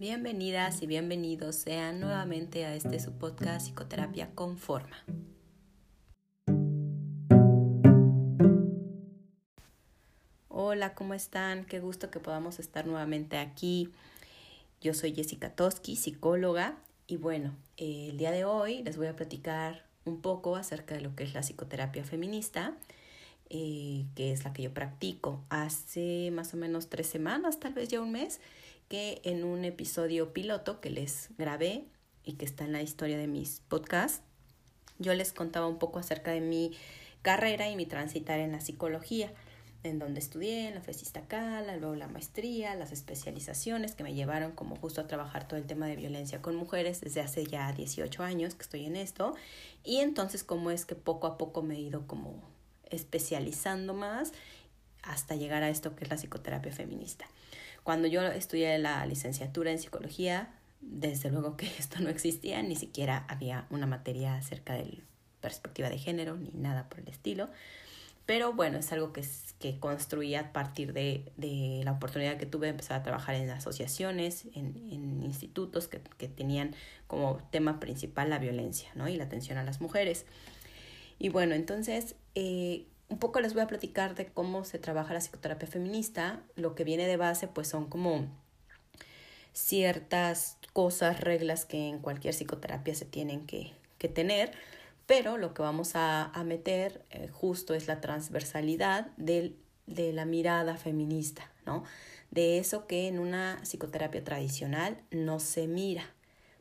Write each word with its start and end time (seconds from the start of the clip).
Bienvenidas 0.00 0.80
y 0.80 0.86
bienvenidos 0.86 1.56
sean 1.56 2.00
nuevamente 2.00 2.64
a 2.64 2.74
este 2.74 2.98
su 3.00 3.12
podcast 3.12 3.66
Psicoterapia 3.66 4.30
con 4.34 4.56
Forma. 4.56 4.96
Hola, 10.48 10.94
¿cómo 10.94 11.12
están? 11.12 11.66
Qué 11.66 11.80
gusto 11.80 12.10
que 12.10 12.18
podamos 12.18 12.60
estar 12.60 12.86
nuevamente 12.86 13.36
aquí. 13.36 13.90
Yo 14.80 14.94
soy 14.94 15.14
Jessica 15.14 15.54
Toski, 15.54 15.96
psicóloga, 15.96 16.78
y 17.06 17.18
bueno, 17.18 17.54
el 17.76 18.16
día 18.16 18.30
de 18.30 18.46
hoy 18.46 18.82
les 18.82 18.96
voy 18.96 19.08
a 19.08 19.16
platicar 19.16 19.84
un 20.06 20.22
poco 20.22 20.56
acerca 20.56 20.94
de 20.94 21.02
lo 21.02 21.14
que 21.14 21.24
es 21.24 21.34
la 21.34 21.42
psicoterapia 21.42 22.04
feminista, 22.04 22.74
eh, 23.50 24.06
que 24.14 24.32
es 24.32 24.44
la 24.44 24.54
que 24.54 24.62
yo 24.62 24.72
practico 24.72 25.44
hace 25.50 26.30
más 26.32 26.54
o 26.54 26.56
menos 26.56 26.88
tres 26.88 27.06
semanas, 27.06 27.60
tal 27.60 27.74
vez 27.74 27.90
ya 27.90 28.00
un 28.00 28.12
mes, 28.12 28.40
que 28.90 29.22
en 29.22 29.44
un 29.44 29.64
episodio 29.64 30.32
piloto 30.32 30.80
que 30.80 30.90
les 30.90 31.28
grabé 31.38 31.84
y 32.24 32.32
que 32.34 32.44
está 32.44 32.64
en 32.64 32.72
la 32.72 32.82
historia 32.82 33.16
de 33.16 33.28
mis 33.28 33.62
podcasts, 33.68 34.20
yo 34.98 35.14
les 35.14 35.32
contaba 35.32 35.68
un 35.68 35.78
poco 35.78 36.00
acerca 36.00 36.32
de 36.32 36.40
mi 36.40 36.76
carrera 37.22 37.70
y 37.70 37.76
mi 37.76 37.86
transitar 37.86 38.40
en 38.40 38.50
la 38.50 38.60
psicología, 38.60 39.32
en 39.84 40.00
donde 40.00 40.18
estudié, 40.18 40.66
en 40.66 40.74
la 40.74 40.80
FESISTA 40.80 41.22
Cala, 41.28 41.76
luego 41.76 41.94
la 41.94 42.08
maestría, 42.08 42.74
las 42.74 42.90
especializaciones 42.90 43.94
que 43.94 44.02
me 44.02 44.12
llevaron 44.12 44.52
como 44.52 44.74
justo 44.74 45.00
a 45.00 45.06
trabajar 45.06 45.46
todo 45.46 45.58
el 45.60 45.66
tema 45.66 45.86
de 45.86 45.94
violencia 45.94 46.42
con 46.42 46.56
mujeres 46.56 47.00
desde 47.00 47.20
hace 47.20 47.46
ya 47.46 47.72
18 47.72 48.24
años 48.24 48.56
que 48.56 48.62
estoy 48.62 48.86
en 48.86 48.96
esto. 48.96 49.36
Y 49.84 49.98
entonces 49.98 50.42
cómo 50.42 50.72
es 50.72 50.84
que 50.84 50.96
poco 50.96 51.28
a 51.28 51.38
poco 51.38 51.62
me 51.62 51.76
he 51.76 51.80
ido 51.80 52.08
como 52.08 52.42
especializando 52.90 53.94
más 53.94 54.32
hasta 55.02 55.36
llegar 55.36 55.62
a 55.62 55.70
esto 55.70 55.94
que 55.94 56.04
es 56.04 56.10
la 56.10 56.16
psicoterapia 56.16 56.72
feminista. 56.72 57.26
Cuando 57.82 58.08
yo 58.08 58.22
estudié 58.22 58.78
la 58.78 59.04
licenciatura 59.06 59.70
en 59.70 59.78
psicología, 59.78 60.50
desde 60.80 61.30
luego 61.30 61.56
que 61.56 61.66
esto 61.78 62.00
no 62.00 62.08
existía, 62.08 62.62
ni 62.62 62.76
siquiera 62.76 63.24
había 63.28 63.66
una 63.70 63.86
materia 63.86 64.36
acerca 64.36 64.74
de 64.74 65.02
perspectiva 65.40 65.88
de 65.88 65.98
género, 65.98 66.36
ni 66.36 66.50
nada 66.54 66.88
por 66.88 67.00
el 67.00 67.08
estilo. 67.08 67.48
Pero 68.26 68.52
bueno, 68.52 68.78
es 68.78 68.92
algo 68.92 69.12
que, 69.12 69.24
que 69.58 69.80
construí 69.80 70.36
a 70.36 70.52
partir 70.52 70.92
de, 70.92 71.32
de, 71.36 71.80
la 71.84 71.92
oportunidad 71.92 72.36
que 72.36 72.46
tuve 72.46 72.66
de 72.66 72.70
empezar 72.70 73.00
a 73.00 73.02
trabajar 73.02 73.34
en 73.34 73.50
asociaciones, 73.50 74.44
en, 74.54 75.22
institutos 75.24 75.88
que, 75.88 76.00
que, 76.16 76.28
tenían 76.28 76.76
como 77.08 77.38
tema 77.50 77.80
principal 77.80 78.30
la 78.30 78.38
violencia 78.38 78.88
¿no? 78.94 79.08
y 79.08 79.16
la 79.16 79.24
atención 79.24 79.58
a 79.58 79.64
las 79.64 79.80
mujeres. 79.80 80.26
Y 81.18 81.30
bueno, 81.30 81.56
entonces 81.56 82.14
eh, 82.36 82.86
un 83.10 83.18
poco 83.18 83.40
les 83.40 83.52
voy 83.52 83.62
a 83.62 83.66
platicar 83.66 84.14
de 84.14 84.26
cómo 84.26 84.64
se 84.64 84.78
trabaja 84.78 85.12
la 85.12 85.20
psicoterapia 85.20 85.68
feminista. 85.68 86.42
Lo 86.54 86.74
que 86.74 86.84
viene 86.84 87.06
de 87.06 87.16
base 87.16 87.48
pues 87.48 87.68
son 87.68 87.86
como 87.86 88.26
ciertas 89.52 90.56
cosas, 90.72 91.20
reglas 91.20 91.64
que 91.64 91.88
en 91.88 91.98
cualquier 91.98 92.32
psicoterapia 92.34 92.94
se 92.94 93.04
tienen 93.04 93.46
que, 93.46 93.72
que 93.98 94.08
tener, 94.08 94.52
pero 95.06 95.36
lo 95.36 95.54
que 95.54 95.62
vamos 95.62 95.96
a, 95.96 96.26
a 96.26 96.44
meter 96.44 97.04
eh, 97.10 97.28
justo 97.32 97.74
es 97.74 97.88
la 97.88 98.00
transversalidad 98.00 99.08
del, 99.16 99.56
de 99.86 100.12
la 100.12 100.24
mirada 100.24 100.76
feminista, 100.76 101.50
¿no? 101.66 101.82
De 102.30 102.58
eso 102.58 102.86
que 102.86 103.08
en 103.08 103.18
una 103.18 103.58
psicoterapia 103.64 104.22
tradicional 104.22 105.02
no 105.10 105.40
se 105.40 105.66
mira, 105.66 106.04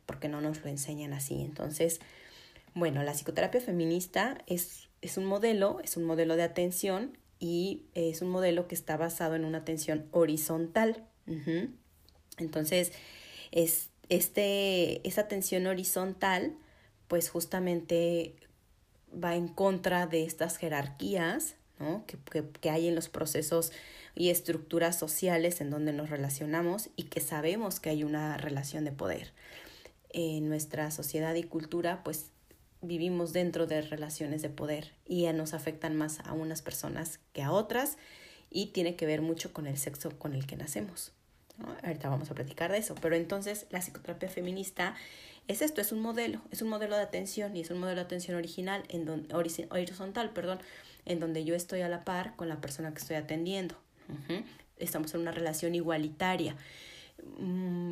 porque 0.08 0.28
no 0.28 0.42
nos 0.42 0.64
lo 0.64 0.70
enseñan 0.70 1.14
así. 1.14 1.42
Entonces, 1.42 2.00
bueno, 2.74 3.04
la 3.04 3.14
psicoterapia 3.14 3.62
feminista 3.62 4.40
es 4.48 4.89
es 5.02 5.18
un 5.18 5.26
modelo, 5.26 5.80
es 5.84 5.98
un 5.98 6.04
modelo 6.04 6.36
de 6.36 6.44
atención 6.44 7.18
y 7.40 7.84
es 7.94 8.22
un 8.22 8.30
modelo 8.30 8.68
que 8.68 8.76
está 8.76 8.98
basado 8.98 9.36
en 9.36 9.46
una 9.46 9.60
atención 9.60 10.08
horizontal. 10.12 11.06
Entonces, 12.38 12.92
es, 13.52 13.90
este, 14.10 15.08
esa 15.08 15.22
atención 15.22 15.68
horizontal, 15.68 16.56
pues 17.08 17.30
justamente 17.30 18.36
va 19.12 19.36
en 19.36 19.48
contra 19.48 20.08
de 20.08 20.24
estas 20.24 20.58
jerarquías 20.58 21.56
¿no? 21.80 22.04
que, 22.06 22.18
que, 22.32 22.50
que 22.50 22.70
hay 22.70 22.88
en 22.88 22.96
los 22.96 23.10
procesos 23.10 23.72
y 24.16 24.30
estructuras 24.30 25.00
sociales 25.00 25.62
en 25.62 25.70
donde 25.70 25.94
nos 25.94 26.10
relacionamos 26.10 26.90
y 26.96 27.04
que 27.04 27.22
sabemos 27.22 27.80
que 27.80 27.90
hay 27.90 28.04
una 28.04 28.38
relación 28.38 28.84
de 28.84 28.92
poder. 28.92 29.32
En 30.10 30.50
nuestra 30.50 30.92
sociedad 30.92 31.36
y 31.36 31.44
cultura, 31.44 32.04
pues 32.04 32.32
vivimos 32.82 33.34
dentro 33.34 33.68
de 33.68 33.82
relaciones 33.82 34.42
de 34.42 34.50
poder 34.50 34.94
y 35.06 35.26
nos 35.34 35.54
afectan 35.54 35.96
más 35.98 36.20
a 36.22 36.34
unas 36.34 36.62
personas 36.62 37.20
que 37.34 37.44
a 37.44 37.52
otras 37.52 37.98
y 38.50 38.68
tiene 38.68 38.96
que 38.96 39.06
ver 39.06 39.22
mucho 39.22 39.54
con 39.54 39.68
el 39.68 39.78
sexo 39.78 40.18
con 40.18 40.34
el 40.34 40.48
que 40.48 40.56
nacemos. 40.56 41.12
Ahorita 41.84 42.10
vamos 42.10 42.32
a 42.32 42.36
platicar 42.36 42.72
de 42.72 42.78
eso, 42.78 42.96
pero 43.02 43.16
entonces 43.16 43.66
la 43.70 43.80
psicoterapia 43.80 44.30
feminista 44.30 44.96
es 45.48 45.62
esto, 45.62 45.82
es 45.82 45.92
un 45.92 46.00
modelo, 46.00 46.42
es 46.52 46.62
un 46.62 46.70
modelo 46.70 46.96
de 46.96 47.02
atención 47.02 47.56
y 47.56 47.62
es 47.62 47.70
un 47.70 47.80
modelo 47.80 47.98
de 47.98 48.06
atención 48.06 48.38
original, 48.38 48.84
en 48.88 49.06
donde, 49.06 49.34
horizontal, 49.36 50.32
perdón, 50.32 50.60
en 51.06 51.20
donde 51.20 51.44
yo 51.44 51.56
estoy 51.56 51.82
a 51.82 51.90
la 51.90 52.06
par 52.06 52.36
con 52.36 52.48
la 52.48 52.62
persona 52.62 52.92
que 52.94 53.00
estoy 53.00 53.18
atendiendo. 53.18 53.76
Estamos 54.78 55.14
en 55.14 55.22
una 55.22 55.32
relación 55.32 55.76
igualitaria 55.76 56.56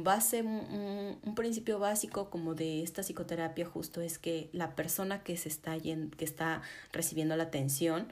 base, 0.03 0.41
un, 0.41 1.19
un, 1.23 1.35
principio 1.35 1.79
básico 1.79 2.29
como 2.29 2.55
de 2.55 2.83
esta 2.83 3.01
psicoterapia 3.01 3.65
justo 3.65 4.01
es 4.01 4.19
que 4.19 4.49
la 4.53 4.75
persona 4.75 5.23
que 5.23 5.38
se 5.38 5.49
está 5.49 5.77
que 5.79 6.25
está 6.25 6.61
recibiendo 6.91 7.35
la 7.35 7.43
atención 7.43 8.07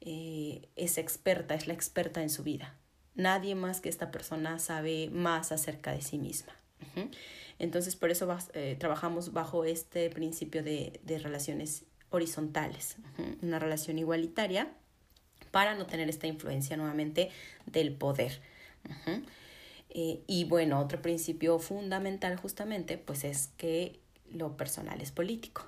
eh, 0.00 0.68
es 0.76 0.98
experta, 0.98 1.54
es 1.54 1.66
la 1.66 1.74
experta 1.74 2.22
en 2.22 2.30
su 2.30 2.42
vida. 2.42 2.74
Nadie 3.14 3.54
más 3.54 3.80
que 3.80 3.88
esta 3.88 4.10
persona 4.10 4.58
sabe 4.58 5.08
más 5.10 5.52
acerca 5.52 5.92
de 5.92 6.02
sí 6.02 6.18
misma. 6.18 6.52
Entonces, 7.58 7.96
por 7.96 8.10
eso 8.10 8.36
eh, 8.52 8.76
trabajamos 8.78 9.32
bajo 9.32 9.64
este 9.64 10.10
principio 10.10 10.62
de, 10.62 11.00
de 11.04 11.18
relaciones 11.18 11.84
horizontales, 12.10 12.96
una 13.42 13.58
relación 13.58 13.98
igualitaria 13.98 14.68
para 15.50 15.74
no 15.74 15.86
tener 15.86 16.08
esta 16.08 16.26
influencia 16.26 16.76
nuevamente 16.76 17.30
del 17.66 17.92
poder. 17.92 18.40
Eh, 19.94 20.22
y 20.26 20.44
bueno, 20.44 20.80
otro 20.80 21.00
principio 21.00 21.58
fundamental 21.60 22.36
justamente, 22.36 22.98
pues 22.98 23.24
es 23.24 23.50
que 23.56 24.00
lo 24.30 24.56
personal 24.56 25.00
es 25.00 25.12
político. 25.12 25.64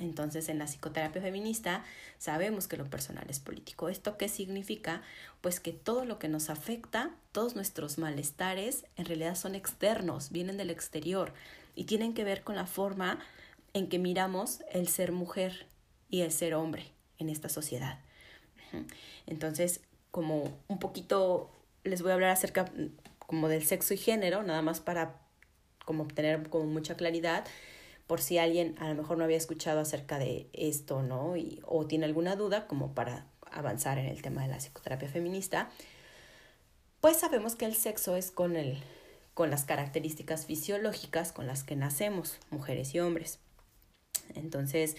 Entonces, 0.00 0.48
en 0.48 0.58
la 0.58 0.64
psicoterapia 0.64 1.20
feminista 1.20 1.84
sabemos 2.18 2.66
que 2.66 2.78
lo 2.78 2.88
personal 2.88 3.26
es 3.28 3.38
político. 3.38 3.90
¿Esto 3.90 4.16
qué 4.16 4.28
significa? 4.28 5.02
Pues 5.42 5.60
que 5.60 5.72
todo 5.72 6.06
lo 6.06 6.18
que 6.18 6.28
nos 6.28 6.48
afecta, 6.48 7.10
todos 7.32 7.54
nuestros 7.54 7.98
malestares, 7.98 8.86
en 8.96 9.04
realidad 9.04 9.36
son 9.36 9.54
externos, 9.54 10.30
vienen 10.30 10.56
del 10.56 10.70
exterior 10.70 11.34
y 11.76 11.84
tienen 11.84 12.14
que 12.14 12.24
ver 12.24 12.42
con 12.42 12.56
la 12.56 12.66
forma 12.66 13.20
en 13.74 13.88
que 13.88 13.98
miramos 13.98 14.60
el 14.72 14.88
ser 14.88 15.12
mujer 15.12 15.66
y 16.08 16.22
el 16.22 16.32
ser 16.32 16.54
hombre 16.54 16.86
en 17.18 17.28
esta 17.28 17.50
sociedad. 17.50 17.98
Entonces, 19.26 19.82
como 20.10 20.58
un 20.68 20.78
poquito 20.78 21.50
les 21.84 22.02
voy 22.02 22.10
a 22.10 22.14
hablar 22.14 22.30
acerca 22.30 22.70
como 23.30 23.48
del 23.48 23.64
sexo 23.64 23.94
y 23.94 23.96
género, 23.96 24.42
nada 24.42 24.60
más 24.60 24.80
para 24.80 25.14
como 25.84 26.02
obtener 26.02 26.50
como 26.50 26.64
mucha 26.64 26.96
claridad, 26.96 27.44
por 28.08 28.20
si 28.20 28.38
alguien 28.38 28.74
a 28.80 28.88
lo 28.88 28.96
mejor 28.96 29.18
no 29.18 29.22
había 29.22 29.36
escuchado 29.36 29.78
acerca 29.78 30.18
de 30.18 30.48
esto, 30.52 31.04
¿no? 31.04 31.36
Y, 31.36 31.62
o 31.64 31.86
tiene 31.86 32.06
alguna 32.06 32.34
duda, 32.34 32.66
como 32.66 32.92
para 32.92 33.28
avanzar 33.52 33.98
en 33.98 34.06
el 34.06 34.20
tema 34.20 34.42
de 34.42 34.48
la 34.48 34.56
psicoterapia 34.56 35.08
feminista, 35.08 35.70
pues 37.00 37.18
sabemos 37.18 37.54
que 37.54 37.66
el 37.66 37.76
sexo 37.76 38.16
es 38.16 38.32
con, 38.32 38.56
el, 38.56 38.82
con 39.34 39.48
las 39.48 39.62
características 39.62 40.46
fisiológicas 40.46 41.30
con 41.30 41.46
las 41.46 41.62
que 41.62 41.76
nacemos, 41.76 42.36
mujeres 42.50 42.96
y 42.96 42.98
hombres. 42.98 43.38
Entonces, 44.34 44.96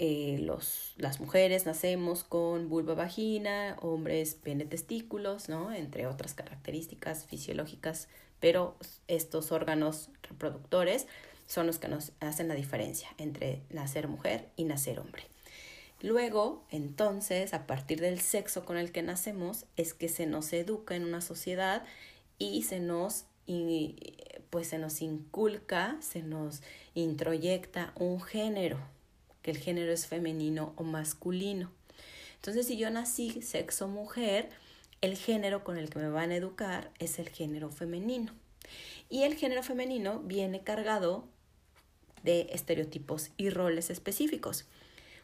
eh, 0.00 0.38
los, 0.40 0.92
las 0.96 1.18
mujeres 1.18 1.66
nacemos 1.66 2.22
con 2.22 2.68
vulva 2.68 2.94
vagina, 2.94 3.76
hombres 3.82 4.36
pene 4.36 4.64
testículos, 4.64 5.48
¿no? 5.48 5.72
Entre 5.72 6.06
otras 6.06 6.34
características 6.34 7.26
fisiológicas, 7.26 8.08
pero 8.38 8.76
estos 9.08 9.50
órganos 9.50 10.10
reproductores 10.22 11.08
son 11.48 11.66
los 11.66 11.78
que 11.78 11.88
nos 11.88 12.12
hacen 12.20 12.46
la 12.46 12.54
diferencia 12.54 13.08
entre 13.18 13.62
nacer 13.70 14.06
mujer 14.06 14.48
y 14.54 14.64
nacer 14.64 15.00
hombre. 15.00 15.24
Luego, 16.00 16.64
entonces, 16.70 17.52
a 17.52 17.66
partir 17.66 18.00
del 18.00 18.20
sexo 18.20 18.64
con 18.64 18.76
el 18.76 18.92
que 18.92 19.02
nacemos, 19.02 19.66
es 19.76 19.94
que 19.94 20.08
se 20.08 20.26
nos 20.26 20.52
educa 20.52 20.94
en 20.94 21.04
una 21.04 21.20
sociedad 21.20 21.82
y 22.38 22.62
se 22.62 22.78
nos, 22.78 23.24
pues 24.50 24.68
se 24.68 24.78
nos 24.78 25.02
inculca, 25.02 25.96
se 26.00 26.22
nos 26.22 26.62
introyecta 26.94 27.92
un 27.96 28.20
género, 28.20 28.78
el 29.50 29.58
género 29.58 29.92
es 29.92 30.06
femenino 30.06 30.72
o 30.76 30.84
masculino. 30.84 31.70
Entonces, 32.36 32.66
si 32.66 32.76
yo 32.76 32.90
nací 32.90 33.42
sexo 33.42 33.88
mujer, 33.88 34.50
el 35.00 35.16
género 35.16 35.64
con 35.64 35.76
el 35.76 35.90
que 35.90 35.98
me 35.98 36.08
van 36.08 36.30
a 36.30 36.36
educar 36.36 36.90
es 36.98 37.18
el 37.18 37.28
género 37.28 37.70
femenino. 37.70 38.32
Y 39.08 39.22
el 39.22 39.34
género 39.34 39.62
femenino 39.62 40.20
viene 40.20 40.62
cargado 40.62 41.24
de 42.22 42.48
estereotipos 42.52 43.30
y 43.36 43.50
roles 43.50 43.90
específicos. 43.90 44.66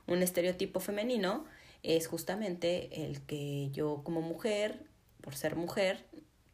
Un 0.06 0.23
estereotipo 0.23 0.81
femenino 0.81 1.44
es 1.82 2.06
justamente 2.06 3.05
el 3.05 3.21
que 3.21 3.71
yo 3.73 4.03
como 4.05 4.23
mujer, 4.23 4.81
por 5.21 5.35
ser 5.37 5.56
mujer, 5.56 6.05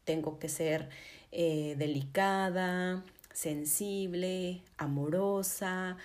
tengo 0.04 0.38
que 0.38 0.48
ser 0.48 0.88
eh, 1.30 1.74
delicada, 1.78 3.04
sensible, 3.32 4.62
amorosa, 4.76 5.96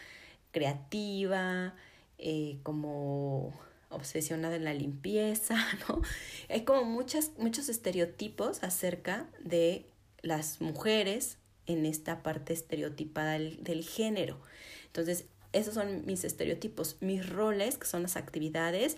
creativa, 0.55 1.75
eh, 2.17 2.59
como 2.63 3.53
obsesionada 3.89 4.55
en 4.55 4.63
la 4.63 4.73
limpieza, 4.73 5.57
¿no? 5.89 6.01
Hay 6.49 6.63
como 6.63 6.85
muchos 6.85 7.69
estereotipos 7.69 8.63
acerca 8.63 9.27
de 9.43 9.85
las 10.21 10.61
mujeres 10.61 11.37
en 11.65 11.85
esta 11.85 12.23
parte 12.23 12.53
estereotipada 12.53 13.33
del, 13.33 13.61
del 13.65 13.83
género. 13.83 14.39
Entonces, 14.85 15.25
esos 15.51 15.73
son 15.73 16.05
mis 16.05 16.23
estereotipos, 16.23 16.95
mis 17.01 17.29
roles, 17.29 17.77
que 17.77 17.85
son 17.85 18.03
las 18.03 18.15
actividades, 18.15 18.95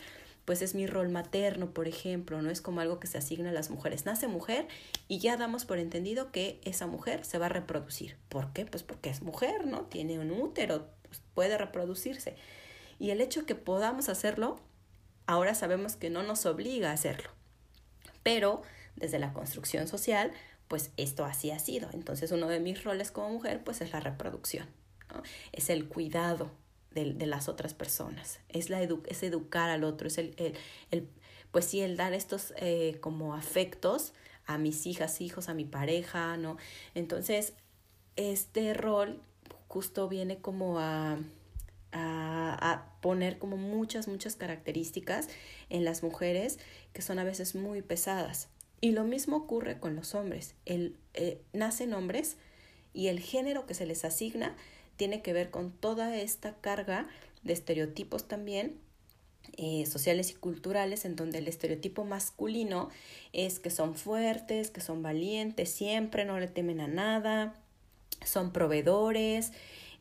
pues 0.48 0.62
es 0.62 0.75
mi 0.75 0.88
rol 0.88 1.09
materno, 1.09 1.71
por 1.71 1.89
ejemplo, 1.89 2.42
no 2.42 2.50
es 2.50 2.62
como 2.62 2.80
algo 2.80 3.01
que 3.01 3.07
se 3.07 3.18
asigna 3.18 3.50
a 3.50 3.51
las 3.51 3.69
mujeres. 3.69 4.06
Nace 4.06 4.30
mujer 4.30 4.69
y 5.09 5.19
ya 5.19 5.36
damos 5.36 5.65
por 5.65 5.77
entendido 5.77 6.31
que 6.31 6.62
esa 6.63 6.88
mujer 6.88 7.25
se 7.25 7.38
va 7.38 7.48
a 7.48 7.50
reproducir. 7.50 8.15
¿Por 8.30 8.54
qué? 8.54 8.65
Pues 8.65 8.81
porque 8.81 9.09
es 9.09 9.21
mujer, 9.21 9.68
¿no? 9.68 9.81
Tiene 9.88 10.19
un 10.19 10.31
útero, 10.31 10.88
pues 11.07 11.21
puede 11.33 11.57
reproducirse. 11.57 12.36
Y 13.00 13.12
el 13.12 13.21
hecho 13.21 13.45
que 13.45 13.56
podamos 13.56 14.09
hacerlo, 14.09 14.59
ahora 15.25 15.56
sabemos 15.56 15.95
que 15.95 16.09
no 16.09 16.24
nos 16.24 16.45
obliga 16.45 16.92
a 16.92 16.94
hacerlo. 16.94 17.30
Pero 18.24 18.62
desde 18.95 19.19
la 19.19 19.33
construcción 19.33 19.88
social, 19.88 20.31
pues 20.68 20.92
esto 20.98 21.25
así 21.25 21.51
ha 21.51 21.59
sido. 21.59 21.89
Entonces 21.94 22.31
uno 22.31 22.48
de 22.48 22.59
mis 22.59 22.83
roles 22.83 23.12
como 23.12 23.30
mujer, 23.30 23.63
pues 23.63 23.81
es 23.81 23.92
la 23.92 24.00
reproducción, 24.00 24.68
¿no? 25.13 25.21
es 25.51 25.69
el 25.69 25.88
cuidado 25.88 26.51
de, 26.94 27.27
las 27.27 27.48
otras 27.48 27.75
personas, 27.75 28.39
es, 28.50 28.71
la 28.71 28.81
es 28.81 29.21
educar 29.21 29.69
al 29.69 29.83
otro, 29.83 30.07
es 30.07 30.18
el, 30.18 30.33
el, 30.89 31.07
pues 31.51 31.65
sí, 31.65 31.81
el 31.81 31.95
dar 31.95 32.13
estos 32.13 32.56
eh, 32.57 32.98
como 33.01 33.36
afectos 33.36 34.13
a 34.48 34.57
mis 34.57 34.88
hijas, 34.88 35.21
hijos, 35.21 35.48
a 35.48 35.54
mi 35.54 35.65
pareja, 35.65 36.38
¿no? 36.38 36.57
Entonces, 36.95 37.54
este 38.15 38.74
rol 38.74 39.21
justo 39.68 40.08
viene 40.08 40.40
como 40.40 40.80
a, 40.80 41.19
a, 41.92 42.72
a, 42.72 43.00
poner 43.02 43.38
como 43.38 43.58
muchas, 43.58 44.08
muchas 44.08 44.36
características 44.36 45.28
en 45.69 45.86
las 45.86 46.04
mujeres 46.04 46.60
que 46.94 47.02
son 47.02 47.19
a 47.19 47.24
veces 47.24 47.56
muy 47.56 47.81
pesadas. 47.81 48.50
Y 48.80 48.92
lo 48.92 49.04
mismo 49.04 49.38
ocurre 49.38 49.80
con 49.80 49.96
los 49.96 50.14
hombres. 50.14 50.56
El, 50.66 50.98
eh, 51.14 51.42
nacen 51.54 51.94
hombres 51.94 52.38
y 52.94 53.08
el 53.08 53.19
género 53.19 53.66
que 53.66 53.74
se 53.74 53.86
les 53.86 54.06
asigna 54.06 54.56
tiene 54.98 55.22
que 55.22 55.34
ver 55.34 55.50
con 55.50 55.72
toda 55.72 56.16
esta 56.16 56.56
carga 56.56 57.08
de 57.44 57.54
estereotipos 57.54 58.28
también 58.28 58.80
eh, 59.56 59.86
sociales 59.86 60.31
y 60.31 60.34
culturales 60.36 61.06
en 61.06 61.16
donde 61.16 61.40
el 61.40 61.48
estereotipo 61.48 62.04
masculino 62.04 62.90
es 63.34 63.60
que 63.60 63.69
son 63.69 63.96
fuertes, 63.96 64.72
que 64.72 64.81
son 64.81 65.02
valientes, 65.02 65.69
siempre 65.69 66.25
no 66.25 66.40
le 66.40 66.48
temen 66.48 66.81
a 66.81 66.88
nada, 66.88 67.56
son 68.25 68.52
proveedores, 68.52 69.52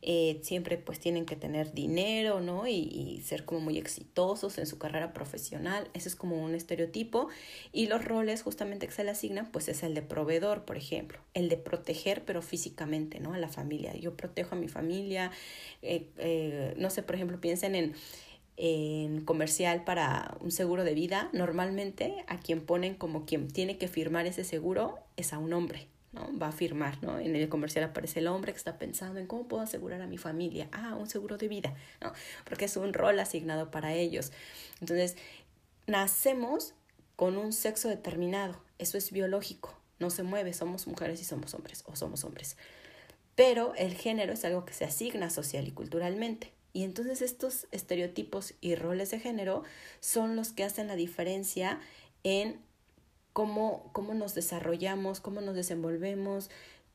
eh, 0.03 0.39
siempre 0.43 0.77
pues 0.77 0.99
tienen 0.99 1.25
que 1.25 1.35
tener 1.35 1.73
dinero, 1.73 2.39
¿no? 2.39 2.67
Y, 2.67 3.21
ser 3.25 3.45
como 3.45 3.61
muy 3.61 3.77
exitosos 3.77 4.57
en 4.57 4.67
su 4.67 4.77
carrera 4.77 5.11
profesional, 5.11 5.89
ese 5.93 6.07
es 6.09 6.15
como 6.15 6.41
un 6.41 6.55
estereotipo. 6.55 7.29
Y 7.73 7.87
los 7.87 8.05
roles 8.05 8.43
justamente 8.43 8.87
que 8.87 8.93
se 8.93 9.03
le 9.03 9.11
asignan, 9.11 9.51
pues 9.51 9.67
es 9.67 9.83
el 9.83 9.93
de 9.95 10.01
proveedor, 10.01 10.65
por 10.65 10.77
ejemplo, 10.77 11.19
el 11.33 11.49
de 11.49 11.57
proteger, 11.57 12.23
pero 12.25 12.41
físicamente, 12.41 13.19
¿no? 13.19 13.33
A 13.33 13.37
la 13.37 13.49
familia. 13.49 13.95
Yo 13.95 14.15
protejo 14.15 14.55
a 14.55 14.57
mi 14.57 14.67
familia, 14.67 15.31
eh, 15.81 16.09
eh, 16.17 16.73
no 16.77 16.89
sé, 16.89 17.03
por 17.03 17.15
ejemplo, 17.15 17.41
piensen 17.41 17.75
en 17.75 17.93
en 18.59 19.21
comercial 19.21 19.83
para 19.83 20.35
un 20.41 20.51
seguro 20.51 20.83
de 20.83 20.95
vida, 20.95 21.29
normalmente 21.31 22.25
a 22.27 22.39
quien 22.39 22.61
ponen 22.61 22.95
como 22.95 23.25
quien 23.25 23.47
tiene 23.49 23.77
que 23.77 23.87
firmar 23.87 24.25
ese 24.25 24.43
seguro 24.43 24.97
es 25.15 25.31
a 25.31 25.37
un 25.37 25.53
hombre, 25.53 25.87
Va 26.41 26.47
a 26.47 26.51
firmar, 26.51 27.01
¿no? 27.03 27.19
En 27.19 27.35
el 27.35 27.49
comercial 27.49 27.85
aparece 27.85 28.19
el 28.19 28.27
hombre 28.27 28.51
que 28.51 28.57
está 28.57 28.77
pensando 28.77 29.19
en 29.19 29.27
cómo 29.27 29.47
puedo 29.47 29.63
asegurar 29.63 30.01
a 30.01 30.07
mi 30.07 30.17
familia. 30.17 30.69
Ah, 30.71 30.95
un 30.95 31.07
seguro 31.07 31.37
de 31.37 31.47
vida, 31.47 31.75
¿no? 32.01 32.13
Porque 32.45 32.65
es 32.65 32.77
un 32.77 32.93
rol 32.93 33.19
asignado 33.19 33.71
para 33.71 33.93
ellos. 33.93 34.31
Entonces, 34.79 35.15
nacemos 35.85 36.73
con 37.15 37.37
un 37.37 37.53
sexo 37.53 37.89
determinado. 37.89 38.61
Eso 38.77 38.97
es 38.97 39.11
biológico. 39.11 39.75
No 39.99 40.09
se 40.09 40.23
mueve. 40.23 40.53
Somos 40.53 40.87
mujeres 40.87 41.21
y 41.21 41.25
somos 41.25 41.53
hombres 41.53 41.83
o 41.87 41.95
somos 41.95 42.23
hombres. 42.23 42.57
Pero 43.35 43.73
el 43.75 43.93
género 43.93 44.33
es 44.33 44.45
algo 44.45 44.65
que 44.65 44.73
se 44.73 44.85
asigna 44.85 45.29
social 45.29 45.67
y 45.67 45.71
culturalmente. 45.71 46.53
Y 46.73 46.83
entonces 46.83 47.21
estos 47.21 47.67
estereotipos 47.71 48.53
y 48.61 48.75
roles 48.75 49.09
de 49.11 49.19
género 49.19 49.63
son 49.99 50.35
los 50.35 50.51
que 50.51 50.63
hacen 50.63 50.87
la 50.87 50.95
diferencia 50.95 51.79
en 52.23 52.59
cómo, 53.37 53.87
cómo 53.91 54.15
nos 54.15 54.33
desarrollamos, 54.33 55.19
cómo 55.19 55.41
nos 55.41 55.53
desenvolvemos, 55.53 56.49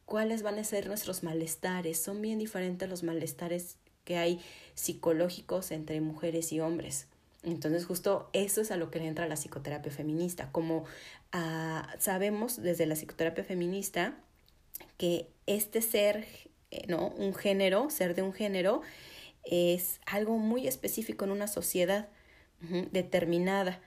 cuáles 0.07 0.43
van 0.43 0.59
a 0.59 0.65
ser 0.65 0.89
nuestros 0.89 1.23
malestares. 1.23 2.03
Son 2.03 2.21
bien 2.21 2.41
diferentes 2.41 2.89
los 2.89 3.05
malestares 3.05 3.77
que 4.03 4.17
hay 4.17 4.41
psicológicos 4.75 5.71
entre 5.71 6.01
mujeres 6.01 6.53
y 6.53 6.59
hombres. 6.59 7.07
Entonces 7.45 7.87
justo 7.87 8.29
eso 8.33 8.61
es 8.61 8.73
a 8.73 8.77
lo 8.77 8.91
que 8.91 8.99
le 8.99 9.07
entra 9.07 9.29
la 9.29 9.37
psicoterapia 9.37 9.93
feminista. 9.93 10.51
Como 10.51 10.85
ah, 11.31 11.89
sabemos 12.01 12.61
desde 12.61 12.87
la 12.87 12.97
psicoterapia 12.97 13.45
feminista 13.45 14.17
que 14.97 15.29
este 15.47 15.81
ser, 15.81 16.27
eh, 16.73 16.87
¿no? 16.89 17.11
Un 17.11 17.35
género, 17.35 17.89
ser 17.89 18.17
de 18.17 18.23
un 18.23 18.33
género, 18.33 18.83
es 19.45 20.01
algo 20.07 20.39
muy 20.39 20.67
específico 20.67 21.25
en 21.25 21.31
una 21.31 21.47
sociedad 21.47 22.09
determinada 22.91 23.81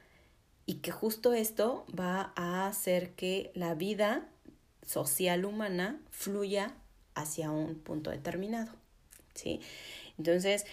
y 0.65 0.75
que 0.75 0.91
justo 0.91 1.33
esto 1.33 1.85
va 1.97 2.33
a 2.35 2.67
hacer 2.67 3.12
que 3.12 3.51
la 3.53 3.75
vida 3.75 4.27
social 4.85 5.45
humana 5.45 6.00
fluya 6.09 6.73
hacia 7.13 7.51
un 7.51 7.75
punto 7.75 8.12
determinado. 8.12 8.71
¿sí? 9.33 9.62
Entonces, 10.17 10.65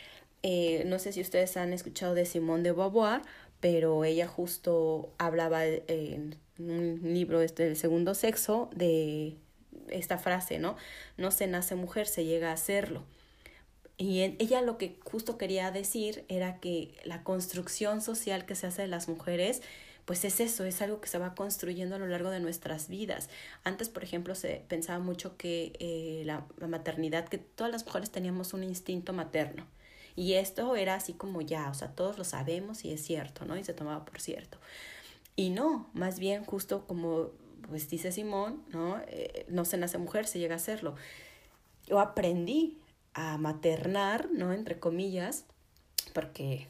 eh, 0.43 0.85
no 0.87 0.99
sé 0.99 1.13
si 1.13 1.21
ustedes 1.21 1.57
han 1.57 1.73
escuchado 1.73 2.15
de 2.15 2.25
Simone 2.25 2.63
de 2.63 2.73
Beauvoir, 2.73 3.23
pero 3.61 4.05
ella 4.05 4.27
justo 4.27 5.13
hablaba 5.19 5.65
en 5.65 6.37
un 6.59 7.01
libro 7.03 7.43
este 7.43 7.65
del 7.65 7.77
segundo 7.77 8.15
sexo 8.15 8.71
de 8.75 9.37
esta 9.89 10.19
frase, 10.19 10.59
¿no? 10.59 10.77
No 11.17 11.31
se 11.31 11.47
nace 11.47 11.75
mujer, 11.75 12.07
se 12.07 12.25
llega 12.25 12.53
a 12.53 12.57
serlo. 12.57 13.05
Y 13.99 14.23
ella 14.23 14.63
lo 14.63 14.79
que 14.79 14.99
justo 15.05 15.39
quería 15.39 15.71
decir 15.71 16.25
era 16.29 16.59
que 16.59 16.95
la 17.05 17.23
construcción 17.23 18.01
social 18.01 18.47
que 18.47 18.55
se 18.55 18.67
hace 18.67 18.83
de 18.83 18.89
las 18.89 19.09
mujeres, 19.09 19.63
pues 20.05 20.25
es 20.25 20.41
eso, 20.41 20.65
es 20.65 20.83
algo 20.83 21.01
que 21.01 21.09
se 21.09 21.19
va 21.19 21.35
construyendo 21.35 21.97
a 21.97 21.99
lo 21.99 22.07
largo 22.07 22.31
de 22.31 22.41
nuestras 22.41 22.89
vidas. 22.89 23.29
Antes, 23.65 23.89
por 23.89 24.03
ejemplo, 24.03 24.35
se 24.35 24.65
pensaba 24.69 24.99
mucho 24.99 25.37
que 25.37 25.73
eh, 25.79 26.23
la, 26.25 26.47
la 26.59 26.67
maternidad, 26.67 27.29
que 27.29 27.39
todas 27.39 27.71
las 27.71 27.85
mujeres 27.87 28.11
teníamos 28.11 28.55
un 28.55 28.65
instinto 28.65 29.13
materno. 29.13 29.67
Y 30.17 30.35
esto 30.35 30.77
era 30.77 30.95
así 30.95 31.13
como 31.15 31.41
ya, 31.41 31.71
o 31.71 31.75
sea, 31.75 31.89
todos 31.89 32.19
lo 32.19 32.25
sabemos 32.25 32.85
y 32.85 32.93
es 32.93 33.03
cierto, 33.03 33.45
¿no? 33.45 33.57
Y 33.57 33.65
se 33.65 33.73
tomaba 33.73 34.05
por 34.05 34.21
cierto. 34.21 34.59
Y 35.37 35.51
no, 35.51 35.89
más 35.95 36.19
bien 36.19 36.45
justo 36.45 36.87
como 36.87 37.31
pues 37.69 37.89
dice 37.89 38.13
Simón, 38.13 38.63
¿no? 38.71 39.01
Eh, 39.07 39.47
no 39.49 39.65
se 39.65 39.79
nace 39.79 39.99
mujer, 39.99 40.27
se 40.27 40.39
llega 40.39 40.55
a 40.55 40.57
hacerlo. 40.57 40.95
Yo 41.87 42.01
aprendí 42.01 42.77
a 43.15 43.39
maternar, 43.39 44.29
¿no? 44.33 44.53
Entre 44.53 44.79
comillas, 44.79 45.45
porque 46.13 46.67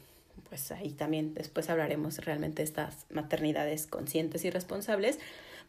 pues 0.49 0.71
ahí 0.71 0.91
también 0.91 1.33
después 1.33 1.69
hablaremos 1.69 2.17
realmente 2.19 2.61
de 2.61 2.65
estas 2.65 3.05
maternidades 3.09 3.87
conscientes 3.87 4.45
y 4.45 4.49
responsables, 4.49 5.19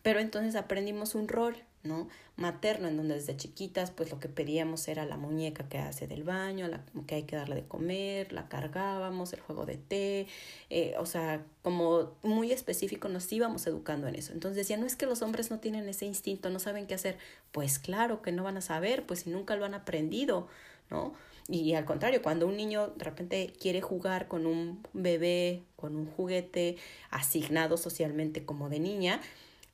pero 0.02 0.20
entonces 0.20 0.56
aprendimos 0.56 1.14
un 1.14 1.28
rol, 1.28 1.56
¿no? 1.84 2.08
Materno, 2.36 2.88
en 2.88 2.96
donde 2.96 3.14
desde 3.14 3.36
chiquitas, 3.36 3.90
pues 3.90 4.10
lo 4.10 4.18
que 4.18 4.28
pedíamos 4.28 4.88
era 4.88 5.04
la 5.04 5.16
muñeca 5.16 5.68
que 5.68 5.78
hace 5.78 6.06
del 6.06 6.24
baño, 6.24 6.66
la 6.66 6.84
que 7.06 7.14
hay 7.14 7.22
que 7.24 7.36
darle 7.36 7.54
de 7.54 7.64
comer, 7.64 8.32
la 8.32 8.48
cargábamos, 8.48 9.32
el 9.32 9.40
juego 9.40 9.66
de 9.66 9.76
té, 9.76 10.26
eh, 10.70 10.94
o 10.98 11.06
sea, 11.06 11.44
como 11.62 12.12
muy 12.22 12.50
específico 12.50 13.08
nos 13.08 13.30
íbamos 13.32 13.66
educando 13.66 14.08
en 14.08 14.16
eso. 14.16 14.32
Entonces 14.32 14.56
decía, 14.56 14.76
no 14.76 14.86
es 14.86 14.96
que 14.96 15.06
los 15.06 15.22
hombres 15.22 15.50
no 15.50 15.60
tienen 15.60 15.88
ese 15.88 16.06
instinto, 16.06 16.50
no 16.50 16.58
saben 16.58 16.86
qué 16.86 16.94
hacer. 16.94 17.18
Pues 17.52 17.78
claro 17.78 18.22
que 18.22 18.32
no 18.32 18.42
van 18.42 18.56
a 18.56 18.62
saber, 18.62 19.06
pues 19.06 19.20
si 19.20 19.30
nunca 19.30 19.54
lo 19.54 19.64
han 19.64 19.74
aprendido, 19.74 20.48
¿no? 20.90 21.12
Y 21.46 21.74
al 21.74 21.84
contrario, 21.84 22.22
cuando 22.22 22.46
un 22.46 22.56
niño 22.56 22.88
de 22.96 23.04
repente 23.04 23.52
quiere 23.60 23.82
jugar 23.82 24.28
con 24.28 24.46
un 24.46 24.82
bebé, 24.94 25.62
con 25.76 25.94
un 25.94 26.06
juguete 26.06 26.76
asignado 27.10 27.76
socialmente 27.76 28.46
como 28.46 28.70
de 28.70 28.80
niña, 28.80 29.20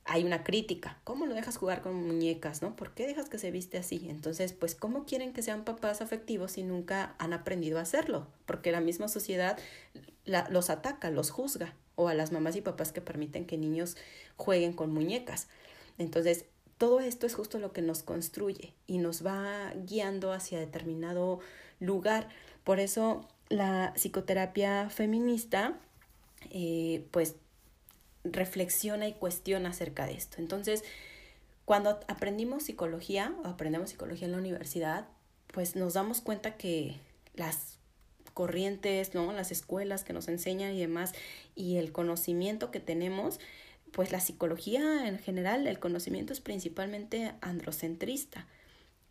hay 0.05 0.23
una 0.23 0.43
crítica. 0.43 0.99
¿Cómo 1.03 1.25
lo 1.25 1.35
dejas 1.35 1.57
jugar 1.57 1.81
con 1.81 1.95
muñecas, 1.95 2.61
no? 2.61 2.75
¿Por 2.75 2.93
qué 2.93 3.07
dejas 3.07 3.29
que 3.29 3.37
se 3.37 3.51
viste 3.51 3.77
así? 3.77 4.07
Entonces, 4.09 4.53
pues, 4.53 4.75
¿cómo 4.75 5.05
quieren 5.05 5.33
que 5.33 5.43
sean 5.43 5.63
papás 5.63 6.01
afectivos 6.01 6.53
si 6.53 6.63
nunca 6.63 7.15
han 7.19 7.33
aprendido 7.33 7.77
a 7.77 7.83
hacerlo? 7.83 8.27
Porque 8.45 8.71
la 8.71 8.81
misma 8.81 9.07
sociedad 9.07 9.57
los 10.25 10.69
ataca, 10.69 11.09
los 11.11 11.29
juzga, 11.29 11.75
o 11.95 12.07
a 12.07 12.13
las 12.13 12.31
mamás 12.31 12.55
y 12.55 12.61
papás 12.61 12.91
que 12.91 13.01
permiten 13.01 13.45
que 13.45 13.57
niños 13.57 13.95
jueguen 14.37 14.73
con 14.73 14.91
muñecas. 14.91 15.47
Entonces, 15.97 16.45
todo 16.77 16.99
esto 16.99 17.27
es 17.27 17.35
justo 17.35 17.59
lo 17.59 17.73
que 17.73 17.83
nos 17.83 18.01
construye 18.01 18.73
y 18.87 18.97
nos 18.97 19.23
va 19.25 19.71
guiando 19.85 20.33
hacia 20.33 20.59
determinado 20.59 21.39
lugar. 21.79 22.27
Por 22.63 22.79
eso 22.79 23.27
la 23.49 23.93
psicoterapia 23.95 24.89
feminista, 24.89 25.77
eh, 26.49 27.05
pues 27.11 27.35
reflexiona 28.23 29.07
y 29.07 29.13
cuestiona 29.13 29.69
acerca 29.69 30.05
de 30.05 30.13
esto. 30.13 30.37
Entonces, 30.39 30.83
cuando 31.65 31.99
aprendimos 32.07 32.63
psicología 32.63 33.35
o 33.43 33.47
aprendemos 33.47 33.89
psicología 33.89 34.25
en 34.25 34.33
la 34.33 34.37
universidad, 34.39 35.07
pues 35.47 35.75
nos 35.75 35.93
damos 35.93 36.21
cuenta 36.21 36.57
que 36.57 36.97
las 37.35 37.77
corrientes, 38.33 39.13
¿no? 39.13 39.31
Las 39.33 39.51
escuelas 39.51 40.03
que 40.03 40.13
nos 40.13 40.27
enseñan 40.27 40.73
y 40.73 40.79
demás, 40.79 41.13
y 41.55 41.77
el 41.77 41.91
conocimiento 41.91 42.71
que 42.71 42.79
tenemos, 42.79 43.39
pues 43.91 44.11
la 44.11 44.19
psicología 44.19 45.07
en 45.07 45.19
general, 45.19 45.67
el 45.67 45.79
conocimiento 45.79 46.33
es 46.33 46.41
principalmente 46.41 47.33
androcentrista. 47.41 48.47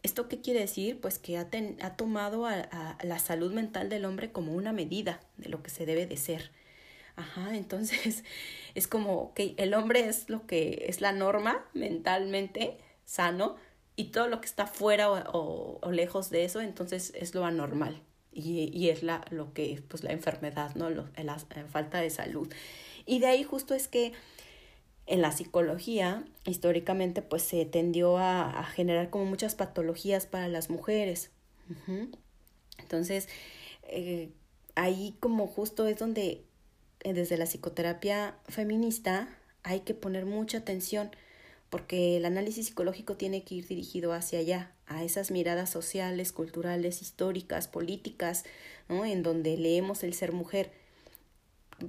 ¿Esto 0.02 0.28
qué 0.28 0.40
quiere 0.40 0.60
decir? 0.60 0.98
Pues 1.00 1.18
que 1.18 1.36
ha, 1.36 1.48
ha 1.82 1.96
tomado 1.96 2.46
a, 2.46 2.96
la 3.02 3.18
salud 3.18 3.52
mental 3.52 3.90
del 3.90 4.06
hombre 4.06 4.32
como 4.32 4.54
una 4.54 4.72
medida 4.72 5.20
de 5.36 5.50
lo 5.50 5.62
que 5.62 5.70
se 5.70 5.84
debe 5.84 6.06
de 6.06 6.16
ser. 6.16 6.50
Ajá, 7.20 7.54
entonces 7.54 8.24
es 8.74 8.88
como 8.88 9.34
que 9.34 9.54
el 9.58 9.74
hombre 9.74 10.08
es 10.08 10.30
lo 10.30 10.46
que 10.46 10.86
es 10.88 11.00
la 11.00 11.12
norma 11.12 11.64
mentalmente 11.74 12.78
sano 13.04 13.56
y 13.94 14.04
todo 14.04 14.28
lo 14.28 14.40
que 14.40 14.46
está 14.46 14.66
fuera 14.66 15.10
o, 15.10 15.78
o, 15.82 15.92
lejos 15.92 16.30
de 16.30 16.44
eso, 16.44 16.62
entonces 16.62 17.12
es 17.14 17.34
lo 17.34 17.44
anormal 17.44 18.00
y, 18.32 18.70
y 18.72 18.88
es 18.88 19.02
la, 19.02 19.22
lo 19.30 19.52
que, 19.52 19.82
pues 19.88 20.02
la 20.02 20.12
enfermedad, 20.12 20.74
¿no? 20.76 20.88
Lo, 20.88 21.08
la, 21.16 21.36
la 21.54 21.66
falta 21.66 22.00
de 22.00 22.08
salud. 22.08 22.50
Y 23.04 23.18
de 23.18 23.26
ahí 23.26 23.44
justo 23.44 23.74
es 23.74 23.88
que 23.88 24.12
en 25.06 25.20
la 25.20 25.32
psicología, 25.32 26.24
históricamente, 26.44 27.20
pues 27.20 27.42
se 27.42 27.66
tendió 27.66 28.16
a, 28.16 28.64
generar 28.64 29.10
como 29.10 29.26
muchas 29.26 29.56
patologías 29.56 30.24
para 30.24 30.48
las 30.48 30.70
mujeres. 30.70 31.30
Entonces, 32.78 33.28
eh, 33.88 34.30
ahí 34.76 35.16
como 35.20 35.46
justo 35.46 35.86
es 35.86 35.98
donde 35.98 36.44
desde 37.04 37.36
la 37.36 37.46
psicoterapia 37.46 38.36
feminista 38.48 39.28
hay 39.62 39.80
que 39.80 39.94
poner 39.94 40.26
mucha 40.26 40.58
atención 40.58 41.10
porque 41.70 42.16
el 42.16 42.24
análisis 42.24 42.66
psicológico 42.66 43.16
tiene 43.16 43.44
que 43.44 43.54
ir 43.54 43.66
dirigido 43.68 44.12
hacia 44.12 44.40
allá, 44.40 44.72
a 44.86 45.04
esas 45.04 45.30
miradas 45.30 45.70
sociales, 45.70 46.32
culturales, 46.32 47.00
históricas, 47.00 47.68
políticas, 47.68 48.44
¿no? 48.88 49.04
en 49.04 49.22
donde 49.22 49.56
leemos 49.56 50.02
el 50.02 50.12
ser 50.14 50.32
mujer. 50.32 50.72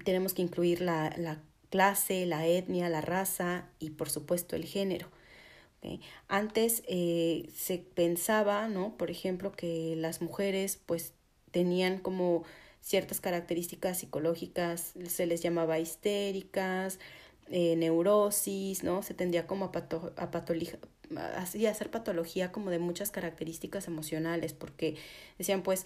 Tenemos 0.05 0.35
que 0.35 0.43
incluir 0.43 0.81
la, 0.81 1.13
la 1.17 1.41
clase, 1.71 2.27
la 2.27 2.45
etnia, 2.45 2.89
la 2.89 3.01
raza 3.01 3.65
y 3.79 3.89
por 3.89 4.09
supuesto 4.09 4.55
el 4.55 4.65
género. 4.65 5.07
Antes 6.27 6.83
eh, 6.87 7.49
se 7.55 7.79
pensaba, 7.79 8.67
¿no? 8.67 8.95
Por 8.97 9.09
ejemplo, 9.09 9.51
que 9.51 9.95
las 9.97 10.21
mujeres 10.21 10.79
pues 10.85 11.13
tenían 11.49 11.97
como 11.97 12.43
ciertas 12.81 13.21
características 13.21 13.99
psicológicas, 13.99 14.93
se 15.07 15.25
les 15.25 15.41
llamaba 15.41 15.79
histéricas, 15.79 16.99
eh, 17.49 17.75
neurosis, 17.75 18.83
¿no? 18.83 19.03
Se 19.03 19.13
tendía 19.13 19.45
como 19.47 19.65
a, 19.65 19.71
pato, 19.71 20.13
a, 20.17 20.31
así, 21.37 21.65
a 21.65 21.71
hacer 21.71 21.91
patología 21.91 22.51
como 22.51 22.69
de 22.69 22.79
muchas 22.79 23.11
características 23.11 23.87
emocionales, 23.87 24.53
porque 24.53 24.95
decían 25.37 25.61
pues 25.61 25.85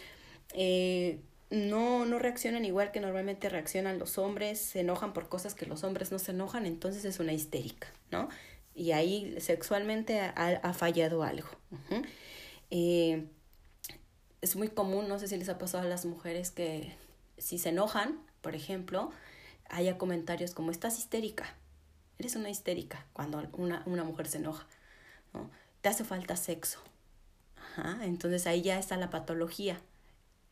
eh, 0.54 1.20
no, 1.50 2.06
no 2.06 2.20
reaccionan 2.20 2.66
igual 2.66 2.92
que 2.92 3.00
normalmente 3.00 3.50
reaccionan 3.50 4.00
los 4.00 4.18
hombres, 4.18 4.60
se 4.60 4.82
enojan 4.82 5.14
por 5.14 5.30
cosas 5.30 5.56
que 5.56 5.66
los 5.66 5.84
hombres 5.84 6.12
no 6.12 6.20
se 6.20 6.32
enojan, 6.32 6.66
entonces 6.66 7.06
es 7.06 7.20
una 7.20 7.34
histérica, 7.34 7.88
¿no? 8.12 8.30
Y 8.74 8.92
ahí 8.92 9.36
sexualmente 9.40 10.20
ha, 10.20 10.74
fallado 10.74 11.24
algo. 11.24 11.48
Es 14.46 14.56
muy 14.56 14.70
común, 14.70 15.08
no 15.08 15.20
sé 15.20 15.28
si 15.28 15.38
les 15.38 15.50
ha 15.50 15.58
pasado 15.58 15.84
a 15.84 15.88
las 15.88 16.06
mujeres 16.06 16.52
que 16.52 16.96
si 17.38 17.58
se 17.58 17.70
enojan, 17.70 18.20
por 18.42 18.56
ejemplo, 18.56 19.12
haya 19.70 19.98
comentarios 19.98 20.54
como 20.54 20.72
estás 20.72 21.00
histérica, 21.00 21.56
eres 22.18 22.36
una 22.36 22.50
histérica 22.50 23.06
cuando 23.14 23.48
una, 23.54 23.84
una 23.86 24.04
mujer 24.04 24.28
se 24.28 24.38
enoja, 24.38 24.66
¿no? 25.34 25.50
Te 25.82 25.90
hace 25.90 26.04
falta 26.04 26.36
sexo. 26.36 26.80
Ajá, 27.58 28.06
entonces 28.06 28.48
ahí 28.48 28.62
ya 28.62 28.80
está 28.80 28.96
la 28.98 29.10
patología 29.10 29.80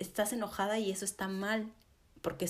estás 0.04 0.34
enojada 0.34 0.80
y 0.80 0.92
eso 0.92 1.06
está 1.06 1.28
mal, 1.28 1.68
porque 2.22 2.46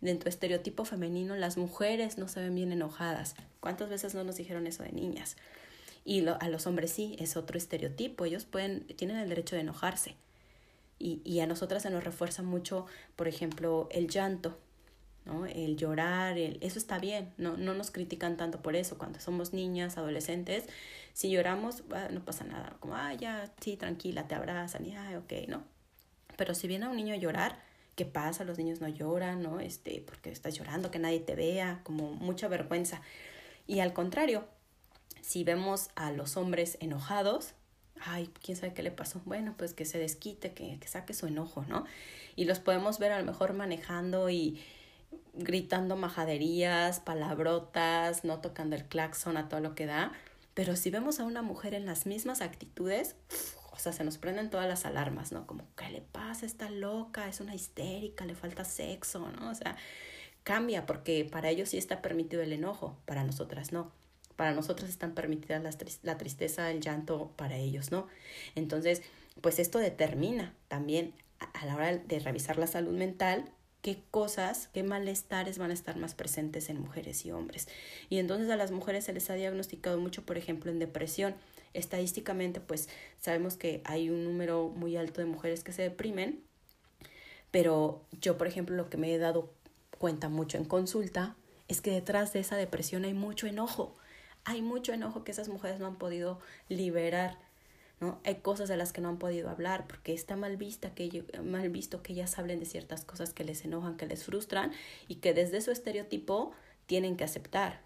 dentro 0.00 0.24
del 0.24 0.28
estereotipo 0.28 0.84
femenino 0.84 1.34
las 1.36 1.56
mujeres 1.56 2.18
no 2.18 2.28
se 2.28 2.40
ven 2.40 2.54
bien 2.54 2.72
enojadas. 2.72 3.34
¿Cuántas 3.60 3.88
veces 3.88 4.14
no 4.14 4.24
nos 4.24 4.36
dijeron 4.36 4.66
eso 4.66 4.82
de 4.82 4.92
niñas? 4.92 5.36
Y 6.04 6.22
lo, 6.22 6.40
a 6.40 6.48
los 6.48 6.66
hombres 6.66 6.92
sí, 6.92 7.16
es 7.18 7.36
otro 7.36 7.58
estereotipo, 7.58 8.24
ellos 8.24 8.44
pueden, 8.44 8.86
tienen 8.96 9.18
el 9.18 9.28
derecho 9.28 9.56
de 9.56 9.62
enojarse. 9.62 10.16
Y, 11.02 11.20
y 11.24 11.40
a 11.40 11.46
nosotras 11.46 11.82
se 11.82 11.90
nos 11.90 12.04
refuerza 12.04 12.44
mucho, 12.44 12.86
por 13.16 13.26
ejemplo, 13.26 13.88
el 13.90 14.06
llanto, 14.06 14.56
¿no? 15.24 15.46
El 15.46 15.76
llorar, 15.76 16.38
el, 16.38 16.58
eso 16.60 16.78
está 16.78 16.98
bien, 16.98 17.32
no, 17.38 17.56
no 17.56 17.74
nos 17.74 17.90
critican 17.90 18.36
tanto 18.36 18.62
por 18.62 18.76
eso. 18.76 18.98
Cuando 18.98 19.18
somos 19.18 19.52
niñas, 19.52 19.98
adolescentes, 19.98 20.64
si 21.12 21.30
lloramos, 21.30 21.82
no 22.10 22.24
pasa 22.24 22.44
nada, 22.44 22.76
como, 22.78 22.94
ah, 22.94 23.14
ya, 23.14 23.50
sí, 23.60 23.76
tranquila, 23.76 24.28
te 24.28 24.36
abrazan 24.36 24.86
y, 24.86 24.94
ah, 24.94 25.18
ok, 25.18 25.48
¿no? 25.48 25.64
Pero 26.36 26.54
si 26.54 26.68
viene 26.68 26.86
a 26.86 26.90
un 26.90 26.96
niño 26.96 27.14
a 27.14 27.18
llorar, 27.18 27.58
¿qué 27.96 28.04
pasa? 28.04 28.44
Los 28.44 28.58
niños 28.58 28.80
no 28.80 28.88
lloran, 28.88 29.42
¿no? 29.42 29.58
Este, 29.58 30.02
porque 30.06 30.30
estás 30.30 30.54
llorando, 30.54 30.90
que 30.90 31.00
nadie 31.00 31.20
te 31.20 31.34
vea, 31.34 31.80
como 31.82 32.12
mucha 32.12 32.46
vergüenza. 32.46 33.02
Y 33.66 33.80
al 33.80 33.92
contrario, 33.92 34.44
si 35.20 35.44
vemos 35.44 35.90
a 35.94 36.10
los 36.12 36.36
hombres 36.36 36.78
enojados, 36.80 37.54
ay, 38.06 38.30
quién 38.42 38.56
sabe 38.56 38.74
qué 38.74 38.82
le 38.82 38.90
pasó. 38.90 39.20
Bueno, 39.24 39.54
pues 39.56 39.74
que 39.74 39.84
se 39.84 39.98
desquite, 39.98 40.52
que, 40.52 40.78
que 40.78 40.88
saque 40.88 41.14
su 41.14 41.26
enojo, 41.26 41.64
¿no? 41.68 41.84
Y 42.36 42.44
los 42.44 42.58
podemos 42.58 42.98
ver 42.98 43.12
a 43.12 43.18
lo 43.18 43.24
mejor 43.24 43.52
manejando 43.52 44.30
y 44.30 44.62
gritando 45.34 45.96
majaderías, 45.96 47.00
palabrotas, 47.00 48.24
no 48.24 48.40
tocando 48.40 48.76
el 48.76 48.84
claxon 48.84 49.36
a 49.36 49.48
todo 49.48 49.60
lo 49.60 49.74
que 49.74 49.86
da. 49.86 50.12
Pero 50.54 50.76
si 50.76 50.90
vemos 50.90 51.20
a 51.20 51.24
una 51.24 51.42
mujer 51.42 51.74
en 51.74 51.86
las 51.86 52.06
mismas 52.06 52.42
actitudes, 52.42 53.16
o 53.72 53.78
sea, 53.78 53.92
se 53.92 54.04
nos 54.04 54.18
prenden 54.18 54.50
todas 54.50 54.68
las 54.68 54.84
alarmas, 54.84 55.32
¿no? 55.32 55.46
Como, 55.46 55.64
¿qué 55.76 55.88
le 55.88 56.02
pasa? 56.02 56.44
Está 56.44 56.70
loca, 56.70 57.28
es 57.28 57.40
una 57.40 57.54
histérica, 57.54 58.26
le 58.26 58.34
falta 58.34 58.64
sexo, 58.64 59.30
¿no? 59.30 59.50
O 59.50 59.54
sea, 59.54 59.76
cambia 60.44 60.84
porque 60.84 61.26
para 61.30 61.48
ellos 61.48 61.70
sí 61.70 61.78
está 61.78 62.02
permitido 62.02 62.42
el 62.42 62.52
enojo, 62.52 62.98
para 63.06 63.24
nosotras 63.24 63.72
no. 63.72 63.90
Para 64.36 64.52
nosotras 64.52 64.90
están 64.90 65.14
permitidas 65.14 65.62
la, 65.62 65.70
la 66.02 66.18
tristeza, 66.18 66.70
el 66.70 66.80
llanto, 66.80 67.32
para 67.36 67.56
ellos 67.56 67.92
no. 67.92 68.06
Entonces, 68.54 69.02
pues 69.40 69.58
esto 69.58 69.78
determina 69.78 70.54
también 70.68 71.14
a 71.38 71.66
la 71.66 71.74
hora 71.74 71.96
de 71.96 72.18
revisar 72.20 72.58
la 72.58 72.66
salud 72.66 72.92
mental 72.92 73.50
qué 73.82 74.00
cosas, 74.12 74.68
qué 74.72 74.84
malestares 74.84 75.58
van 75.58 75.72
a 75.72 75.74
estar 75.74 75.96
más 75.96 76.14
presentes 76.14 76.70
en 76.70 76.80
mujeres 76.80 77.26
y 77.26 77.32
hombres. 77.32 77.66
Y 78.08 78.18
entonces 78.18 78.48
a 78.48 78.56
las 78.56 78.70
mujeres 78.70 79.04
se 79.04 79.12
les 79.12 79.28
ha 79.28 79.34
diagnosticado 79.34 79.98
mucho, 79.98 80.24
por 80.24 80.38
ejemplo, 80.38 80.70
en 80.70 80.78
depresión 80.78 81.34
estadísticamente 81.74 82.60
pues 82.60 82.88
sabemos 83.20 83.56
que 83.56 83.82
hay 83.84 84.10
un 84.10 84.24
número 84.24 84.68
muy 84.68 84.96
alto 84.96 85.20
de 85.20 85.26
mujeres 85.26 85.64
que 85.64 85.72
se 85.72 85.82
deprimen, 85.82 86.42
pero 87.50 88.02
yo 88.20 88.38
por 88.38 88.46
ejemplo 88.46 88.76
lo 88.76 88.90
que 88.90 88.96
me 88.96 89.12
he 89.12 89.18
dado 89.18 89.52
cuenta 89.98 90.28
mucho 90.28 90.58
en 90.58 90.64
consulta 90.64 91.36
es 91.68 91.80
que 91.80 91.90
detrás 91.90 92.32
de 92.32 92.40
esa 92.40 92.56
depresión 92.56 93.04
hay 93.04 93.14
mucho 93.14 93.46
enojo, 93.46 93.96
hay 94.44 94.62
mucho 94.62 94.92
enojo 94.92 95.24
que 95.24 95.32
esas 95.32 95.48
mujeres 95.48 95.78
no 95.78 95.86
han 95.86 95.96
podido 95.96 96.40
liberar, 96.68 97.38
¿no? 98.00 98.20
Hay 98.24 98.36
cosas 98.36 98.68
de 98.68 98.76
las 98.76 98.92
que 98.92 99.00
no 99.00 99.08
han 99.08 99.18
podido 99.18 99.48
hablar 99.48 99.86
porque 99.86 100.12
está 100.12 100.36
mal, 100.36 100.56
vista 100.56 100.94
que, 100.94 101.24
mal 101.42 101.68
visto 101.70 102.02
que 102.02 102.12
ellas 102.12 102.38
hablen 102.38 102.60
de 102.60 102.66
ciertas 102.66 103.04
cosas 103.04 103.32
que 103.32 103.44
les 103.44 103.64
enojan, 103.64 103.96
que 103.96 104.06
les 104.06 104.24
frustran 104.24 104.72
y 105.08 105.16
que 105.16 105.34
desde 105.34 105.60
su 105.60 105.70
estereotipo 105.70 106.52
tienen 106.86 107.16
que 107.16 107.24
aceptar. 107.24 107.80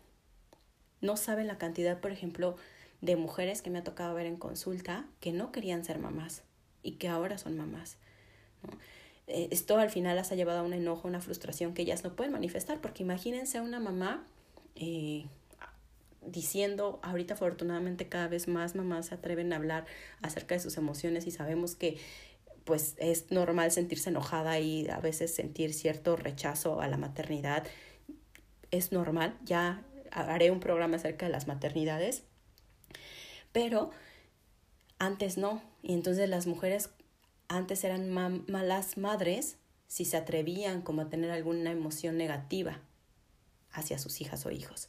No 1.01 1.17
saben 1.17 1.47
la 1.47 1.59
cantidad, 1.59 2.01
por 2.01 2.11
ejemplo, 2.11 2.57
de 3.03 3.17
mujeres 3.17 3.61
que 3.61 3.71
me 3.71 3.79
ha 3.79 3.85
tocado 3.85 4.15
ver 4.15 4.27
en 4.27 4.37
consulta 4.37 5.07
que 5.21 5.33
no 5.33 5.53
querían 5.53 5.85
ser 5.85 5.99
mamás 5.99 6.43
y 6.83 6.93
que 6.93 7.09
ahora 7.09 7.37
son 7.37 7.57
mamás. 7.57 7.99
Eh, 9.27 9.49
esto 9.51 9.79
al 9.79 9.91
final 9.91 10.17
las 10.17 10.33
ha 10.33 10.35
llevado 10.35 10.61
a 10.61 10.63
un 10.63 10.73
enojo, 10.73 11.09
una 11.09 11.21
frustración 11.21 11.75
que 11.75 11.83
ellas 11.83 12.05
no 12.05 12.15
pueden 12.15 12.33
manifestar, 12.33 12.81
porque 12.81 13.03
imagínense 13.03 13.59
a 13.59 13.63
una 13.63 13.81
mamá 13.81 14.25
eh, 14.77 15.27
diciendo, 16.27 17.01
ahorita 17.03 17.35
afortunadamente 17.35 18.09
cada 18.09 18.29
vez 18.29 18.49
más 18.49 18.75
mamás 18.75 19.07
se 19.07 19.15
atreven 19.15 19.53
a 19.53 19.57
hablar 19.57 19.87
acerca 20.23 20.55
de 20.55 20.61
sus 20.61 20.77
emociones 20.77 21.27
y 21.27 21.31
sabemos 21.31 21.75
que 21.75 21.99
pues 22.65 22.97
es 22.99 23.31
normal 23.31 23.71
sentirse 23.71 24.11
enojada 24.11 24.59
y 24.59 24.89
a 24.89 24.99
veces 24.99 25.33
sentir 25.33 25.73
cierto 25.73 26.17
rechazo 26.17 26.81
a 26.81 26.89
la 26.89 26.97
maternidad. 26.97 27.65
Es 28.73 28.91
normal, 28.91 29.39
ya 29.45 29.85
haré 30.11 30.51
un 30.51 30.59
programa 30.59 30.97
acerca 30.97 31.27
de 31.27 31.33
las 31.33 31.47
maternidades, 31.47 32.25
pero 33.53 33.91
antes 34.99 35.39
no. 35.39 35.63
Y 35.83 35.95
entonces 35.95 36.29
las 36.29 36.47
mujeres 36.47 36.91
antes 37.49 37.85
eran 37.85 38.11
ma 38.11 38.31
malas 38.49 38.99
madres 38.99 39.57
si 39.87 40.05
se 40.05 40.17
atrevían 40.17 40.83
como 40.83 41.03
a 41.03 41.09
tener 41.09 41.31
alguna 41.31 41.71
emoción 41.71 42.17
negativa 42.17 42.81
hacia 43.71 43.99
sus 43.99 44.21
hijas 44.21 44.45
o 44.47 44.51
hijos. 44.51 44.89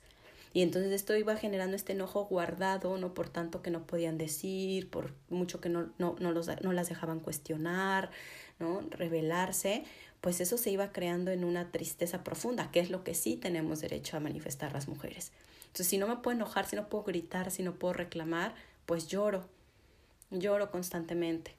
Y 0.54 0.62
entonces 0.62 0.92
esto 0.92 1.16
iba 1.16 1.36
generando 1.36 1.76
este 1.76 1.94
enojo 1.94 2.26
guardado, 2.26 2.98
no 2.98 3.14
por 3.14 3.30
tanto 3.30 3.62
que 3.62 3.70
no 3.70 3.86
podían 3.86 4.18
decir, 4.18 4.90
por 4.90 5.14
mucho 5.30 5.62
que 5.62 5.70
no, 5.70 5.90
no, 5.98 6.16
no, 6.20 6.32
los, 6.32 6.50
no 6.62 6.74
las 6.74 6.90
dejaban 6.90 7.20
cuestionar, 7.20 8.12
¿no? 8.60 8.82
revelarse, 8.90 9.84
pues 10.22 10.42
eso 10.42 10.58
se 10.58 10.72
iba 10.72 10.92
creando 10.92 11.32
en 11.32 11.44
una 11.44 11.72
tristeza 11.72 12.24
profunda, 12.24 12.72
que 12.72 12.80
es 12.80 12.90
lo 12.90 13.04
que 13.04 13.14
sí 13.14 13.36
tenemos 13.36 13.82
derecho 13.82 14.18
a 14.18 14.20
manifestar 14.20 14.74
las 14.74 14.88
mujeres. 14.88 15.32
Entonces, 15.68 15.88
si 15.88 15.98
no 15.98 16.08
me 16.08 16.18
puedo 16.18 16.36
enojar, 16.36 16.66
si 16.66 16.76
no 16.76 16.90
puedo 16.90 17.04
gritar, 17.04 17.52
si 17.52 17.62
no 17.62 17.76
puedo 17.76 17.94
reclamar, 17.94 18.56
pues 18.86 19.08
lloro, 19.08 19.48
lloro 20.32 20.72
constantemente. 20.72 21.56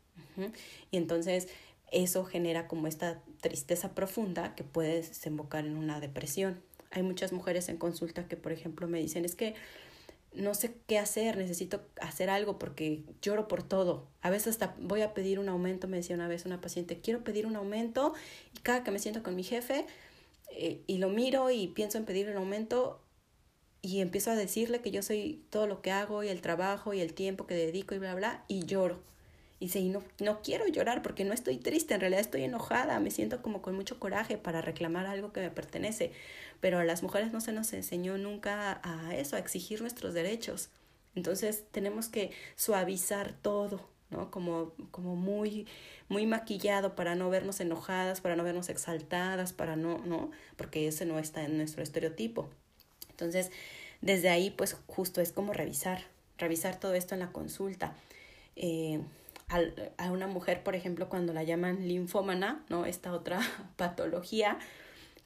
Y 0.90 0.96
entonces 0.96 1.48
eso 1.90 2.24
genera 2.24 2.68
como 2.68 2.86
esta 2.86 3.20
tristeza 3.40 3.94
profunda 3.94 4.54
que 4.54 4.64
puede 4.64 4.96
desembocar 4.96 5.64
en 5.64 5.76
una 5.76 6.00
depresión. 6.00 6.60
Hay 6.90 7.02
muchas 7.02 7.32
mujeres 7.32 7.68
en 7.68 7.76
consulta 7.76 8.26
que, 8.28 8.36
por 8.36 8.52
ejemplo, 8.52 8.88
me 8.88 8.98
dicen, 8.98 9.24
es 9.24 9.34
que 9.34 9.54
no 10.34 10.54
sé 10.54 10.74
qué 10.86 10.98
hacer, 10.98 11.36
necesito 11.36 11.80
hacer 12.00 12.30
algo 12.30 12.58
porque 12.58 13.02
lloro 13.22 13.48
por 13.48 13.62
todo. 13.62 14.06
A 14.20 14.30
veces 14.30 14.48
hasta 14.48 14.74
voy 14.78 15.02
a 15.02 15.14
pedir 15.14 15.38
un 15.38 15.48
aumento, 15.48 15.88
me 15.88 15.96
decía 15.96 16.16
una 16.16 16.28
vez 16.28 16.44
una 16.44 16.60
paciente, 16.60 17.00
quiero 17.00 17.24
pedir 17.24 17.46
un 17.46 17.56
aumento 17.56 18.14
y 18.56 18.60
cada 18.60 18.84
que 18.84 18.90
me 18.90 18.98
siento 18.98 19.22
con 19.22 19.34
mi 19.34 19.42
jefe 19.42 19.86
eh, 20.50 20.82
y 20.86 20.98
lo 20.98 21.08
miro 21.08 21.50
y 21.50 21.68
pienso 21.68 21.98
en 21.98 22.04
pedir 22.04 22.28
un 22.28 22.36
aumento 22.36 23.00
y 23.80 24.00
empiezo 24.00 24.30
a 24.30 24.36
decirle 24.36 24.80
que 24.80 24.90
yo 24.90 25.02
soy 25.02 25.44
todo 25.50 25.66
lo 25.66 25.82
que 25.82 25.92
hago 25.92 26.24
y 26.24 26.28
el 26.28 26.40
trabajo 26.40 26.94
y 26.94 27.00
el 27.00 27.14
tiempo 27.14 27.46
que 27.46 27.54
dedico 27.54 27.94
y 27.94 27.98
bla, 27.98 28.14
bla, 28.14 28.44
y 28.48 28.64
lloro. 28.64 29.00
Y 29.60 29.66
dice, 29.66 29.80
y 29.80 29.88
no, 29.88 30.04
no 30.20 30.40
quiero 30.42 30.66
llorar 30.68 31.02
porque 31.02 31.24
no 31.24 31.32
estoy 31.32 31.56
triste, 31.56 31.94
en 31.94 32.00
realidad 32.00 32.20
estoy 32.20 32.44
enojada, 32.44 33.00
me 33.00 33.10
siento 33.10 33.42
como 33.42 33.60
con 33.60 33.74
mucho 33.74 33.98
coraje 33.98 34.36
para 34.36 34.60
reclamar 34.60 35.06
algo 35.06 35.32
que 35.32 35.40
me 35.40 35.50
pertenece. 35.50 36.12
Pero 36.60 36.78
a 36.78 36.84
las 36.84 37.02
mujeres 37.02 37.32
no 37.32 37.40
se 37.40 37.52
nos 37.52 37.72
enseñó 37.72 38.18
nunca 38.18 38.80
a 38.82 39.14
eso, 39.14 39.36
a 39.36 39.38
exigir 39.38 39.80
nuestros 39.80 40.14
derechos. 40.14 40.70
Entonces 41.14 41.64
tenemos 41.70 42.08
que 42.08 42.30
suavizar 42.56 43.32
todo, 43.32 43.88
¿no? 44.10 44.30
Como, 44.30 44.72
como 44.90 45.16
muy, 45.16 45.66
muy 46.08 46.26
maquillado 46.26 46.94
para 46.94 47.14
no 47.14 47.30
vernos 47.30 47.60
enojadas, 47.60 48.20
para 48.20 48.36
no 48.36 48.44
vernos 48.44 48.68
exaltadas, 48.68 49.52
para 49.52 49.76
no, 49.76 49.98
¿no? 49.98 50.30
Porque 50.56 50.88
ese 50.88 51.06
no 51.06 51.18
está 51.18 51.44
en 51.44 51.56
nuestro 51.56 51.82
estereotipo. 51.82 52.48
Entonces, 53.10 53.50
desde 54.00 54.28
ahí, 54.28 54.50
pues 54.50 54.76
justo 54.86 55.20
es 55.20 55.32
como 55.32 55.52
revisar, 55.52 56.04
revisar 56.38 56.78
todo 56.78 56.94
esto 56.94 57.14
en 57.14 57.20
la 57.20 57.32
consulta. 57.32 57.94
Eh, 58.56 59.00
a 59.96 60.10
una 60.10 60.26
mujer, 60.26 60.62
por 60.62 60.74
ejemplo, 60.74 61.08
cuando 61.08 61.32
la 61.32 61.42
llaman 61.42 61.88
linfómana, 61.88 62.64
¿no? 62.68 62.84
Esta 62.84 63.12
otra 63.12 63.40
patología, 63.76 64.58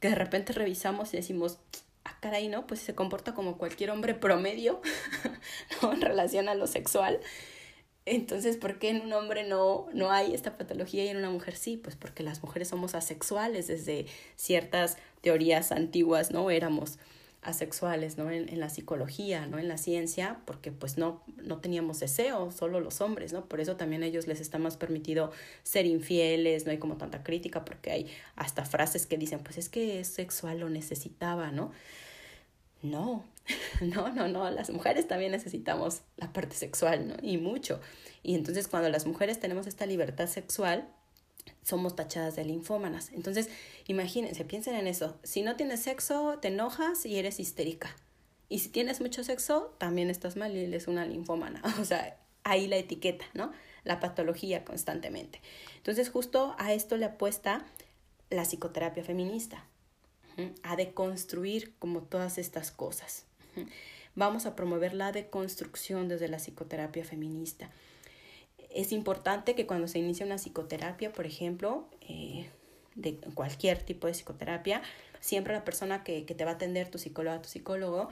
que 0.03 0.09
de 0.09 0.17
repente 0.17 0.53
revisamos 0.53 1.15
y 1.15 1.17
decimos, 1.17 1.61
ah, 2.05 2.19
caray, 2.21 2.49
¿no? 2.49 2.67
Pues 2.67 2.81
se 2.81 2.93
comporta 2.93 3.35
como 3.35 3.57
cualquier 3.57 3.91
hombre 3.91 4.15
promedio. 4.15 4.83
En 5.83 6.01
relación 6.01 6.49
a 6.49 6.55
lo 6.55 6.67
sexual. 6.67 7.21
Entonces, 8.05 8.57
¿por 8.57 8.81
qué 8.81 8.91
en 8.91 9.03
un 9.03 9.13
hombre 9.13 9.45
no, 9.45 9.87
no 9.95 10.11
hay 10.11 10.35
esta 10.35 10.59
patología 10.59 11.05
y 11.05 11.09
en 11.09 11.19
una 11.19 11.31
mujer 11.31 11.55
sí? 11.55 11.77
Pues 11.77 11.95
porque 11.95 12.25
las 12.25 12.43
mujeres 12.43 12.67
somos 12.69 12.97
asexuales 12.97 13.69
desde 13.69 14.07
ciertas 14.35 14.99
teorías 15.21 15.71
antiguas, 15.71 16.33
¿no? 16.33 16.51
Éramos 16.51 16.99
asexuales, 17.43 18.17
¿no? 18.19 18.31
En, 18.31 18.61
la 18.61 18.69
psicología, 18.69 19.47
¿no? 19.47 19.59
En 19.59 19.67
la 19.67 19.77
ciencia, 19.77 20.41
porque 20.45 20.71
pues 20.71 20.97
no, 20.97 21.23
no 21.43 21.59
teníamos 21.59 21.99
deseo, 21.99 22.53
solo 22.53 22.81
los 22.81 23.01
hombres, 23.01 23.33
¿no? 23.33 23.47
Por 23.47 23.61
eso 23.61 23.77
también 23.77 24.05
a 24.05 24.07
ellos 24.07 24.29
les 24.29 24.41
está 24.41 24.59
más 24.59 24.77
permitido 24.77 25.33
ser 25.65 25.87
infieles, 25.87 26.65
no 26.65 26.71
hay 26.71 26.79
como 26.79 26.97
tanta 26.97 27.25
crítica, 27.25 27.65
porque 27.65 27.91
hay 27.91 28.11
hasta 28.37 28.65
frases 28.65 29.07
que 29.07 29.19
dicen, 29.19 29.41
pues 29.41 29.59
es 29.59 29.69
que 29.69 30.01
es 30.01 30.09
sexual, 30.09 30.61
lo 30.61 30.71
necesitaba, 30.71 31.51
¿no? 31.51 31.73
No, 32.81 33.25
no, 33.81 34.13
no, 34.13 34.29
no, 34.29 34.49
las 34.51 34.71
mujeres 34.71 35.09
también 35.09 35.33
necesitamos 35.33 36.03
la 36.17 36.33
parte 36.33 36.55
sexual, 36.55 37.09
¿no? 37.09 37.17
Y 37.23 37.39
mucho. 37.39 37.81
Y 38.23 38.37
entonces 38.37 38.69
cuando 38.69 38.89
las 38.89 39.05
mujeres 39.05 39.41
tenemos 39.41 39.67
esta 39.67 39.85
libertad 39.87 40.29
sexual, 40.29 40.89
somos 41.63 41.95
tachadas 41.97 42.37
de 42.37 42.45
linfómanas. 42.45 43.11
Entonces, 43.13 43.49
imagínense, 43.87 44.45
piensen 44.45 44.75
en 44.75 44.87
eso. 44.87 45.17
Si 45.23 45.43
no 45.43 45.57
tienes 45.57 45.81
sexo, 45.81 46.39
te 46.41 46.49
enojas 46.49 47.07
y 47.07 47.19
eres 47.19 47.41
histérica. 47.41 47.95
Y 48.49 48.59
si 48.59 48.69
tienes 48.69 49.01
mucho 49.01 49.25
sexo, 49.25 49.75
también 49.79 50.11
estás 50.11 50.37
mal 50.37 50.57
y 50.57 50.65
eres 50.65 50.89
una 50.89 51.07
linfómana. 51.07 51.62
O 51.81 51.85
sea, 51.85 52.19
ahí 52.45 52.66
la 52.66 52.77
etiqueta, 52.77 53.25
¿no? 53.35 53.53
La 53.85 54.01
patología 54.01 54.64
constantemente. 54.64 55.40
Entonces, 55.77 56.11
justo 56.11 56.55
a 56.59 56.73
esto 56.73 56.97
le 56.97 57.07
apuesta 57.07 57.64
la 58.31 58.43
psicoterapia 58.45 59.05
feminista, 59.05 59.64
a 60.62 60.77
deconstruir 60.77 61.75
como 61.79 62.03
todas 62.03 62.38
estas 62.38 62.71
cosas. 62.71 63.27
Vamos 64.14 64.47
a 64.47 64.57
promover 64.57 64.95
la 64.95 65.12
deconstrucción 65.12 66.09
desde 66.09 66.29
la 66.29 66.38
psicoterapia 66.38 67.05
feminista 67.05 67.71
es 68.75 68.93
importante 68.93 69.55
que 69.55 69.67
cuando 69.67 69.89
se 69.89 69.99
inicia 69.99 70.27
una 70.27 70.37
psicoterapia, 70.37 71.13
por 71.13 71.27
ejemplo, 71.27 71.89
eh, 72.09 72.49
de 72.95 73.17
cualquier 73.35 73.83
tipo 73.83 74.07
de 74.07 74.13
psicoterapia, 74.13 74.83
siempre 75.21 75.53
la 75.53 75.65
persona 75.65 76.05
que, 76.05 76.25
que 76.25 76.35
te 76.35 76.45
va 76.45 76.53
a 76.53 76.55
atender, 76.55 76.91
tu 76.91 76.99
psicóloga, 76.99 77.41
tu 77.43 77.49
psicólogo, 77.49 78.09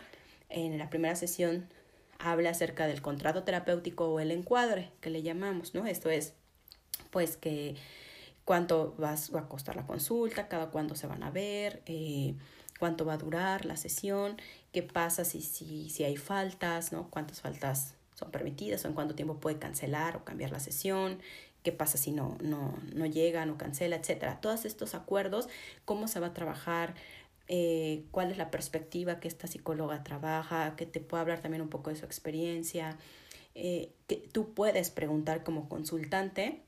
en 0.49 0.79
la 0.79 0.91
primera 0.91 1.17
sesión 1.17 1.69
habla 2.19 2.51
acerca 2.51 2.87
del 2.87 3.03
contrato 3.03 3.45
terapéutico 3.45 4.09
o 4.09 4.21
el 4.21 4.31
encuadre, 4.31 4.91
que 5.01 5.11
le 5.11 5.23
llamamos, 5.23 5.75
¿no? 5.75 5.87
Esto 5.87 6.11
es, 6.11 6.35
pues, 7.11 7.37
que 7.37 7.77
cuánto 8.45 8.95
va 9.01 9.13
a 9.13 9.49
costar 9.49 9.77
la 9.77 9.87
consulta, 9.87 10.49
cada 10.49 10.71
cuándo 10.71 10.95
se 10.95 11.07
van 11.07 11.23
a 11.23 11.31
ver, 11.31 11.83
eh, 11.87 12.35
cuánto 12.79 13.05
va 13.05 13.15
a 13.15 13.19
durar 13.19 13.65
la 13.65 13.77
sesión, 13.77 14.37
qué 14.73 14.83
pasa 14.83 15.25
si, 15.25 15.41
si, 15.41 15.89
si 15.91 16.05
hay 16.05 16.17
faltas, 16.17 16.93
¿no? 16.93 17.09
Cuántas 17.11 17.41
faltas 17.41 17.95
son 18.21 18.31
permitidas 18.31 18.85
o 18.85 18.89
en 18.89 18.95
cuánto 18.95 19.15
tiempo 19.15 19.41
puede 19.41 19.59
cancelar 19.59 20.17
o 20.17 20.25
cambiar 20.25 20.53
la 20.53 20.61
sesión, 20.61 21.19
qué 21.63 21.73
pasa 21.73 21.99
si 21.99 22.13
no, 22.13 22.37
no, 22.43 22.79
no 22.95 23.07
llega, 23.07 23.45
no 23.47 23.59
cancela, 23.59 23.97
etcétera. 23.97 24.41
Todos 24.41 24.65
estos 24.65 24.95
acuerdos, 24.95 25.49
cómo 25.85 26.07
se 26.07 26.21
va 26.21 26.29
a 26.29 26.35
trabajar, 26.35 26.95
eh, 27.49 28.05
cuál 28.11 28.31
es 28.31 28.39
la 28.39 28.51
perspectiva 28.51 29.21
que 29.21 29.29
esta 29.29 29.47
psicóloga 29.47 30.05
trabaja, 30.05 30.77
que 30.77 30.87
te 30.87 31.01
pueda 31.01 31.23
hablar 31.23 31.41
también 31.41 31.63
un 31.63 31.69
poco 31.69 31.91
de 31.91 31.97
su 31.97 32.05
experiencia, 32.05 32.97
eh, 33.55 33.93
que 34.07 34.17
tú 34.17 34.55
puedes 34.55 34.91
preguntar 34.91 35.43
como 35.43 35.69
consultante, 35.69 36.61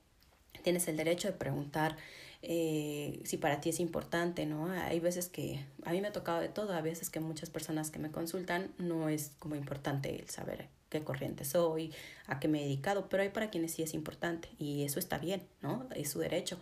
tienes 0.62 0.88
el 0.88 0.97
derecho 0.97 1.29
de 1.29 1.35
preguntar 1.35 1.97
eh, 2.43 3.21
si 3.25 3.37
para 3.37 3.61
ti 3.61 3.71
es 3.71 3.79
importante, 3.79 4.47
¿no? 4.47 4.67
Hay 4.71 4.99
veces 4.99 5.29
que, 5.29 5.65
a 5.85 5.93
mí 5.93 6.01
me 6.01 6.09
ha 6.09 6.12
tocado 6.12 6.41
de 6.41 6.49
todo, 6.49 6.73
a 6.73 6.81
veces 6.81 7.09
que 7.09 7.21
muchas 7.21 7.51
personas 7.51 7.91
que 7.91 8.01
me 8.01 8.11
consultan 8.11 8.73
no 8.79 9.09
es 9.09 9.33
como 9.38 9.55
importante 9.55 10.19
el 10.19 10.29
saber 10.29 10.69
qué 10.93 11.03
corriente 11.03 11.45
soy, 11.45 11.93
a 12.27 12.39
qué 12.39 12.49
me 12.49 12.61
he 12.61 12.65
dedicado, 12.65 13.09
pero 13.09 13.23
hay 13.23 13.31
para 13.31 13.51
quienes 13.51 13.73
sí 13.73 13.83
es 13.83 13.95
importante 13.95 14.51
y 14.59 14.85
eso 14.85 14.99
está 14.99 15.19
bien, 15.19 15.43
¿no? 15.63 15.89
Es 15.97 16.11
su 16.11 16.19
derecho. 16.19 16.61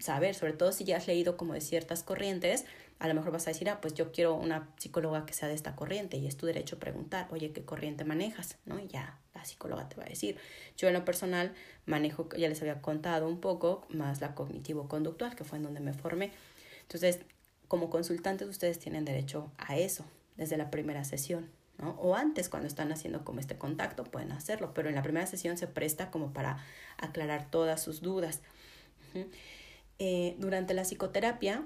Saber, 0.00 0.34
sobre 0.34 0.52
todo 0.52 0.72
si 0.72 0.84
ya 0.84 0.98
has 0.98 1.06
leído 1.06 1.36
como 1.36 1.54
de 1.54 1.60
ciertas 1.60 2.02
corrientes, 2.02 2.66
a 2.98 3.08
lo 3.08 3.14
mejor 3.14 3.32
vas 3.32 3.46
a 3.46 3.50
decir, 3.50 3.68
ah, 3.70 3.80
pues 3.80 3.94
yo 3.94 4.12
quiero 4.12 4.34
una 4.34 4.68
psicóloga 4.76 5.24
que 5.24 5.32
sea 5.32 5.48
de 5.48 5.54
esta 5.54 5.76
corriente 5.76 6.16
y 6.18 6.26
es 6.26 6.36
tu 6.36 6.46
derecho 6.46 6.78
preguntar, 6.78 7.26
oye, 7.30 7.52
¿qué 7.52 7.64
corriente 7.64 8.04
manejas? 8.04 8.58
¿No? 8.66 8.78
Y 8.78 8.86
ya 8.88 9.18
la 9.34 9.44
psicóloga 9.44 9.88
te 9.88 9.96
va 9.96 10.04
a 10.04 10.08
decir. 10.08 10.36
Yo 10.76 10.88
en 10.88 10.94
lo 10.94 11.04
personal 11.04 11.54
manejo, 11.86 12.28
ya 12.36 12.48
les 12.48 12.60
había 12.60 12.82
contado 12.82 13.28
un 13.28 13.40
poco, 13.40 13.86
más 13.88 14.20
la 14.20 14.34
cognitivo-conductual, 14.34 15.34
que 15.36 15.44
fue 15.44 15.58
en 15.58 15.64
donde 15.64 15.80
me 15.80 15.94
formé. 15.94 16.32
Entonces, 16.82 17.20
como 17.68 17.88
consultantes 17.88 18.48
ustedes 18.48 18.78
tienen 18.78 19.04
derecho 19.04 19.50
a 19.56 19.78
eso 19.78 20.04
desde 20.36 20.56
la 20.56 20.70
primera 20.70 21.04
sesión, 21.04 21.50
¿no? 21.78 21.90
O 21.92 22.14
antes, 22.14 22.48
cuando 22.48 22.68
están 22.68 22.92
haciendo 22.92 23.24
como 23.24 23.40
este 23.40 23.56
contacto, 23.58 24.04
pueden 24.04 24.32
hacerlo, 24.32 24.72
pero 24.74 24.88
en 24.88 24.94
la 24.94 25.02
primera 25.02 25.26
sesión 25.26 25.56
se 25.56 25.66
presta 25.66 26.10
como 26.10 26.32
para 26.32 26.58
aclarar 26.98 27.50
todas 27.50 27.82
sus 27.82 28.00
dudas. 28.00 28.40
Eh, 29.98 30.36
durante 30.38 30.74
la 30.74 30.82
psicoterapia, 30.82 31.64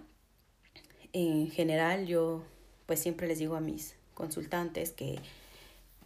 en 1.13 1.51
general, 1.51 2.07
yo 2.07 2.45
pues 2.87 3.01
siempre 3.01 3.27
les 3.27 3.39
digo 3.39 3.57
a 3.57 3.61
mis 3.61 3.97
consultantes 4.15 4.93
que, 4.93 5.19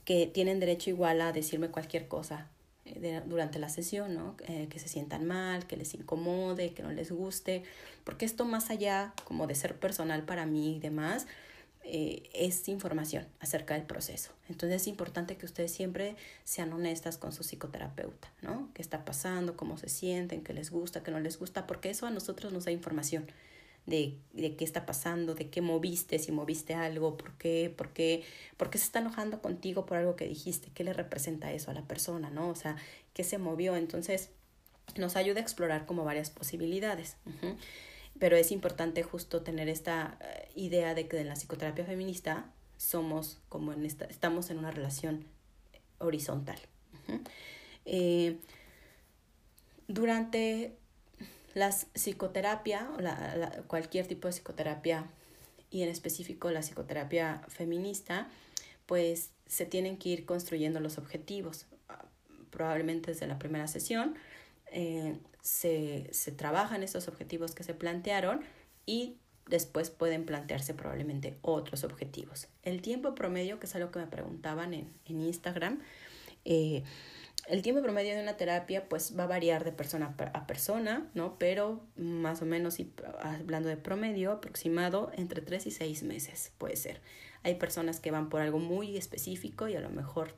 que 0.05 0.27
tienen 0.27 0.61
derecho 0.61 0.91
igual 0.91 1.21
a 1.21 1.33
decirme 1.33 1.69
cualquier 1.69 2.09
cosa 2.09 2.49
eh, 2.85 3.23
durante 3.27 3.59
la 3.61 3.69
sesión, 3.69 4.15
¿no? 4.15 4.37
Eh, 4.49 4.67
que 4.69 4.81
se 4.81 4.88
sientan 4.88 5.25
mal, 5.25 5.67
que 5.67 5.77
les 5.77 5.95
incomode, 5.95 6.75
que 6.75 6.83
no 6.83 6.91
les 6.91 7.12
guste, 7.12 7.62
porque 8.05 8.25
esto 8.25 8.45
más 8.45 8.71
allá 8.71 9.15
como 9.25 9.47
de 9.47 9.55
ser 9.55 9.79
personal 9.79 10.25
para 10.25 10.47
mí 10.47 10.77
y 10.77 10.81
demás, 10.81 11.27
eh, 11.85 12.31
es 12.33 12.68
información 12.68 13.27
acerca 13.40 13.75
del 13.75 13.85
proceso. 13.85 14.31
Entonces 14.49 14.83
es 14.83 14.88
importante 14.88 15.37
que 15.37 15.47
ustedes 15.47 15.73
siempre 15.73 16.16
sean 16.45 16.73
honestas 16.73 17.18
con 17.18 17.33
su 17.33 17.42
psicoterapeuta, 17.42 18.33
¿no? 18.40 18.71
¿Qué 18.75 18.83
está 18.83 19.05
pasando? 19.05 19.57
¿Cómo 19.57 19.77
se 19.79 19.88
sienten? 19.88 20.45
¿Qué 20.45 20.53
les 20.53 20.71
gusta? 20.71 21.03
¿Qué 21.03 21.11
no 21.11 21.21
les 21.21 21.38
gusta? 21.38 21.66
Porque 21.66 21.90
eso 21.90 22.07
a 22.07 22.11
nosotros 22.11 22.53
nos 22.53 22.66
da 22.66 22.71
información 22.71 23.27
de, 23.87 24.16
de 24.33 24.55
qué 24.55 24.64
está 24.64 24.87
pasando, 24.87 25.35
de 25.35 25.51
qué 25.51 25.61
moviste, 25.61 26.18
si 26.18 26.31
moviste 26.31 26.75
algo, 26.75 27.16
por 27.16 27.33
qué, 27.33 27.73
por 27.77 27.92
qué, 27.92 28.23
por 28.57 28.71
qué 28.71 28.79
se 28.79 28.85
está 28.85 29.01
enojando 29.01 29.42
contigo 29.42 29.85
por 29.85 29.97
algo 29.97 30.14
que 30.14 30.29
dijiste, 30.29 30.71
qué 30.73 30.85
le 30.85 30.92
representa 30.92 31.53
eso 31.53 31.71
a 31.71 31.75
la 31.75 31.83
persona, 31.83 32.31
¿no? 32.31 32.49
O 32.49 32.55
sea, 32.55 32.77
qué 33.12 33.25
se 33.25 33.38
movió. 33.38 33.75
Entonces 33.75 34.31
nos 34.97 35.16
ayuda 35.16 35.40
a 35.40 35.42
explorar 35.42 35.87
como 35.87 36.05
varias 36.05 36.31
posibilidades 36.31 37.16
pero 38.23 38.37
es 38.37 38.53
importante 38.53 39.03
justo 39.03 39.43
tener 39.43 39.69
esta 39.69 40.17
eh, 40.21 40.49
idea 40.55 40.95
de 40.95 41.09
que 41.09 41.19
en 41.19 41.27
la 41.27 41.35
psicoterapia 41.35 41.85
feminista 41.85 42.47
somos 42.77 43.41
como 43.49 43.73
en 43.73 43.85
esta, 43.85 44.05
estamos 44.05 44.49
en 44.51 44.59
una 44.59 44.71
relación 44.71 45.25
horizontal. 45.99 46.57
Eh, 47.85 48.37
durante 49.89 50.77
Las 51.55 51.87
psicoterapia, 51.95 52.89
la, 53.01 53.65
cualquier 53.67 54.07
tipo 54.07 54.29
de 54.29 54.35
psicoterapia 54.35 55.11
y 55.73 55.83
en 55.83 55.89
específico 55.89 56.49
la 56.53 56.61
psicoterapia 56.61 57.43
feminista, 57.49 58.29
pues 58.87 59.31
se 59.49 59.67
tienen 59.67 59.97
que 59.97 60.11
ir 60.11 60.27
construyendo 60.27 60.79
los 60.79 60.97
objetivos. 60.97 61.67
Probablemente 62.51 63.11
desde 63.11 63.27
la 63.27 63.41
primera 63.41 63.67
sesión 63.67 64.15
eh, 64.67 65.17
se, 65.43 66.09
se 66.13 66.33
trabajan 66.33 66.83
esos 66.83 67.09
objetivos 67.09 67.55
que 67.55 67.65
se 67.65 67.75
plantearon 67.75 68.41
y 68.87 69.17
después 69.47 69.91
pueden 69.91 70.25
plantearse 70.25 70.73
probablemente 70.73 71.37
otros 71.43 71.85
objetivos. 71.85 72.49
El 72.63 72.81
tiempo 72.81 73.15
promedio, 73.15 73.59
que 73.59 73.67
es 73.67 73.75
algo 73.75 73.91
que 73.91 73.99
me 73.99 74.07
preguntaban 74.07 74.73
en, 74.73 74.93
en 75.05 75.21
Instagram, 75.21 75.81
eh, 76.45 76.85
el 77.49 77.63
tiempo 77.63 77.83
promedio 77.83 78.15
de 78.15 78.23
una 78.23 78.37
terapia 78.37 78.89
pues 78.89 79.19
va 79.19 79.25
a 79.25 79.27
variar 79.27 79.65
de 79.65 79.73
persona 79.73 80.15
a 80.33 80.47
persona, 80.47 81.11
¿no? 81.15 81.39
Pero 81.39 81.81
más 81.97 82.41
o 82.41 82.47
menos, 82.47 82.79
hablando 83.21 83.69
de 83.69 83.77
promedio, 83.77 84.31
aproximado 84.31 85.11
entre 85.17 85.43
3 85.43 85.67
y 85.67 85.71
6 85.73 86.03
meses 86.05 86.53
puede 86.59 86.77
ser. 86.77 87.01
Hay 87.43 87.57
personas 87.57 87.99
que 87.99 88.13
van 88.13 88.29
por 88.29 88.41
algo 88.43 88.61
muy 88.61 88.97
específico 88.97 89.67
y 89.67 89.75
a 89.75 89.81
lo 89.81 89.91
mejor 89.91 90.37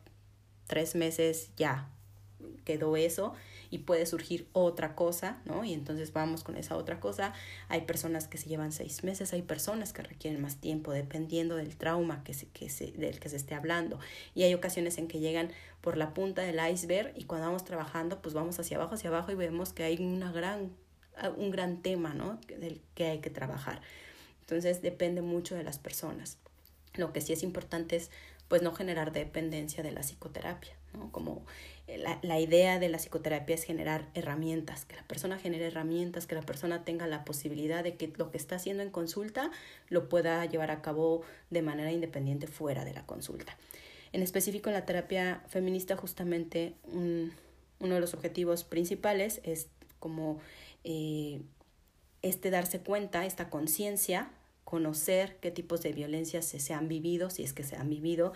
tres 0.67 0.95
meses 0.95 1.51
ya 1.57 1.91
quedó 2.65 2.97
eso 2.97 3.35
y 3.71 3.79
puede 3.79 4.07
surgir 4.07 4.49
otra 4.53 4.95
cosa, 4.95 5.41
¿no? 5.45 5.65
Y 5.65 5.73
entonces 5.73 6.13
vamos 6.13 6.45
con 6.45 6.57
esa 6.57 6.77
otra 6.77 7.01
cosa. 7.01 7.33
Hay 7.69 7.83
personas 7.83 8.29
que 8.29 8.39
se 8.39 8.49
llevan 8.49 8.73
seis 8.73 9.05
meses, 9.05 9.33
hay 9.33 9.43
personas 9.43 9.93
que 9.93 10.03
requieren 10.03 10.41
más 10.41 10.57
tiempo 10.57 10.93
dependiendo 10.93 11.57
del 11.57 11.77
trauma 11.77 12.23
que 12.25 12.35
se, 12.35 12.47
que 12.49 12.69
se, 12.69 12.93
del 12.93 13.21
que 13.21 13.29
se 13.29 13.37
esté 13.37 13.55
hablando. 13.55 13.99
Y 14.35 14.43
hay 14.43 14.55
ocasiones 14.55 14.99
en 14.99 15.09
que 15.09 15.21
llegan 15.21 15.51
por 15.81 15.97
la 15.97 16.15
punta 16.15 16.43
del 16.43 16.59
iceberg 16.73 17.13
y 17.17 17.25
cuando 17.25 17.47
vamos 17.47 17.65
trabajando, 17.65 18.23
pues 18.23 18.35
vamos 18.35 18.59
hacia 18.59 18.77
abajo, 18.77 18.95
hacia 18.95 19.11
abajo 19.11 19.33
y 19.33 19.35
vemos 19.35 19.73
que 19.73 19.85
hay 19.85 20.03
una 20.03 20.33
gran, 20.33 20.73
un 21.37 21.51
gran 21.51 21.83
tema, 21.83 22.15
¿no? 22.15 22.41
Del 22.49 22.81
que 22.95 23.07
hay 23.07 23.19
que 23.21 23.31
trabajar. 23.31 23.83
Entonces 24.41 24.83
depende 24.83 25.23
mucho 25.23 25.55
de 25.55 25.65
las 25.65 25.79
personas. 25.79 26.39
Lo 26.95 27.13
que 27.13 27.21
sí 27.21 27.33
es 27.33 27.43
importante 27.43 27.97
es 27.97 28.11
pues 28.49 28.63
no 28.63 28.73
generar 28.73 29.13
dependencia 29.13 29.83
de 29.83 29.91
la 29.91 30.03
psicoterapia, 30.03 30.75
¿no? 30.95 31.11
Como 31.13 31.45
eh, 31.87 31.99
la, 31.99 32.19
la, 32.23 32.41
idea 32.41 32.79
de 32.79 32.89
la 32.89 32.99
psicoterapia 32.99 33.55
es 33.55 33.65
generar 33.65 34.09
herramientas, 34.15 34.85
que 34.85 34.97
la 34.97 35.07
persona 35.07 35.39
genere 35.39 35.67
herramientas, 35.67 36.27
que 36.27 36.35
la 36.35 36.43
persona 36.43 36.85
tenga 36.85 37.07
la 37.07 37.25
posibilidad 37.25 37.85
de 37.85 37.97
que 37.97 38.13
lo 38.17 38.31
que 38.31 38.39
está 38.39 38.57
haciendo 38.57 38.83
en 38.83 38.91
consulta 38.91 39.51
lo 39.89 40.09
pueda 40.09 40.45
llevar 40.47 40.71
a 40.71 40.83
cabo 40.83 41.23
de 41.51 41.63
manera 41.63 41.93
independiente 41.93 42.47
fuera 42.47 42.85
de 42.85 42.95
la 42.95 43.05
consulta. 43.07 43.57
En 44.13 44.23
específico 44.23 44.71
en 44.71 44.75
la 44.75 44.87
terapia 44.87 45.43
feminista 45.49 45.97
justamente 45.97 46.75
uno 46.93 47.95
de 47.95 48.01
los 48.01 48.15
objetivos 48.15 48.63
principales 48.65 49.41
es 49.43 49.69
como 49.99 50.39
eh, 50.85 51.43
este 52.23 52.51
darse 52.51 52.81
cuenta, 52.81 53.27
esta 53.27 53.51
conciencia 53.51 54.31
conocer 54.65 55.37
qué 55.41 55.51
tipos 55.51 55.83
de 55.83 55.93
violencias 55.93 56.45
se, 56.45 56.59
se 56.59 56.75
han 56.75 56.89
vivido, 56.89 57.31
si 57.31 57.43
es 57.43 57.53
que 57.53 57.63
se 57.63 57.77
han 57.77 57.89
vivido. 57.89 58.33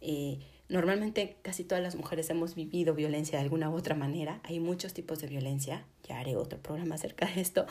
Eh, 0.00 0.38
normalmente 0.72 1.36
casi 1.42 1.64
todas 1.64 1.82
las 1.82 1.94
mujeres 1.94 2.30
hemos 2.30 2.54
vivido 2.54 2.94
violencia 2.94 3.38
de 3.38 3.44
alguna 3.44 3.70
u 3.70 3.74
otra 3.74 3.94
manera. 3.94 4.40
Hay 4.42 4.58
muchos 4.58 4.94
tipos 4.94 5.20
de 5.20 5.28
violencia, 5.28 5.84
ya 6.02 6.18
haré 6.18 6.34
otro 6.34 6.58
programa 6.60 6.94
acerca 6.94 7.26
de 7.26 7.40
esto, 7.40 7.66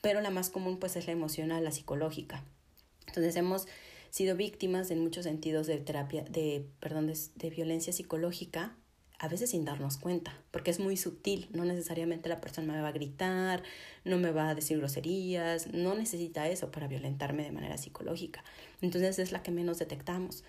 pero 0.00 0.20
la 0.20 0.30
más 0.30 0.50
común 0.50 0.78
pues 0.78 0.96
es 0.96 1.06
la 1.06 1.12
emocional, 1.12 1.62
la 1.62 1.70
psicológica. 1.70 2.42
Entonces 3.06 3.36
hemos 3.36 3.68
sido 4.10 4.36
víctimas 4.36 4.90
en 4.90 5.00
muchos 5.00 5.24
sentidos 5.24 5.66
de 5.66 5.78
terapia, 5.78 6.24
de, 6.24 6.66
perdón, 6.80 7.06
de, 7.06 7.18
de 7.36 7.50
violencia 7.50 7.92
psicológica 7.92 8.74
a 9.18 9.28
veces 9.28 9.50
sin 9.50 9.64
darnos 9.64 9.96
cuenta, 9.96 10.38
porque 10.50 10.70
es 10.70 10.78
muy 10.78 10.96
sutil, 10.96 11.48
no 11.52 11.64
necesariamente 11.64 12.28
la 12.28 12.40
persona 12.40 12.74
me 12.74 12.82
va 12.82 12.88
a 12.88 12.92
gritar, 12.92 13.62
no 14.04 14.18
me 14.18 14.30
va 14.30 14.50
a 14.50 14.54
decir 14.54 14.78
groserías, 14.78 15.72
no 15.72 15.94
necesita 15.94 16.48
eso 16.48 16.70
para 16.70 16.86
violentarme 16.86 17.42
de 17.42 17.52
manera 17.52 17.78
psicológica. 17.78 18.44
Entonces 18.82 19.18
es 19.18 19.32
la 19.32 19.42
que 19.42 19.50
menos 19.50 19.78
detectamos. 19.78 20.44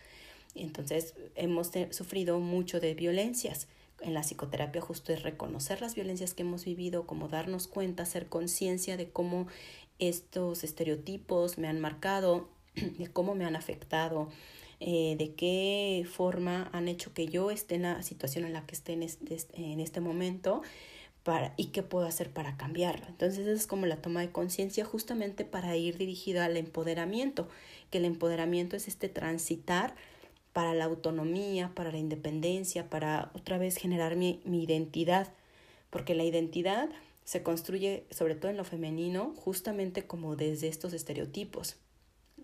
Entonces 0.63 1.15
hemos 1.35 1.71
sufrido 1.91 2.39
mucho 2.39 2.79
de 2.79 2.93
violencias. 2.93 3.67
En 4.01 4.13
la 4.13 4.21
psicoterapia 4.21 4.81
justo 4.81 5.11
es 5.11 5.23
reconocer 5.23 5.81
las 5.81 5.95
violencias 5.95 6.33
que 6.33 6.43
hemos 6.43 6.65
vivido, 6.65 7.07
como 7.07 7.27
darnos 7.27 7.67
cuenta, 7.67 8.03
hacer 8.03 8.27
conciencia 8.27 8.95
de 8.95 9.09
cómo 9.09 9.47
estos 9.99 10.63
estereotipos 10.63 11.57
me 11.57 11.67
han 11.67 11.79
marcado, 11.79 12.49
de 12.75 13.07
cómo 13.07 13.35
me 13.35 13.45
han 13.45 13.55
afectado, 13.55 14.29
eh, 14.79 15.15
de 15.17 15.33
qué 15.33 16.05
forma 16.09 16.69
han 16.71 16.87
hecho 16.87 17.13
que 17.13 17.27
yo 17.27 17.49
esté 17.49 17.75
en 17.75 17.83
la 17.83 18.03
situación 18.03 18.45
en 18.45 18.53
la 18.53 18.65
que 18.65 18.75
esté 18.75 18.93
en 18.93 19.03
este, 19.03 19.35
en 19.55 19.79
este 19.79 20.01
momento 20.01 20.61
para, 21.23 21.53
y 21.57 21.67
qué 21.67 21.81
puedo 21.81 22.05
hacer 22.05 22.29
para 22.29 22.55
cambiarlo. 22.57 23.07
Entonces 23.07 23.47
es 23.47 23.65
como 23.65 23.87
la 23.87 23.97
toma 23.97 24.21
de 24.21 24.31
conciencia 24.31 24.85
justamente 24.85 25.43
para 25.43 25.75
ir 25.75 25.97
dirigida 25.97 26.45
al 26.45 26.55
empoderamiento, 26.57 27.49
que 27.89 27.97
el 27.97 28.05
empoderamiento 28.05 28.75
es 28.75 28.87
este 28.87 29.09
transitar 29.09 29.95
para 30.57 30.73
la 30.73 30.85
autonomía, 30.85 31.71
para 31.75 31.91
la 31.91 31.99
independencia, 31.99 32.89
para 32.89 33.29
otra 33.35 33.59
vez 33.59 33.77
generar 33.77 34.15
mi, 34.15 34.41
identidad, 34.43 35.31
porque 35.91 36.15
la 36.15 36.23
identidad 36.23 36.89
se 37.25 37.43
construye 37.43 38.07
sobre 38.09 38.33
todo 38.33 38.49
en 38.49 38.57
lo 38.57 38.63
femenino 38.63 39.35
justamente 39.35 40.07
como 40.07 40.35
desde 40.35 40.67
estos 40.67 40.93
estereotipos, 40.93 41.75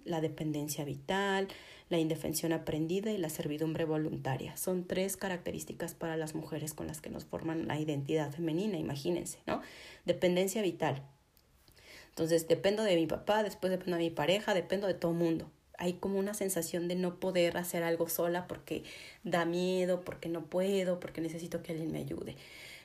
la 0.05 0.21
dependencia 0.21 0.85
vital, 0.85 1.47
la 1.89 1.97
indefensión 1.97 2.53
aprendida 2.53 3.11
y 3.11 3.17
la 3.17 3.29
servidumbre 3.29 3.83
voluntaria. 3.83 4.55
Son 4.57 4.85
tres 4.85 5.17
características 5.17 5.95
para 5.95 6.15
las 6.15 6.35
mujeres 6.35 6.75
con 6.75 6.85
las 6.85 7.01
que 7.01 7.09
nos 7.09 7.25
forman 7.25 7.67
la 7.67 7.79
identidad 7.79 8.31
femenina, 8.31 8.77
imagínense, 8.77 9.39
¿no? 9.47 9.63
Dependencia 10.05 10.61
vital. 10.61 11.01
Entonces, 12.09 12.47
dependo 12.47 12.83
de 12.83 12.95
mi 12.95 13.07
papá, 13.07 13.41
después 13.41 13.71
dependo 13.71 13.97
de 13.97 14.03
mi 14.03 14.11
pareja, 14.11 14.53
dependo 14.53 14.85
de 14.85 14.93
todo 14.93 15.13
mundo. 15.13 15.49
Hay 15.77 15.93
como 15.93 16.19
una 16.19 16.33
sensación 16.33 16.87
de 16.87 16.95
no 16.95 17.19
poder 17.19 17.57
hacer 17.57 17.83
algo 17.83 18.09
sola 18.09 18.47
porque 18.47 18.83
da 19.23 19.45
miedo, 19.45 20.01
porque 20.01 20.29
no 20.29 20.45
puedo, 20.45 20.99
porque 20.99 21.21
necesito 21.21 21.63
que 21.63 21.71
alguien 21.71 21.91
me 21.91 21.99
ayude, 21.99 22.35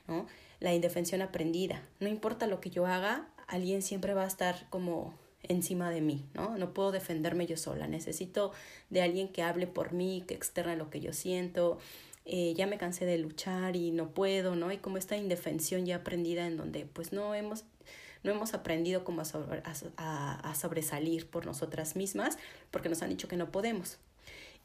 ¿no? 0.07 0.25
La 0.59 0.73
indefensión 0.73 1.21
aprendida. 1.21 1.83
No 1.99 2.07
importa 2.07 2.47
lo 2.47 2.59
que 2.59 2.69
yo 2.69 2.85
haga, 2.85 3.27
alguien 3.47 3.81
siempre 3.81 4.13
va 4.13 4.23
a 4.23 4.27
estar 4.27 4.67
como 4.69 5.13
encima 5.43 5.89
de 5.89 6.01
mí, 6.01 6.25
¿no? 6.33 6.57
No 6.57 6.73
puedo 6.73 6.91
defenderme 6.91 7.45
yo 7.45 7.57
sola, 7.57 7.87
necesito 7.87 8.51
de 8.89 9.01
alguien 9.01 9.29
que 9.29 9.41
hable 9.41 9.67
por 9.67 9.93
mí, 9.93 10.23
que 10.27 10.33
externe 10.33 10.75
lo 10.75 10.89
que 10.89 10.99
yo 10.99 11.13
siento, 11.13 11.79
eh, 12.25 12.53
ya 12.55 12.67
me 12.67 12.77
cansé 12.77 13.05
de 13.05 13.17
luchar 13.17 13.75
y 13.75 13.91
no 13.91 14.11
puedo, 14.11 14.55
¿no? 14.55 14.71
Y 14.71 14.77
como 14.77 14.97
esta 14.97 15.17
indefensión 15.17 15.85
ya 15.85 15.97
aprendida 15.97 16.45
en 16.45 16.57
donde 16.57 16.85
pues 16.85 17.11
no 17.11 17.33
hemos, 17.33 17.63
no 18.23 18.31
hemos 18.31 18.53
aprendido 18.53 19.03
como 19.03 19.21
a, 19.21 20.39
a 20.49 20.55
sobresalir 20.55 21.29
por 21.29 21.45
nosotras 21.45 21.95
mismas 21.95 22.37
porque 22.71 22.89
nos 22.89 23.01
han 23.01 23.09
dicho 23.09 23.27
que 23.27 23.37
no 23.37 23.51
podemos. 23.51 23.97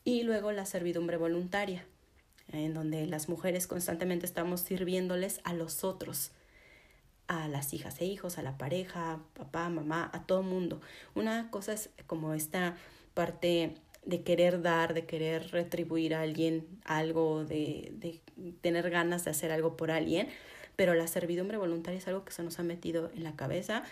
Y 0.05 0.23
luego 0.23 0.53
la 0.53 0.67
servidumbre 0.67 1.17
voluntaria, 1.17 1.87
en 2.53 2.75
donde 2.75 3.07
las 3.07 3.29
mujeres 3.29 3.67
constantemente 3.67 4.27
estamos 4.27 4.61
sirviéndoles 4.61 5.41
a 5.45 5.55
los 5.55 5.83
otros, 5.83 6.33
a 7.27 7.49
las 7.49 7.73
hijas 7.73 8.01
e 8.01 8.05
hijos, 8.05 8.37
a 8.37 8.43
la 8.43 8.59
pareja, 8.59 9.21
papá, 9.33 9.69
mamá, 9.71 10.11
a 10.13 10.27
todo 10.27 10.43
mundo. 10.43 10.81
Una 11.15 11.51
cosa 11.51 11.73
es 11.73 11.89
como 12.07 12.35
esta 12.35 12.77
parte 13.15 13.77
de 14.05 14.23
querer 14.23 14.61
dar, 14.61 14.93
de 14.93 15.07
querer 15.07 15.51
retribuir 15.51 16.15
a 16.15 16.21
alguien 16.21 16.67
algo, 16.85 17.45
de, 17.45 17.93
de 17.95 18.21
tener 18.61 18.91
ganas 18.91 19.25
de 19.25 19.31
hacer 19.31 19.53
algo 19.53 19.77
por 19.77 19.91
alguien, 19.91 20.29
pero 20.77 20.95
la 20.95 21.07
servidumbre 21.07 21.57
voluntaria 21.57 21.99
es 21.99 22.09
algo 22.09 22.25
que 22.25 22.33
se 22.33 22.43
nos 22.43 22.59
ha 22.59 22.63
metido 22.63 23.11
en 23.15 23.25
la 23.25 23.37
cabeza. 23.37 23.85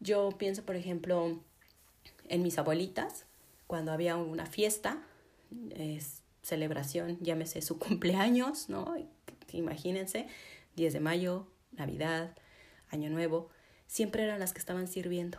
Yo 0.00 0.30
pienso, 0.38 0.64
por 0.64 0.76
ejemplo, 0.76 1.40
en 2.28 2.42
mis 2.42 2.58
abuelitas, 2.58 3.26
cuando 3.66 3.92
había 3.92 4.16
una 4.16 4.46
fiesta, 4.46 5.02
es 5.70 6.22
celebración, 6.42 7.18
llámese 7.20 7.62
su 7.62 7.78
cumpleaños, 7.78 8.68
¿no? 8.68 8.94
Imagínense, 9.52 10.26
10 10.76 10.92
de 10.92 11.00
mayo, 11.00 11.46
Navidad, 11.72 12.36
Año 12.90 13.10
Nuevo, 13.10 13.50
siempre 13.86 14.24
eran 14.24 14.40
las 14.40 14.52
que 14.52 14.58
estaban 14.58 14.88
sirviendo 14.88 15.38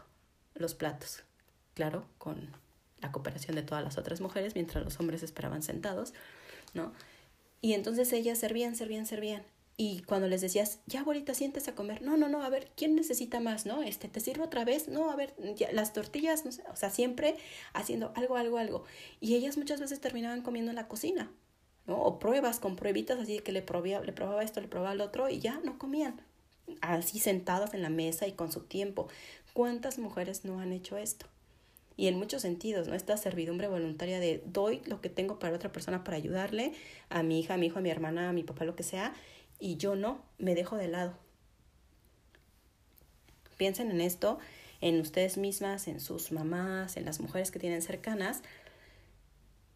los 0.54 0.74
platos. 0.74 1.24
Claro, 1.74 2.06
con 2.18 2.50
la 3.02 3.12
cooperación 3.12 3.56
de 3.56 3.64
todas 3.64 3.84
las 3.84 3.98
otras 3.98 4.22
mujeres, 4.22 4.56
mientras 4.56 4.84
los 4.84 5.00
hombres 5.00 5.24
esperaban 5.24 5.62
sentados, 5.62 6.14
¿no? 6.74 6.94
Y 7.62 7.74
entonces 7.74 8.12
ellas 8.14 8.38
servían, 8.40 8.76
servían, 8.76 9.06
servían. 9.06 9.44
Y 9.78 10.04
cuando 10.04 10.30
les 10.30 10.40
decías, 10.40 10.80
ya 10.86 11.02
abuelita, 11.02 11.34
siéntese 11.34 11.72
a 11.72 11.76
comer, 11.76 12.02
no, 12.02 12.16
no, 12.16 12.30
no, 12.30 12.44
a 12.44 12.50
ver, 12.50 12.72
¿quién 12.78 12.96
necesita 12.96 13.42
más, 13.42 13.66
no? 13.66 13.84
Este, 13.84 14.08
¿te 14.08 14.22
sirvo 14.22 14.46
otra 14.46 14.64
vez? 14.64 14.88
No, 14.88 15.12
a 15.12 15.18
ver, 15.18 15.36
ya, 15.56 15.70
las 15.74 15.92
tortillas, 15.92 16.46
no 16.46 16.54
sé, 16.54 16.64
o 16.72 16.78
sea, 16.78 16.90
siempre 16.90 17.36
haciendo 17.74 18.14
algo, 18.16 18.38
algo, 18.38 18.58
algo. 18.58 18.84
Y 19.20 19.36
ellas 19.36 19.58
muchas 19.58 19.82
veces 19.82 20.00
terminaban 20.00 20.44
comiendo 20.44 20.72
en 20.72 20.78
la 20.78 20.88
cocina, 20.88 21.30
¿no? 21.88 22.02
O 22.02 22.20
pruebas 22.20 22.60
con 22.60 22.78
pruebitas, 22.78 23.20
así 23.20 23.40
que 23.40 23.52
le, 23.52 23.62
probía, 23.62 24.00
le 24.00 24.14
probaba 24.14 24.44
esto, 24.44 24.62
le 24.62 24.70
probaba 24.70 24.96
lo 24.96 25.04
otro, 25.04 25.28
y 25.30 25.40
ya 25.40 25.60
no 25.66 25.78
comían, 25.78 26.22
así 26.80 27.20
sentadas 27.20 27.74
en 27.74 27.82
la 27.82 27.90
mesa 27.90 28.28
y 28.28 28.32
con 28.32 28.54
su 28.54 28.62
tiempo. 28.62 29.10
¿Cuántas 29.52 30.00
mujeres 30.00 30.46
no 30.46 30.62
han 30.62 30.72
hecho 30.72 30.98
esto? 30.98 31.28
Y 31.98 32.08
en 32.08 32.18
muchos 32.18 32.42
sentidos, 32.42 32.88
¿no? 32.88 32.96
Esta 32.96 33.16
servidumbre 33.18 33.68
voluntaria 33.68 34.20
de 34.20 34.42
doy 34.46 34.82
lo 34.86 35.02
que 35.02 35.10
tengo 35.10 35.40
para 35.40 35.56
otra 35.56 35.72
persona 35.72 36.04
para 36.04 36.18
ayudarle, 36.18 36.74
a 37.10 37.24
mi 37.24 37.40
hija, 37.40 37.54
a 37.54 37.58
mi 37.58 37.68
hijo, 37.68 37.80
a 37.80 37.82
mi 37.82 37.90
hermana, 37.90 38.30
a 38.30 38.34
mi 38.34 38.44
papá, 38.44 38.66
lo 38.66 38.76
que 38.76 38.84
sea, 38.84 39.14
y 39.60 39.78
yo 39.78 39.96
no, 39.96 40.24
me 40.38 40.56
dejo 40.56 40.78
de 40.78 40.88
lado. 40.88 41.14
Piensen 43.58 43.92
en 43.92 44.02
esto, 44.02 44.40
en 44.82 45.00
ustedes 45.00 45.38
mismas, 45.38 45.88
en 45.88 46.00
sus 46.00 46.32
mamás, 46.32 46.98
en 46.98 47.06
las 47.06 47.20
mujeres 47.20 47.52
que 47.52 47.60
tienen 47.60 47.82
cercanas 47.82 48.42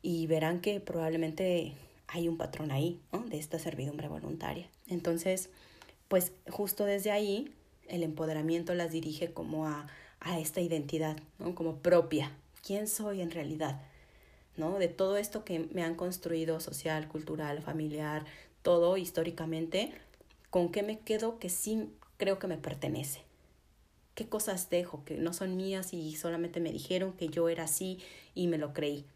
y 0.02 0.28
verán 0.28 0.62
que 0.62 0.80
probablemente 0.80 1.74
hay 2.08 2.28
un 2.28 2.38
patrón 2.38 2.72
ahí, 2.72 3.00
¿no? 3.12 3.20
De 3.20 3.38
esta 3.38 3.60
servidumbre 3.60 4.08
voluntaria. 4.08 4.68
Entonces, 4.88 5.50
pues 6.08 6.32
justo 6.50 6.86
desde 6.86 7.12
ahí 7.12 7.54
el 7.88 8.04
empoderamiento 8.04 8.74
las 8.74 8.92
dirige 8.92 9.32
como 9.32 9.68
a, 9.68 9.88
a 10.20 10.40
esta 10.40 10.62
identidad, 10.62 11.18
¿no? 11.38 11.56
Como 11.56 11.78
propia. 11.78 12.32
¿Quién 12.66 12.88
soy 12.88 13.22
en 13.22 13.32
realidad? 13.32 13.82
¿No? 14.58 14.78
De 14.78 14.90
todo 14.90 15.18
esto 15.18 15.46
que 15.46 15.60
me 15.60 15.84
han 15.84 15.96
construido 15.96 16.60
social, 16.60 17.08
cultural, 17.08 17.62
familiar, 17.62 18.26
todo 18.70 18.98
históricamente, 18.98 19.92
¿con 20.52 20.72
qué 20.72 20.84
me 20.84 21.00
quedo 21.00 21.40
que 21.40 21.50
sí 21.50 21.90
creo 22.18 22.38
que 22.38 22.46
me 22.46 22.60
pertenece? 22.60 23.22
¿Qué 24.14 24.30
cosas 24.30 24.70
dejo 24.70 25.04
que 25.06 25.18
no 25.18 25.34
son 25.34 25.58
mías 25.58 25.92
y 25.92 26.16
solamente 26.16 26.60
me 26.60 26.72
dijeron 26.72 27.14
que 27.14 27.30
yo 27.30 27.50
era 27.50 27.64
así 27.64 27.98
y 28.36 28.46
me 28.46 28.60
lo 28.60 28.72
creí? 28.74 29.08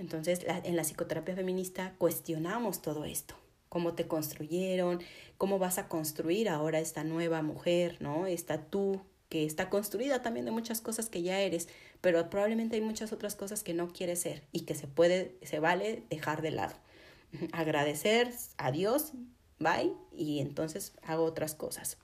Entonces, 0.00 0.40
en 0.44 0.74
la 0.74 0.82
psicoterapia 0.82 1.36
feminista 1.36 1.94
cuestionamos 1.98 2.82
todo 2.82 3.04
esto. 3.04 3.36
Cómo 3.68 3.94
te 3.94 4.08
construyeron, 4.08 5.00
cómo 5.38 5.60
vas 5.60 5.78
a 5.78 5.86
construir 5.86 6.48
ahora 6.48 6.80
esta 6.80 7.04
nueva 7.04 7.42
mujer, 7.42 7.98
¿no? 8.00 8.26
Esta 8.26 8.64
tú 8.64 9.02
que 9.28 9.44
está 9.44 9.70
construida 9.70 10.20
también 10.20 10.46
de 10.46 10.50
muchas 10.50 10.80
cosas 10.80 11.08
que 11.08 11.22
ya 11.22 11.40
eres, 11.40 11.68
pero 12.00 12.28
probablemente 12.28 12.74
hay 12.74 12.82
muchas 12.82 13.12
otras 13.12 13.36
cosas 13.36 13.62
que 13.62 13.72
no 13.72 13.92
quieres 13.92 14.18
ser 14.18 14.42
y 14.50 14.62
que 14.62 14.74
se 14.74 14.88
puede, 14.88 15.36
se 15.42 15.60
vale 15.60 16.02
dejar 16.10 16.42
de 16.42 16.50
lado. 16.50 16.74
Agradecer 17.52 18.32
a 18.56 18.70
Dios, 18.70 19.12
bye, 19.58 19.92
y 20.12 20.40
entonces 20.40 20.92
hago 21.02 21.24
otras 21.24 21.54
cosas. 21.54 21.98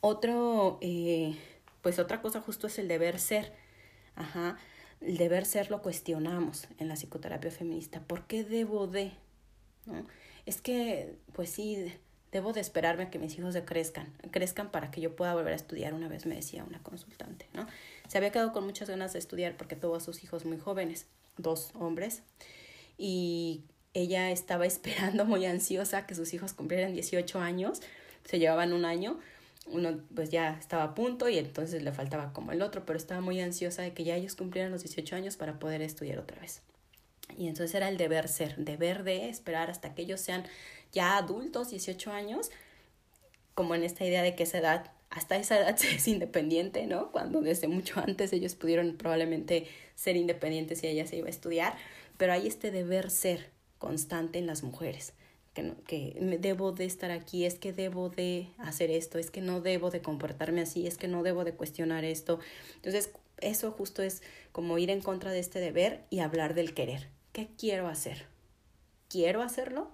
Otro, 0.00 0.78
eh, 0.80 1.36
pues 1.80 1.98
otra 1.98 2.20
cosa 2.20 2.40
justo 2.40 2.66
es 2.66 2.78
el 2.78 2.88
deber 2.88 3.18
ser. 3.18 3.52
Ajá 4.14 4.58
el 5.04 5.16
deber 5.16 5.44
ser 5.44 5.70
lo 5.70 5.82
cuestionamos 5.82 6.68
en 6.78 6.88
la 6.88 6.94
psicoterapia 6.94 7.50
feminista. 7.50 8.00
¿Por 8.00 8.26
qué 8.26 8.44
debo 8.44 8.86
de? 8.86 9.12
¿No? 9.86 10.06
Es 10.46 10.60
que, 10.60 11.16
pues 11.32 11.50
sí, 11.50 11.92
debo 12.30 12.52
de 12.52 12.60
esperarme 12.60 13.04
a 13.04 13.10
que 13.10 13.18
mis 13.18 13.36
hijos 13.38 13.54
se 13.54 13.64
crezcan, 13.64 14.12
crezcan 14.30 14.70
para 14.70 14.90
que 14.90 15.00
yo 15.00 15.14
pueda 15.16 15.34
volver 15.34 15.52
a 15.52 15.56
estudiar, 15.56 15.92
una 15.94 16.08
vez 16.08 16.26
me 16.26 16.34
decía 16.34 16.64
una 16.64 16.82
consultante, 16.82 17.46
¿no? 17.52 17.66
Se 18.08 18.18
había 18.18 18.32
quedado 18.32 18.52
con 18.52 18.64
muchas 18.64 18.88
ganas 18.88 19.12
de 19.12 19.18
estudiar 19.18 19.56
porque 19.56 19.76
tuvo 19.76 19.96
a 19.96 20.00
sus 20.00 20.24
hijos 20.24 20.44
muy 20.44 20.58
jóvenes, 20.58 21.06
dos 21.36 21.70
hombres, 21.74 22.22
y 22.96 23.64
ella 23.94 24.30
estaba 24.30 24.66
esperando 24.66 25.24
muy 25.24 25.46
ansiosa 25.46 26.06
que 26.06 26.14
sus 26.14 26.32
hijos 26.34 26.52
cumplieran 26.52 26.92
18 26.92 27.40
años, 27.40 27.80
se 28.24 28.38
llevaban 28.38 28.72
un 28.72 28.84
año, 28.84 29.18
uno 29.66 30.00
pues 30.14 30.30
ya 30.30 30.56
estaba 30.58 30.84
a 30.84 30.94
punto 30.94 31.28
y 31.28 31.38
entonces 31.38 31.82
le 31.82 31.92
faltaba 31.92 32.32
como 32.32 32.52
el 32.52 32.62
otro, 32.62 32.84
pero 32.84 32.96
estaba 32.96 33.20
muy 33.20 33.40
ansiosa 33.40 33.82
de 33.82 33.92
que 33.92 34.04
ya 34.04 34.16
ellos 34.16 34.34
cumplieran 34.34 34.72
los 34.72 34.82
18 34.82 35.16
años 35.16 35.36
para 35.36 35.58
poder 35.58 35.82
estudiar 35.82 36.18
otra 36.18 36.40
vez. 36.40 36.62
Y 37.38 37.46
entonces 37.46 37.74
era 37.74 37.88
el 37.88 37.96
deber 37.96 38.28
ser, 38.28 38.56
deber 38.56 39.04
de 39.04 39.28
esperar 39.28 39.70
hasta 39.70 39.94
que 39.94 40.02
ellos 40.02 40.20
sean 40.20 40.44
ya 40.92 41.16
adultos, 41.16 41.70
18 41.70 42.12
años, 42.12 42.50
como 43.54 43.74
en 43.74 43.84
esta 43.84 44.04
idea 44.04 44.22
de 44.22 44.34
que 44.34 44.42
esa 44.42 44.58
edad, 44.58 44.92
hasta 45.10 45.36
esa 45.36 45.58
edad 45.58 45.76
se 45.78 45.94
es 45.94 46.08
independiente, 46.08 46.86
¿no? 46.86 47.12
Cuando 47.12 47.40
desde 47.40 47.68
mucho 47.68 48.00
antes 48.00 48.32
ellos 48.32 48.54
pudieron 48.54 48.96
probablemente 48.96 49.68
ser 49.94 50.16
independientes 50.16 50.82
y 50.82 50.88
ella 50.88 51.06
se 51.06 51.16
iba 51.16 51.28
a 51.28 51.30
estudiar, 51.30 51.76
pero 52.18 52.32
hay 52.32 52.46
este 52.46 52.70
deber 52.70 53.10
ser 53.10 53.51
constante 53.82 54.38
en 54.38 54.46
las 54.46 54.62
mujeres 54.62 55.12
que, 55.54 55.74
que 55.86 56.38
debo 56.40 56.70
de 56.70 56.84
estar 56.84 57.10
aquí, 57.10 57.44
es 57.44 57.56
que 57.56 57.72
debo 57.72 58.08
de 58.08 58.48
hacer 58.58 58.92
esto, 58.92 59.18
es 59.18 59.32
que 59.32 59.40
no 59.40 59.60
debo 59.60 59.90
de 59.90 60.00
comportarme 60.00 60.60
así, 60.60 60.86
es 60.86 60.96
que 60.96 61.08
no 61.08 61.24
debo 61.24 61.42
de 61.42 61.54
cuestionar 61.54 62.04
esto. 62.04 62.38
Entonces, 62.76 63.10
eso 63.38 63.72
justo 63.72 64.02
es 64.02 64.22
como 64.52 64.78
ir 64.78 64.88
en 64.90 65.00
contra 65.00 65.32
de 65.32 65.40
este 65.40 65.58
deber 65.58 66.04
y 66.10 66.20
hablar 66.20 66.54
del 66.54 66.74
querer. 66.74 67.08
¿Qué 67.32 67.48
quiero 67.58 67.88
hacer? 67.88 68.26
¿Quiero 69.08 69.42
hacerlo? 69.42 69.90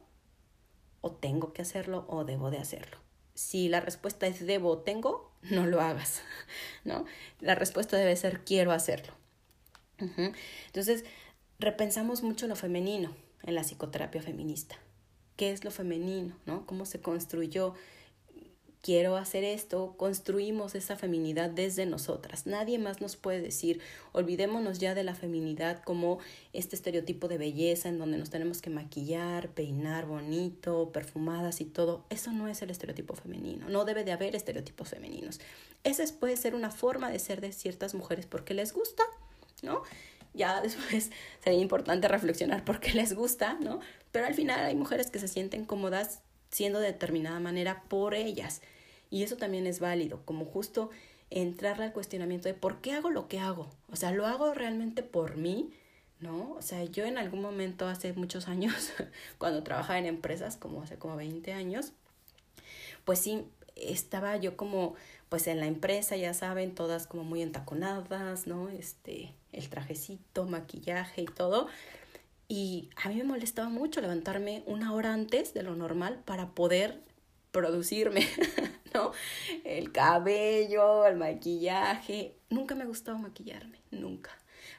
¿O 1.00 1.12
tengo 1.12 1.54
que 1.54 1.62
hacerlo 1.62 2.04
o 2.08 2.24
debo 2.24 2.50
de 2.50 2.58
hacerlo? 2.58 2.98
Si 3.34 3.68
la 3.68 3.80
respuesta 3.80 4.26
es 4.26 4.44
debo 4.46 4.70
o 4.70 4.78
tengo, 4.78 5.32
no 5.50 5.66
lo 5.66 5.80
hagas, 5.80 6.20
¿no? 6.84 7.06
La 7.40 7.54
respuesta 7.54 7.96
debe 7.96 8.14
ser 8.16 8.44
quiero 8.44 8.72
hacerlo. 8.72 9.14
Entonces, 10.66 11.04
repensamos 11.58 12.22
mucho 12.22 12.46
lo 12.46 12.54
femenino 12.54 13.16
en 13.44 13.54
la 13.54 13.62
psicoterapia 13.62 14.22
feminista 14.22 14.76
qué 15.38 15.52
es 15.52 15.64
lo 15.64 15.70
femenino, 15.70 16.34
¿no? 16.44 16.66
Cómo 16.66 16.84
se 16.84 17.00
construyó. 17.00 17.72
Quiero 18.82 19.16
hacer 19.16 19.44
esto, 19.44 19.94
construimos 19.96 20.74
esa 20.74 20.96
feminidad 20.96 21.50
desde 21.50 21.86
nosotras. 21.86 22.46
Nadie 22.46 22.78
más 22.78 23.00
nos 23.00 23.16
puede 23.16 23.40
decir, 23.40 23.80
olvidémonos 24.12 24.78
ya 24.78 24.94
de 24.94 25.04
la 25.04 25.14
feminidad 25.14 25.82
como 25.82 26.18
este 26.52 26.76
estereotipo 26.76 27.28
de 27.28 27.38
belleza 27.38 27.88
en 27.88 27.98
donde 27.98 28.18
nos 28.18 28.30
tenemos 28.30 28.62
que 28.62 28.70
maquillar, 28.70 29.50
peinar 29.50 30.06
bonito, 30.06 30.90
perfumadas 30.92 31.60
y 31.60 31.66
todo. 31.66 32.04
Eso 32.10 32.32
no 32.32 32.48
es 32.48 32.62
el 32.62 32.70
estereotipo 32.70 33.14
femenino. 33.14 33.68
No 33.68 33.84
debe 33.84 34.04
de 34.04 34.12
haber 34.12 34.34
estereotipos 34.34 34.88
femeninos. 34.88 35.40
Esa 35.84 36.04
puede 36.18 36.36
ser 36.36 36.54
una 36.54 36.70
forma 36.70 37.10
de 37.10 37.18
ser 37.18 37.40
de 37.40 37.52
ciertas 37.52 37.94
mujeres 37.94 38.26
porque 38.26 38.54
les 38.54 38.72
gusta, 38.72 39.04
¿no? 39.62 39.82
Ya 40.34 40.60
después 40.60 41.10
sería 41.44 41.60
importante 41.60 42.08
reflexionar 42.08 42.64
por 42.64 42.80
qué 42.80 42.92
les 42.92 43.14
gusta, 43.14 43.54
¿no? 43.60 43.80
Pero 44.12 44.26
al 44.26 44.34
final 44.34 44.64
hay 44.64 44.74
mujeres 44.74 45.10
que 45.10 45.18
se 45.18 45.28
sienten 45.28 45.64
cómodas 45.64 46.20
siendo 46.50 46.80
de 46.80 46.86
determinada 46.86 47.40
manera 47.40 47.82
por 47.88 48.14
ellas. 48.14 48.62
Y 49.10 49.22
eso 49.22 49.36
también 49.36 49.66
es 49.66 49.80
válido, 49.80 50.22
como 50.24 50.44
justo 50.44 50.90
entrarle 51.30 51.84
al 51.84 51.92
cuestionamiento 51.92 52.48
de 52.48 52.54
por 52.54 52.80
qué 52.80 52.92
hago 52.92 53.10
lo 53.10 53.28
que 53.28 53.38
hago. 53.38 53.68
O 53.90 53.96
sea, 53.96 54.12
¿lo 54.12 54.26
hago 54.26 54.54
realmente 54.54 55.02
por 55.02 55.36
mí? 55.36 55.70
¿No? 56.20 56.52
O 56.54 56.62
sea, 56.62 56.82
yo 56.84 57.04
en 57.04 57.16
algún 57.16 57.40
momento 57.40 57.86
hace 57.86 58.12
muchos 58.12 58.48
años, 58.48 58.92
cuando 59.38 59.62
trabajaba 59.62 59.98
en 59.98 60.06
empresas, 60.06 60.56
como 60.56 60.82
hace 60.82 60.96
como 60.96 61.16
20 61.16 61.52
años, 61.52 61.92
pues 63.04 63.20
sí, 63.20 63.44
estaba 63.76 64.36
yo 64.36 64.56
como, 64.56 64.94
pues 65.28 65.46
en 65.46 65.60
la 65.60 65.66
empresa, 65.66 66.16
ya 66.16 66.34
saben, 66.34 66.74
todas 66.74 67.06
como 67.06 67.24
muy 67.24 67.42
entaconadas, 67.42 68.46
¿no? 68.46 68.68
Este, 68.68 69.34
el 69.52 69.68
trajecito, 69.68 70.46
maquillaje 70.46 71.22
y 71.22 71.26
todo. 71.26 71.68
Y 72.48 72.88
a 72.96 73.10
mí 73.10 73.16
me 73.16 73.24
molestaba 73.24 73.68
mucho 73.68 74.00
levantarme 74.00 74.62
una 74.66 74.94
hora 74.94 75.12
antes 75.12 75.52
de 75.52 75.62
lo 75.62 75.76
normal 75.76 76.22
para 76.24 76.50
poder 76.50 77.02
producirme, 77.50 78.26
¿no? 78.94 79.12
El 79.64 79.92
cabello, 79.92 81.06
el 81.06 81.16
maquillaje. 81.16 82.34
Nunca 82.48 82.74
me 82.74 82.86
gustaba 82.86 83.18
maquillarme, 83.18 83.78
nunca. 83.90 84.30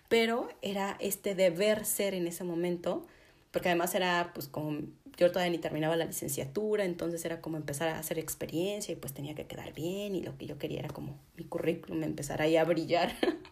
Pero 0.07 0.49
era 0.63 0.97
este 0.99 1.35
deber 1.35 1.85
ser 1.85 2.15
en 2.15 2.25
ese 2.25 2.43
momento, 2.43 3.05
porque 3.51 3.69
además 3.69 3.93
era 3.93 4.31
pues 4.33 4.47
como 4.47 4.81
yo 5.19 5.31
todavía 5.31 5.51
ni 5.51 5.57
terminaba 5.57 5.97
la 5.97 6.05
licenciatura, 6.05 6.85
entonces 6.85 7.23
era 7.25 7.41
como 7.41 7.57
empezar 7.57 7.89
a 7.89 7.99
hacer 7.99 8.17
experiencia 8.17 8.93
y 8.93 8.95
pues 8.95 9.13
tenía 9.13 9.35
que 9.35 9.45
quedar 9.45 9.73
bien 9.73 10.15
y 10.15 10.21
lo 10.21 10.37
que 10.37 10.45
yo 10.45 10.57
quería 10.57 10.79
era 10.79 10.89
como 10.89 11.19
mi 11.35 11.43
currículum 11.43 12.03
empezar 12.03 12.41
ahí 12.41 12.55
a 12.57 12.63
brillar. 12.63 13.13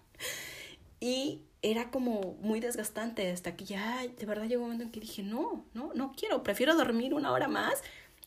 Y 1.00 1.44
era 1.62 1.92
como 1.92 2.38
muy 2.42 2.60
desgastante 2.60 3.30
hasta 3.30 3.56
que 3.56 3.66
ya 3.66 4.04
de 4.08 4.26
verdad 4.26 4.46
llegó 4.46 4.64
un 4.64 4.70
momento 4.70 4.84
en 4.84 4.92
que 4.92 5.00
dije, 5.00 5.22
no, 5.22 5.64
no, 5.76 5.94
no 5.94 6.14
quiero, 6.18 6.42
prefiero 6.42 6.76
dormir 6.76 7.14
una 7.14 7.32
hora 7.32 7.48
más 7.48 7.84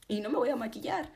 y 0.06 0.20
no 0.20 0.30
me 0.30 0.38
voy 0.38 0.50
a 0.50 0.56
maquillar. 0.56 1.10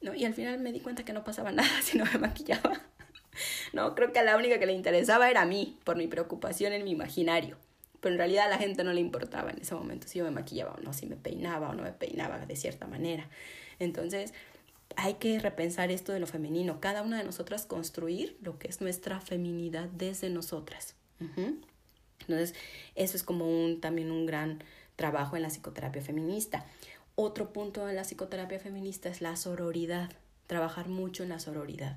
¿no? 0.00 0.14
Y 0.14 0.24
al 0.24 0.34
final 0.34 0.58
me 0.60 0.72
di 0.72 0.80
cuenta 0.80 1.04
que 1.04 1.12
no 1.12 1.24
pasaba 1.24 1.52
nada 1.52 1.82
si 1.82 1.98
no 1.98 2.04
me 2.06 2.18
maquillaba. 2.18 2.80
no, 3.72 3.94
creo 3.94 4.12
que 4.12 4.22
la 4.22 4.36
única 4.36 4.58
que 4.58 4.66
le 4.66 4.72
interesaba 4.72 5.30
era 5.30 5.42
a 5.42 5.46
mí, 5.46 5.76
por 5.84 5.96
mi 5.96 6.06
preocupación 6.06 6.72
en 6.72 6.84
mi 6.84 6.92
imaginario. 6.92 7.58
Pero 8.00 8.14
en 8.14 8.18
realidad 8.18 8.46
a 8.46 8.48
la 8.48 8.58
gente 8.58 8.84
no 8.84 8.92
le 8.92 9.00
importaba 9.00 9.50
en 9.50 9.60
ese 9.60 9.74
momento 9.74 10.06
si 10.06 10.18
yo 10.18 10.24
me 10.24 10.30
maquillaba 10.30 10.74
o 10.74 10.80
no, 10.80 10.92
si 10.92 11.06
me 11.06 11.16
peinaba 11.16 11.70
o 11.70 11.74
no 11.74 11.82
me 11.82 11.92
peinaba 11.92 12.44
de 12.46 12.56
cierta 12.56 12.86
manera. 12.86 13.28
Entonces, 13.78 14.32
hay 14.96 15.14
que 15.14 15.38
repensar 15.38 15.90
esto 15.90 16.12
de 16.12 16.20
lo 16.20 16.26
femenino, 16.26 16.80
cada 16.80 17.02
una 17.02 17.18
de 17.18 17.24
nosotras 17.24 17.66
construir 17.66 18.36
lo 18.40 18.58
que 18.58 18.68
es 18.68 18.80
nuestra 18.80 19.20
feminidad 19.20 19.88
desde 19.88 20.30
nosotras. 20.30 20.94
Entonces, 22.20 22.54
eso 22.94 23.16
es 23.16 23.22
como 23.22 23.46
un, 23.46 23.80
también 23.80 24.10
un 24.10 24.26
gran 24.26 24.62
trabajo 24.96 25.36
en 25.36 25.42
la 25.42 25.48
psicoterapia 25.48 26.02
feminista. 26.02 26.66
Otro 27.14 27.52
punto 27.52 27.86
de 27.86 27.94
la 27.94 28.02
psicoterapia 28.02 28.60
feminista 28.60 29.08
es 29.08 29.20
la 29.20 29.36
sororidad, 29.36 30.10
trabajar 30.46 30.88
mucho 30.88 31.22
en 31.22 31.30
la 31.30 31.38
sororidad. 31.38 31.96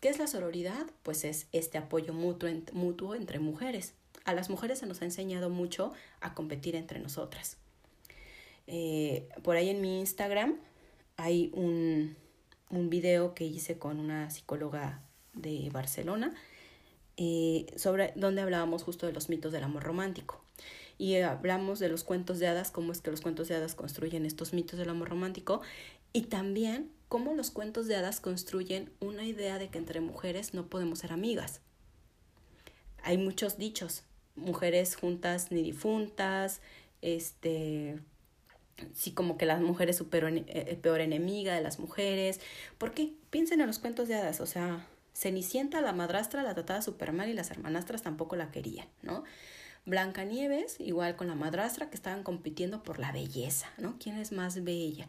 ¿Qué 0.00 0.08
es 0.08 0.18
la 0.18 0.26
sororidad? 0.26 0.86
Pues 1.02 1.24
es 1.24 1.46
este 1.52 1.78
apoyo 1.78 2.12
mutuo, 2.12 2.48
mutuo 2.72 3.14
entre 3.14 3.38
mujeres. 3.38 3.94
A 4.24 4.34
las 4.34 4.50
mujeres 4.50 4.78
se 4.78 4.86
nos 4.86 5.02
ha 5.02 5.04
enseñado 5.04 5.50
mucho 5.50 5.92
a 6.20 6.34
competir 6.34 6.76
entre 6.76 7.00
nosotras. 7.00 7.56
Eh, 8.66 9.28
por 9.42 9.56
ahí 9.56 9.70
en 9.70 9.80
mi 9.80 10.00
Instagram 10.00 10.56
hay 11.16 11.50
un, 11.54 12.16
un 12.70 12.90
video 12.90 13.34
que 13.34 13.44
hice 13.44 13.78
con 13.78 13.98
una 13.98 14.30
psicóloga 14.30 15.02
de 15.34 15.70
Barcelona, 15.72 16.34
eh, 17.16 17.66
sobre 17.76 18.12
donde 18.16 18.40
hablábamos 18.40 18.82
justo 18.82 19.06
de 19.06 19.12
los 19.12 19.28
mitos 19.28 19.52
del 19.52 19.64
amor 19.64 19.82
romántico. 19.82 20.42
Y 20.98 21.16
hablamos 21.16 21.78
de 21.78 21.88
los 21.88 22.04
cuentos 22.04 22.38
de 22.38 22.46
hadas, 22.46 22.70
cómo 22.70 22.92
es 22.92 23.00
que 23.00 23.10
los 23.10 23.20
cuentos 23.20 23.48
de 23.48 23.56
hadas 23.56 23.74
construyen 23.74 24.24
estos 24.24 24.52
mitos 24.52 24.78
del 24.78 24.90
amor 24.90 25.08
romántico 25.08 25.60
y 26.12 26.22
también 26.22 26.90
cómo 27.08 27.34
los 27.34 27.50
cuentos 27.50 27.86
de 27.86 27.96
hadas 27.96 28.20
construyen 28.20 28.90
una 29.00 29.24
idea 29.24 29.58
de 29.58 29.68
que 29.68 29.78
entre 29.78 30.00
mujeres 30.00 30.54
no 30.54 30.66
podemos 30.66 31.00
ser 31.00 31.12
amigas. 31.12 31.60
Hay 33.02 33.18
muchos 33.18 33.58
dichos, 33.58 34.04
mujeres 34.36 34.96
juntas 34.96 35.50
ni 35.50 35.62
difuntas, 35.62 36.60
este, 37.00 37.98
sí 38.94 39.12
como 39.12 39.36
que 39.36 39.46
las 39.46 39.60
mujeres 39.60 39.96
su 39.96 40.08
peor, 40.08 40.32
eh, 40.34 40.78
peor 40.80 41.00
enemiga 41.00 41.54
de 41.54 41.62
las 41.62 41.78
mujeres. 41.78 42.40
Porque 42.78 43.12
piensen 43.30 43.60
en 43.60 43.66
los 43.66 43.78
cuentos 43.78 44.08
de 44.08 44.14
hadas, 44.14 44.40
o 44.40 44.46
sea, 44.46 44.86
Cenicienta, 45.14 45.82
la 45.82 45.92
madrastra, 45.92 46.42
la 46.42 46.54
trataba 46.54 46.80
súper 46.80 47.12
mal 47.12 47.28
y 47.28 47.34
las 47.34 47.50
hermanastras 47.50 48.02
tampoco 48.02 48.34
la 48.34 48.50
querían, 48.50 48.88
¿no? 49.02 49.24
Blancanieves, 49.84 50.80
igual 50.80 51.16
con 51.16 51.26
la 51.26 51.34
madrastra, 51.34 51.90
que 51.90 51.96
estaban 51.96 52.22
compitiendo 52.22 52.82
por 52.82 52.98
la 52.98 53.12
belleza, 53.12 53.66
¿no? 53.76 53.96
¿Quién 53.98 54.16
es 54.16 54.32
más 54.32 54.64
bella? 54.64 55.06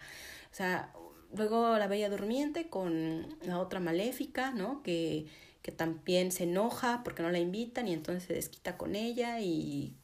O 0.52 0.56
sea, 0.56 0.92
luego 1.34 1.78
la 1.78 1.88
bella 1.88 2.10
durmiente 2.10 2.68
con 2.68 3.38
la 3.44 3.60
otra 3.60 3.80
maléfica, 3.80 4.52
¿no? 4.52 4.84
Que, 4.84 5.28
que 5.64 5.72
también 5.72 6.32
se 6.32 6.44
enoja 6.44 7.02
porque 7.04 7.24
no 7.24 7.32
la 7.32 7.40
invitan 7.40 7.88
y 7.88 7.94
entonces 7.94 8.24
se 8.26 8.34
desquita 8.34 8.78
con 8.78 8.96
ella 8.96 9.40
y 9.40 9.96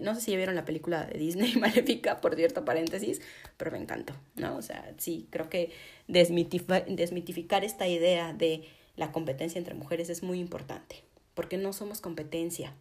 no 0.00 0.14
sé 0.14 0.20
si 0.20 0.30
ya 0.30 0.36
vieron 0.36 0.54
la 0.54 0.64
película 0.64 1.04
de 1.04 1.18
Disney 1.18 1.56
Maléfica, 1.60 2.20
por 2.20 2.34
cierto 2.36 2.64
paréntesis, 2.64 3.20
pero 3.56 3.72
me 3.72 3.78
encantó, 3.78 4.14
¿no? 4.36 4.56
O 4.56 4.62
sea, 4.62 4.94
sí, 4.98 5.26
creo 5.30 5.50
que 5.50 5.72
desmitificar 6.06 7.64
esta 7.64 7.88
idea 7.88 8.32
de 8.32 8.64
la 8.96 9.12
competencia 9.12 9.58
entre 9.58 9.74
mujeres 9.74 10.08
es 10.08 10.22
muy 10.22 10.40
importante, 10.40 11.02
porque 11.34 11.56
no 11.56 11.72
somos 11.72 12.00
competencia. 12.00 12.74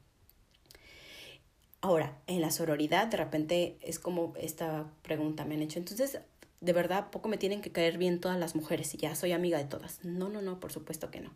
Ahora, 1.81 2.17
en 2.27 2.41
la 2.41 2.51
sororidad, 2.51 3.07
de 3.07 3.17
repente 3.17 3.77
es 3.81 3.99
como 3.99 4.33
esta 4.37 4.91
pregunta 5.01 5.45
me 5.45 5.55
han 5.55 5.61
hecho, 5.61 5.79
entonces, 5.79 6.19
de 6.59 6.73
verdad, 6.73 7.09
poco 7.09 7.29
me 7.29 7.37
tienen 7.37 7.61
que 7.61 7.71
caer 7.71 7.97
bien 7.97 8.19
todas 8.19 8.37
las 8.37 8.53
mujeres 8.53 8.93
y 8.93 8.97
ya 8.97 9.15
soy 9.15 9.31
amiga 9.31 9.57
de 9.57 9.65
todas. 9.65 10.03
No, 10.03 10.29
no, 10.29 10.41
no, 10.41 10.59
por 10.59 10.71
supuesto 10.71 11.09
que 11.09 11.21
no. 11.21 11.31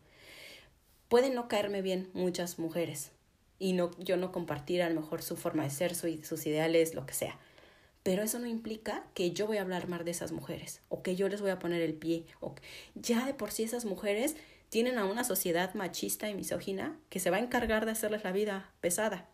Pueden 1.13 1.35
no 1.35 1.47
caerme 1.47 1.83
bien 1.83 2.09
muchas 2.13 2.57
mujeres, 2.57 3.11
y 3.59 3.73
no, 3.73 3.91
yo 3.99 4.17
no 4.17 4.31
compartir 4.31 4.81
a 4.81 4.89
lo 4.89 4.99
mejor 4.99 5.21
su 5.21 5.37
forma 5.37 5.61
de 5.61 5.69
ser, 5.69 5.93
su, 5.93 6.07
sus 6.23 6.43
ideales, 6.47 6.95
lo 6.95 7.05
que 7.05 7.13
sea. 7.13 7.37
Pero 8.01 8.23
eso 8.23 8.39
no 8.39 8.47
implica 8.47 9.03
que 9.13 9.29
yo 9.29 9.45
voy 9.45 9.57
a 9.57 9.61
hablar 9.61 9.87
mal 9.87 10.03
de 10.05 10.09
esas 10.09 10.31
mujeres 10.31 10.81
o 10.89 11.03
que 11.03 11.15
yo 11.15 11.29
les 11.29 11.39
voy 11.39 11.51
a 11.51 11.59
poner 11.59 11.83
el 11.83 11.93
pie. 11.93 12.25
O 12.39 12.55
ya 12.95 13.27
de 13.27 13.35
por 13.35 13.51
sí 13.51 13.61
esas 13.61 13.85
mujeres 13.85 14.35
tienen 14.69 14.97
a 14.97 15.05
una 15.05 15.23
sociedad 15.23 15.71
machista 15.75 16.31
y 16.31 16.33
misógina 16.33 16.97
que 17.11 17.19
se 17.19 17.29
va 17.29 17.37
a 17.37 17.41
encargar 17.41 17.85
de 17.85 17.91
hacerles 17.91 18.23
la 18.23 18.31
vida 18.31 18.71
pesada 18.81 19.27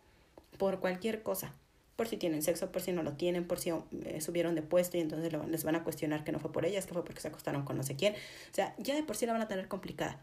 por 0.58 0.80
cualquier 0.80 1.22
cosa. 1.22 1.54
Por 1.96 2.08
si 2.08 2.18
tienen 2.18 2.42
sexo, 2.42 2.70
por 2.70 2.82
si 2.82 2.92
no 2.92 3.02
lo 3.02 3.14
tienen, 3.14 3.46
por 3.46 3.58
si 3.58 3.70
eh, 3.70 4.20
subieron 4.20 4.54
de 4.54 4.60
puesto 4.60 4.98
y 4.98 5.00
entonces 5.00 5.32
les 5.32 5.64
van 5.64 5.76
a 5.76 5.82
cuestionar 5.82 6.24
que 6.24 6.32
no 6.32 6.40
fue 6.40 6.52
por 6.52 6.66
ellas, 6.66 6.84
que 6.84 6.92
fue 6.92 7.06
porque 7.06 7.22
se 7.22 7.28
acostaron 7.28 7.64
con 7.64 7.78
no 7.78 7.84
sé 7.84 7.96
quién. 7.96 8.12
O 8.12 8.54
sea, 8.54 8.74
ya 8.76 8.94
de 8.94 9.02
por 9.02 9.16
sí 9.16 9.24
la 9.24 9.32
van 9.32 9.40
a 9.40 9.48
tener 9.48 9.66
complicada. 9.66 10.20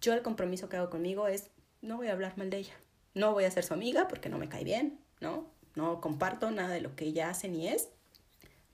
Yo 0.00 0.12
el 0.12 0.22
compromiso 0.22 0.68
que 0.68 0.76
hago 0.76 0.90
conmigo 0.90 1.28
es 1.28 1.50
no 1.82 1.96
voy 1.96 2.08
a 2.08 2.12
hablar 2.12 2.36
mal 2.36 2.50
de 2.50 2.58
ella. 2.58 2.74
No 3.14 3.32
voy 3.32 3.44
a 3.44 3.50
ser 3.50 3.64
su 3.64 3.74
amiga 3.74 4.08
porque 4.08 4.28
no 4.28 4.38
me 4.38 4.48
cae 4.48 4.64
bien, 4.64 5.00
¿no? 5.20 5.46
No 5.74 6.00
comparto 6.00 6.50
nada 6.50 6.74
de 6.74 6.80
lo 6.80 6.96
que 6.96 7.04
ella 7.04 7.30
hace 7.30 7.48
ni 7.48 7.68
es, 7.68 7.88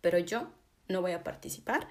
pero 0.00 0.18
yo 0.18 0.48
no 0.88 1.00
voy 1.00 1.12
a 1.12 1.22
participar 1.22 1.88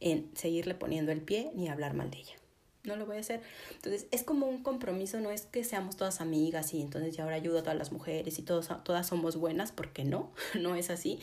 en 0.00 0.30
seguirle 0.36 0.74
poniendo 0.74 1.12
el 1.12 1.20
pie 1.20 1.50
ni 1.54 1.68
hablar 1.68 1.94
mal 1.94 2.10
de 2.10 2.18
ella. 2.18 2.34
No 2.82 2.96
lo 2.96 3.04
voy 3.04 3.18
a 3.18 3.20
hacer. 3.20 3.42
Entonces, 3.72 4.06
es 4.10 4.22
como 4.22 4.46
un 4.46 4.62
compromiso, 4.62 5.20
no 5.20 5.30
es 5.30 5.42
que 5.42 5.64
seamos 5.64 5.96
todas 5.96 6.20
amigas 6.20 6.72
y 6.72 6.80
entonces 6.80 7.14
ya 7.14 7.24
ahora 7.24 7.36
ayudo 7.36 7.58
a 7.58 7.62
todas 7.62 7.76
las 7.76 7.92
mujeres 7.92 8.38
y 8.38 8.42
todos, 8.42 8.68
todas 8.84 9.06
somos 9.06 9.36
buenas, 9.36 9.70
porque 9.70 10.04
no, 10.04 10.32
no 10.58 10.74
es 10.74 10.88
así. 10.90 11.20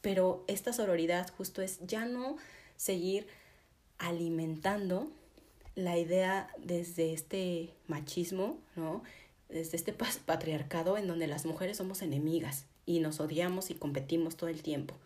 Pero 0.00 0.44
esta 0.46 0.72
sororidad 0.72 1.28
justo 1.36 1.62
es 1.62 1.80
ya 1.86 2.06
no 2.06 2.36
seguir 2.76 3.26
alimentando 3.98 5.08
la 5.76 5.96
idea 5.96 6.48
desde 6.58 7.12
este 7.12 7.72
machismo, 7.86 8.58
¿no? 8.74 9.04
desde 9.48 9.76
este 9.76 9.92
patriarcado 9.92 10.98
en 10.98 11.06
donde 11.06 11.28
las 11.28 11.46
mujeres 11.46 11.76
somos 11.76 12.02
enemigas 12.02 12.64
y 12.84 12.98
nos 12.98 13.20
odiamos 13.20 13.70
y 13.70 13.74
competimos 13.74 14.36
todo 14.36 14.48
el 14.48 14.62
tiempo 14.62 14.96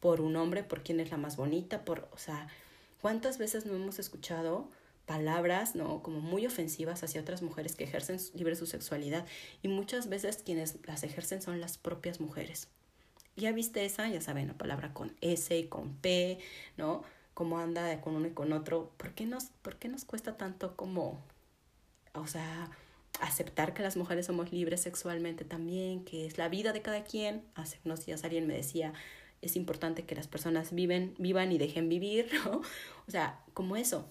por 0.00 0.22
un 0.22 0.36
hombre, 0.36 0.64
por 0.64 0.82
quién 0.82 0.98
es 0.98 1.10
la 1.10 1.18
más 1.18 1.36
bonita, 1.36 1.84
por, 1.84 2.08
o 2.12 2.16
sea, 2.16 2.48
¿cuántas 3.02 3.36
veces 3.36 3.66
no 3.66 3.74
hemos 3.74 3.98
escuchado 3.98 4.70
palabras, 5.04 5.74
¿no? 5.74 6.02
Como 6.02 6.20
muy 6.20 6.46
ofensivas 6.46 7.02
hacia 7.02 7.20
otras 7.20 7.42
mujeres 7.42 7.76
que 7.76 7.84
ejercen 7.84 8.18
libre 8.34 8.56
su 8.56 8.66
sexualidad 8.66 9.26
y 9.62 9.68
muchas 9.68 10.08
veces 10.08 10.38
quienes 10.42 10.78
las 10.86 11.02
ejercen 11.02 11.42
son 11.42 11.60
las 11.60 11.76
propias 11.76 12.20
mujeres. 12.20 12.68
Ya 13.36 13.52
viste 13.52 13.84
esa, 13.84 14.08
ya 14.08 14.20
saben, 14.20 14.48
la 14.48 14.54
palabra 14.54 14.94
con 14.94 15.14
S 15.20 15.56
y 15.56 15.64
con 15.66 15.94
P, 15.96 16.38
¿no? 16.76 17.02
Cómo 17.40 17.58
anda 17.58 17.98
con 18.02 18.16
uno 18.16 18.26
y 18.26 18.32
con 18.32 18.52
otro. 18.52 18.92
¿Por 18.98 19.14
qué 19.14 19.24
nos, 19.24 19.44
por 19.62 19.76
qué 19.76 19.88
nos 19.88 20.04
cuesta 20.04 20.36
tanto 20.36 20.76
como, 20.76 21.24
o 22.12 22.26
sea, 22.26 22.70
aceptar 23.18 23.72
que 23.72 23.82
las 23.82 23.96
mujeres 23.96 24.26
somos 24.26 24.52
libres 24.52 24.82
sexualmente 24.82 25.46
también, 25.46 26.04
que 26.04 26.26
es 26.26 26.36
la 26.36 26.50
vida 26.50 26.74
de 26.74 26.82
cada 26.82 27.02
quien. 27.02 27.42
Hace 27.54 27.78
unos 27.86 28.04
días 28.04 28.24
alguien 28.24 28.46
me 28.46 28.52
decía, 28.52 28.92
es 29.40 29.56
importante 29.56 30.04
que 30.04 30.14
las 30.14 30.28
personas 30.28 30.74
viven, 30.74 31.14
vivan 31.16 31.50
y 31.50 31.56
dejen 31.56 31.88
vivir, 31.88 32.30
¿no? 32.44 32.60
O 33.08 33.10
sea, 33.10 33.40
como 33.54 33.74
eso. 33.74 34.06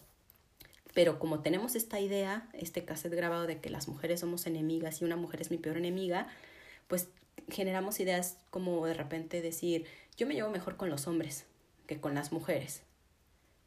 Pero 0.96 1.20
como 1.20 1.42
tenemos 1.42 1.76
esta 1.76 2.00
idea, 2.00 2.50
este 2.54 2.84
cassette 2.84 3.13
grabado 3.13 3.46
de 3.46 3.62
que 3.62 3.70
las 3.70 3.88
mujeres 3.88 4.22
somos 4.22 4.48
enemigas 4.48 5.04
y 5.04 5.06
una 5.06 5.18
mujer 5.18 5.39
es 5.42 5.52
mi 5.52 5.60
peor 5.60 5.78
enemiga, 5.78 6.30
pues 6.88 7.10
generamos 7.48 8.00
ideas 8.00 8.39
como 8.50 8.88
de 8.88 8.96
repente 8.96 9.44
decir, 9.44 9.86
yo 10.18 10.26
me 10.26 10.34
llevo 10.34 10.50
mejor 10.50 10.78
con 10.78 10.89
los 10.89 11.06
hombres 11.06 11.46
que 11.86 12.02
con 12.02 12.15
las 12.15 12.32
mujeres 12.32 12.88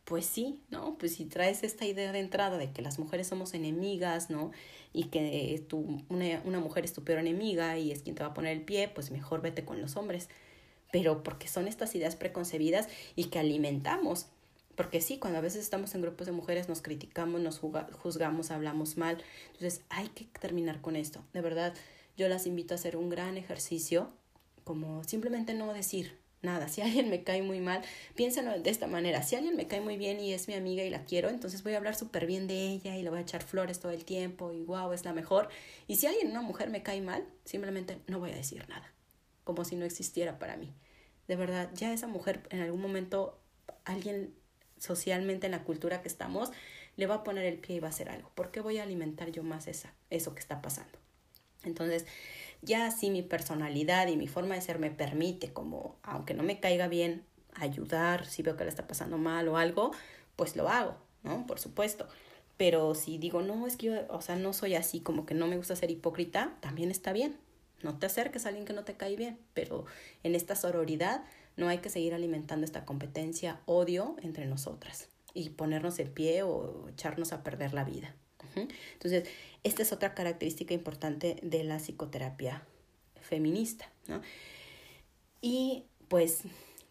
pues 0.04 0.26
sí, 0.26 0.60
¿no? 0.70 0.96
Pues 0.98 1.14
si 1.14 1.24
traes 1.24 1.62
esta 1.62 1.84
idea 1.86 2.12
de 2.12 2.18
entrada 2.18 2.58
de 2.58 2.72
que 2.72 2.82
las 2.82 2.98
mujeres 2.98 3.28
somos 3.28 3.54
enemigas, 3.54 4.30
¿no? 4.30 4.50
Y 4.92 5.04
que 5.04 5.64
tú, 5.68 6.02
una, 6.08 6.42
una 6.44 6.60
mujer 6.60 6.84
es 6.84 6.92
tu 6.92 7.04
peor 7.04 7.20
enemiga 7.20 7.78
y 7.78 7.92
es 7.92 8.02
quien 8.02 8.16
te 8.16 8.22
va 8.22 8.30
a 8.30 8.34
poner 8.34 8.52
el 8.52 8.62
pie, 8.62 8.88
pues 8.88 9.10
mejor 9.10 9.42
vete 9.42 9.64
con 9.64 9.80
los 9.80 9.96
hombres. 9.96 10.28
Pero 10.90 11.22
porque 11.22 11.48
son 11.48 11.68
estas 11.68 11.94
ideas 11.94 12.16
preconcebidas 12.16 12.88
y 13.16 13.26
que 13.26 13.38
alimentamos. 13.38 14.26
Porque 14.74 15.00
sí, 15.00 15.18
cuando 15.18 15.38
a 15.38 15.42
veces 15.42 15.62
estamos 15.62 15.94
en 15.94 16.02
grupos 16.02 16.26
de 16.26 16.32
mujeres 16.32 16.68
nos 16.68 16.82
criticamos, 16.82 17.40
nos 17.40 17.58
juzgamos, 17.58 18.50
hablamos 18.50 18.96
mal. 18.96 19.22
Entonces 19.52 19.82
hay 19.88 20.08
que 20.08 20.24
terminar 20.24 20.80
con 20.80 20.96
esto. 20.96 21.22
De 21.32 21.40
verdad, 21.40 21.74
yo 22.16 22.28
las 22.28 22.46
invito 22.46 22.74
a 22.74 22.76
hacer 22.76 22.96
un 22.96 23.08
gran 23.08 23.36
ejercicio, 23.36 24.10
como 24.64 25.04
simplemente 25.04 25.54
no 25.54 25.72
decir, 25.72 26.18
nada. 26.42 26.68
Si 26.68 26.80
alguien 26.82 27.08
me 27.08 27.22
cae 27.24 27.42
muy 27.42 27.60
mal, 27.60 27.82
piénsalo 28.14 28.58
de 28.60 28.70
esta 28.70 28.86
manera. 28.86 29.22
Si 29.22 29.36
alguien 29.36 29.56
me 29.56 29.66
cae 29.66 29.80
muy 29.80 29.96
bien 29.96 30.20
y 30.20 30.32
es 30.32 30.48
mi 30.48 30.54
amiga 30.54 30.82
y 30.84 30.90
la 30.90 31.04
quiero, 31.04 31.28
entonces 31.28 31.62
voy 31.62 31.74
a 31.74 31.76
hablar 31.78 31.94
súper 31.94 32.26
bien 32.26 32.46
de 32.46 32.68
ella 32.68 32.96
y 32.96 33.02
le 33.02 33.10
voy 33.10 33.20
a 33.20 33.22
echar 33.22 33.42
flores 33.42 33.80
todo 33.80 33.92
el 33.92 34.04
tiempo 34.04 34.52
y 34.52 34.62
wow, 34.62 34.92
es 34.92 35.04
la 35.04 35.12
mejor. 35.12 35.48
Y 35.86 35.96
si 35.96 36.06
alguien, 36.06 36.30
una 36.30 36.42
mujer, 36.42 36.70
me 36.70 36.82
cae 36.82 37.00
mal, 37.00 37.24
simplemente 37.44 37.98
no 38.08 38.18
voy 38.18 38.32
a 38.32 38.36
decir 38.36 38.68
nada, 38.68 38.92
como 39.44 39.64
si 39.64 39.76
no 39.76 39.84
existiera 39.84 40.38
para 40.38 40.56
mí. 40.56 40.72
De 41.28 41.36
verdad, 41.36 41.70
ya 41.74 41.92
esa 41.92 42.08
mujer 42.08 42.42
en 42.50 42.60
algún 42.60 42.82
momento, 42.82 43.40
alguien 43.84 44.34
socialmente 44.78 45.46
en 45.46 45.52
la 45.52 45.62
cultura 45.62 46.02
que 46.02 46.08
estamos, 46.08 46.50
le 46.96 47.06
va 47.06 47.16
a 47.16 47.24
poner 47.24 47.44
el 47.46 47.58
pie 47.58 47.76
y 47.76 47.80
va 47.80 47.88
a 47.88 47.90
hacer 47.90 48.08
algo. 48.08 48.30
¿Por 48.34 48.50
qué 48.50 48.60
voy 48.60 48.78
a 48.78 48.82
alimentar 48.82 49.30
yo 49.30 49.42
más 49.42 49.66
esa, 49.68 49.94
eso 50.10 50.34
que 50.34 50.40
está 50.40 50.60
pasando? 50.60 50.98
Entonces, 51.64 52.06
ya 52.62 52.90
si 52.90 53.10
mi 53.10 53.22
personalidad 53.22 54.06
y 54.08 54.16
mi 54.16 54.28
forma 54.28 54.54
de 54.54 54.60
ser 54.60 54.78
me 54.78 54.90
permite, 54.90 55.52
como 55.52 55.96
aunque 56.02 56.34
no 56.34 56.42
me 56.42 56.60
caiga 56.60 56.88
bien, 56.88 57.24
ayudar 57.54 58.24
si 58.26 58.42
veo 58.42 58.56
que 58.56 58.64
le 58.64 58.70
está 58.70 58.86
pasando 58.86 59.18
mal 59.18 59.48
o 59.48 59.56
algo, 59.56 59.92
pues 60.36 60.56
lo 60.56 60.68
hago, 60.68 60.96
¿no? 61.22 61.46
Por 61.46 61.58
supuesto. 61.58 62.08
Pero 62.56 62.94
si 62.94 63.18
digo, 63.18 63.42
no, 63.42 63.66
es 63.66 63.76
que 63.76 63.86
yo, 63.86 63.94
o 64.08 64.20
sea, 64.20 64.36
no 64.36 64.52
soy 64.52 64.74
así, 64.74 65.00
como 65.00 65.26
que 65.26 65.34
no 65.34 65.46
me 65.48 65.56
gusta 65.56 65.76
ser 65.76 65.90
hipócrita, 65.90 66.56
también 66.60 66.90
está 66.90 67.12
bien. 67.12 67.36
No 67.82 67.98
te 67.98 68.06
acerques 68.06 68.46
a 68.46 68.50
alguien 68.50 68.64
que 68.64 68.72
no 68.72 68.84
te 68.84 68.94
cae 68.94 69.16
bien, 69.16 69.38
pero 69.54 69.84
en 70.22 70.36
esta 70.36 70.54
sororidad 70.54 71.24
no 71.56 71.68
hay 71.68 71.78
que 71.78 71.90
seguir 71.90 72.14
alimentando 72.14 72.64
esta 72.64 72.84
competencia, 72.84 73.60
odio 73.66 74.16
entre 74.22 74.46
nosotras 74.46 75.08
y 75.34 75.50
ponernos 75.50 75.98
el 75.98 76.10
pie 76.10 76.42
o 76.42 76.88
echarnos 76.88 77.32
a 77.32 77.42
perder 77.42 77.74
la 77.74 77.84
vida. 77.84 78.14
Entonces, 78.54 79.28
esta 79.64 79.82
es 79.82 79.92
otra 79.92 80.14
característica 80.14 80.74
importante 80.74 81.36
de 81.42 81.64
la 81.64 81.78
psicoterapia 81.78 82.62
feminista, 83.20 83.90
¿no? 84.08 84.20
Y 85.40 85.84
pues 86.08 86.42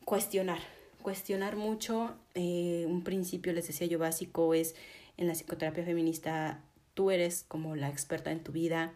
cuestionar, 0.05 0.59
cuestionar 1.01 1.55
mucho. 1.55 2.15
Eh, 2.33 2.85
un 2.87 3.03
principio, 3.03 3.53
les 3.53 3.67
decía 3.67 3.87
yo, 3.87 3.99
básico 3.99 4.53
es 4.53 4.75
en 5.17 5.27
la 5.27 5.33
psicoterapia 5.33 5.83
feminista, 5.85 6.63
tú 6.93 7.11
eres 7.11 7.45
como 7.47 7.75
la 7.75 7.89
experta 7.89 8.31
en 8.31 8.43
tu 8.43 8.51
vida. 8.51 8.93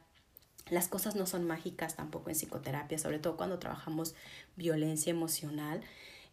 Las 0.69 0.87
cosas 0.87 1.15
no 1.15 1.27
son 1.27 1.45
mágicas 1.45 1.95
tampoco 1.95 2.29
en 2.29 2.35
psicoterapia, 2.35 2.97
sobre 2.97 3.19
todo 3.19 3.37
cuando 3.37 3.59
trabajamos 3.59 4.15
violencia 4.55 5.11
emocional. 5.11 5.81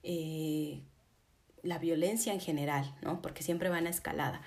Eh, 0.02 0.80
la 1.62 1.78
violencia 1.78 2.32
en 2.32 2.40
general, 2.40 2.92
¿no? 3.02 3.22
Porque 3.22 3.42
siempre 3.42 3.68
va 3.68 3.78
en 3.78 3.86
escalada 3.86 4.42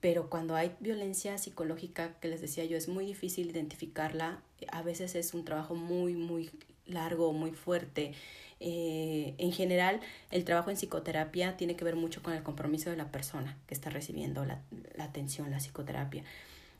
pero 0.00 0.30
cuando 0.30 0.54
hay 0.54 0.74
violencia 0.80 1.38
psicológica, 1.38 2.14
que 2.20 2.28
les 2.28 2.40
decía 2.40 2.64
yo, 2.64 2.76
es 2.76 2.88
muy 2.88 3.06
difícil 3.06 3.50
identificarla, 3.50 4.40
a 4.70 4.82
veces 4.82 5.14
es 5.14 5.34
un 5.34 5.44
trabajo 5.44 5.74
muy, 5.74 6.14
muy 6.14 6.50
largo, 6.86 7.32
muy 7.32 7.52
fuerte. 7.52 8.12
Eh, 8.60 9.34
en 9.38 9.52
general, 9.52 10.00
el 10.30 10.44
trabajo 10.44 10.70
en 10.70 10.76
psicoterapia 10.76 11.56
tiene 11.56 11.76
que 11.76 11.84
ver 11.84 11.96
mucho 11.96 12.22
con 12.22 12.32
el 12.32 12.42
compromiso 12.42 12.90
de 12.90 12.96
la 12.96 13.10
persona 13.10 13.56
que 13.66 13.74
está 13.74 13.90
recibiendo 13.90 14.44
la, 14.44 14.60
la 14.96 15.04
atención, 15.04 15.50
la 15.50 15.58
psicoterapia. 15.58 16.24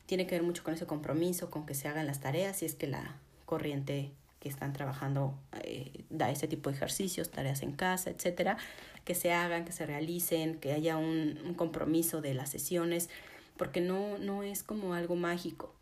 Tiene 0.05 0.25
que 0.25 0.35
ver 0.35 0.43
mucho 0.43 0.63
con 0.63 0.73
ese 0.73 0.85
compromiso, 0.85 1.49
con 1.49 1.65
que 1.65 1.75
se 1.75 1.87
hagan 1.87 2.07
las 2.07 2.19
tareas, 2.19 2.57
si 2.57 2.65
es 2.65 2.75
que 2.75 2.87
la 2.87 3.15
corriente 3.45 4.11
que 4.39 4.49
están 4.49 4.73
trabajando 4.73 5.37
eh, 5.63 6.05
da 6.09 6.31
ese 6.31 6.47
tipo 6.47 6.69
de 6.69 6.75
ejercicios, 6.75 7.29
tareas 7.29 7.61
en 7.61 7.73
casa, 7.73 8.09
etcétera, 8.09 8.57
que 9.03 9.15
se 9.15 9.33
hagan, 9.33 9.65
que 9.65 9.71
se 9.71 9.85
realicen, 9.85 10.59
que 10.59 10.71
haya 10.71 10.97
un, 10.97 11.39
un 11.45 11.53
compromiso 11.53 12.21
de 12.21 12.33
las 12.33 12.49
sesiones, 12.49 13.09
porque 13.57 13.81
no, 13.81 14.17
no 14.17 14.43
es 14.43 14.63
como 14.63 14.93
algo 14.93 15.15
mágico. 15.15 15.73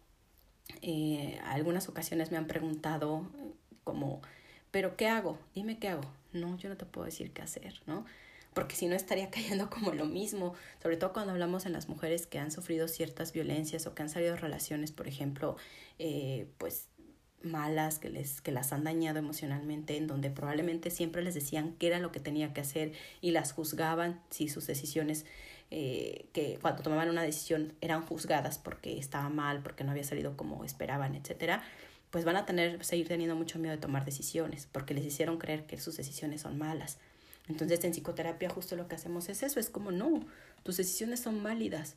Eh, 0.81 1.39
algunas 1.45 1.87
ocasiones 1.89 2.31
me 2.31 2.37
han 2.37 2.47
preguntado 2.47 3.23
como, 3.83 4.21
¿pero 4.71 4.97
qué 4.97 5.07
hago? 5.07 5.37
Dime 5.53 5.77
qué 5.79 5.89
hago. 5.89 6.03
No, 6.33 6.57
yo 6.57 6.69
no 6.69 6.77
te 6.77 6.85
puedo 6.85 7.05
decir 7.05 7.31
qué 7.31 7.41
hacer, 7.41 7.81
¿no? 7.85 8.05
Porque 8.53 8.75
si 8.75 8.87
no 8.87 8.95
estaría 8.95 9.29
cayendo 9.31 9.69
como 9.69 9.93
lo 9.93 10.05
mismo, 10.05 10.55
sobre 10.81 10.97
todo 10.97 11.13
cuando 11.13 11.31
hablamos 11.31 11.65
en 11.65 11.73
las 11.73 11.87
mujeres 11.89 12.27
que 12.27 12.39
han 12.39 12.51
sufrido 12.51 12.87
ciertas 12.87 13.33
violencias 13.33 13.87
o 13.87 13.95
que 13.95 14.03
han 14.03 14.09
salido 14.09 14.35
relaciones, 14.35 14.91
por 14.91 15.07
ejemplo, 15.07 15.57
eh, 15.99 16.47
pues 16.57 16.87
malas, 17.43 17.99
que, 17.99 18.09
les, 18.09 18.41
que 18.41 18.51
las 18.51 18.73
han 18.73 18.83
dañado 18.83 19.19
emocionalmente, 19.19 19.97
en 19.97 20.07
donde 20.07 20.29
probablemente 20.29 20.89
siempre 20.89 21.23
les 21.23 21.33
decían 21.33 21.75
qué 21.79 21.87
era 21.87 21.99
lo 21.99 22.11
que 22.11 22.19
tenía 22.19 22.53
que 22.53 22.61
hacer 22.61 22.93
y 23.21 23.31
las 23.31 23.51
juzgaban 23.51 24.19
si 24.29 24.49
sus 24.49 24.67
decisiones, 24.67 25.25
eh, 25.69 26.27
que 26.33 26.59
cuando 26.61 26.83
tomaban 26.83 27.09
una 27.09 27.23
decisión 27.23 27.73
eran 27.81 28.05
juzgadas 28.05 28.57
porque 28.57 28.97
estaba 28.97 29.29
mal, 29.29 29.61
porque 29.61 29.83
no 29.83 29.91
había 29.91 30.03
salido 30.03 30.37
como 30.37 30.63
esperaban, 30.63 31.15
etcétera, 31.15 31.63
pues 32.09 32.25
van 32.25 32.37
a 32.37 32.45
tener, 32.45 32.83
seguir 32.83 33.07
teniendo 33.07 33.35
mucho 33.35 33.59
miedo 33.59 33.75
de 33.75 33.81
tomar 33.81 34.05
decisiones, 34.05 34.67
porque 34.71 34.93
les 34.93 35.05
hicieron 35.05 35.37
creer 35.37 35.65
que 35.65 35.77
sus 35.77 35.97
decisiones 35.97 36.41
son 36.41 36.57
malas. 36.57 36.97
Entonces 37.47 37.83
en 37.83 37.91
psicoterapia 37.91 38.49
justo 38.49 38.75
lo 38.75 38.87
que 38.87 38.95
hacemos 38.95 39.29
es 39.29 39.43
eso, 39.43 39.59
es 39.59 39.69
como 39.69 39.91
no, 39.91 40.25
tus 40.63 40.77
decisiones 40.77 41.19
son 41.19 41.43
válidas. 41.43 41.95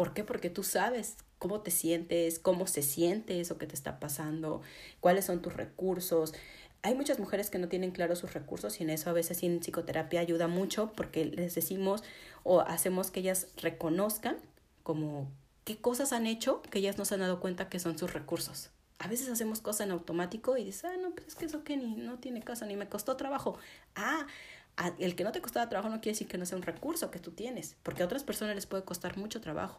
¿Por 0.00 0.14
qué? 0.14 0.24
Porque 0.24 0.48
tú 0.48 0.62
sabes 0.62 1.16
cómo 1.38 1.60
te 1.60 1.70
sientes, 1.70 2.38
cómo 2.38 2.66
se 2.66 2.80
siente 2.80 3.38
eso 3.38 3.58
que 3.58 3.66
te 3.66 3.74
está 3.74 4.00
pasando, 4.00 4.62
cuáles 5.00 5.26
son 5.26 5.42
tus 5.42 5.52
recursos. 5.52 6.32
Hay 6.80 6.94
muchas 6.94 7.18
mujeres 7.18 7.50
que 7.50 7.58
no 7.58 7.68
tienen 7.68 7.90
claros 7.90 8.18
sus 8.18 8.32
recursos 8.32 8.80
y 8.80 8.84
en 8.84 8.88
eso 8.88 9.10
a 9.10 9.12
veces 9.12 9.42
en 9.42 9.60
psicoterapia 9.60 10.20
ayuda 10.20 10.48
mucho 10.48 10.90
porque 10.96 11.26
les 11.26 11.54
decimos 11.54 12.02
o 12.44 12.60
hacemos 12.62 13.10
que 13.10 13.20
ellas 13.20 13.48
reconozcan 13.58 14.38
como 14.84 15.30
qué 15.64 15.76
cosas 15.76 16.14
han 16.14 16.26
hecho 16.26 16.62
que 16.62 16.78
ellas 16.78 16.96
no 16.96 17.04
se 17.04 17.16
han 17.16 17.20
dado 17.20 17.38
cuenta 17.38 17.68
que 17.68 17.78
son 17.78 17.98
sus 17.98 18.14
recursos. 18.14 18.70
A 19.00 19.06
veces 19.06 19.28
hacemos 19.28 19.60
cosas 19.60 19.86
en 19.86 19.92
automático 19.92 20.56
y 20.56 20.64
dices, 20.64 20.86
ah, 20.86 20.96
no, 20.96 21.10
pues 21.10 21.28
es 21.28 21.34
que 21.34 21.44
eso 21.44 21.62
que 21.62 21.76
ni 21.76 21.96
no 21.96 22.18
tiene 22.18 22.40
caso, 22.40 22.64
ni 22.64 22.74
me 22.74 22.88
costó 22.88 23.18
trabajo. 23.18 23.58
Ah, 23.96 24.26
el 24.98 25.14
que 25.14 25.24
no 25.24 25.32
te 25.32 25.40
costaba 25.40 25.68
trabajo 25.68 25.88
no 25.88 26.00
quiere 26.00 26.14
decir 26.14 26.28
que 26.28 26.38
no 26.38 26.46
sea 26.46 26.56
un 26.56 26.62
recurso 26.62 27.10
que 27.10 27.18
tú 27.18 27.32
tienes, 27.32 27.76
porque 27.82 28.02
a 28.02 28.06
otras 28.06 28.24
personas 28.24 28.54
les 28.54 28.66
puede 28.66 28.84
costar 28.84 29.16
mucho 29.16 29.40
trabajo. 29.40 29.78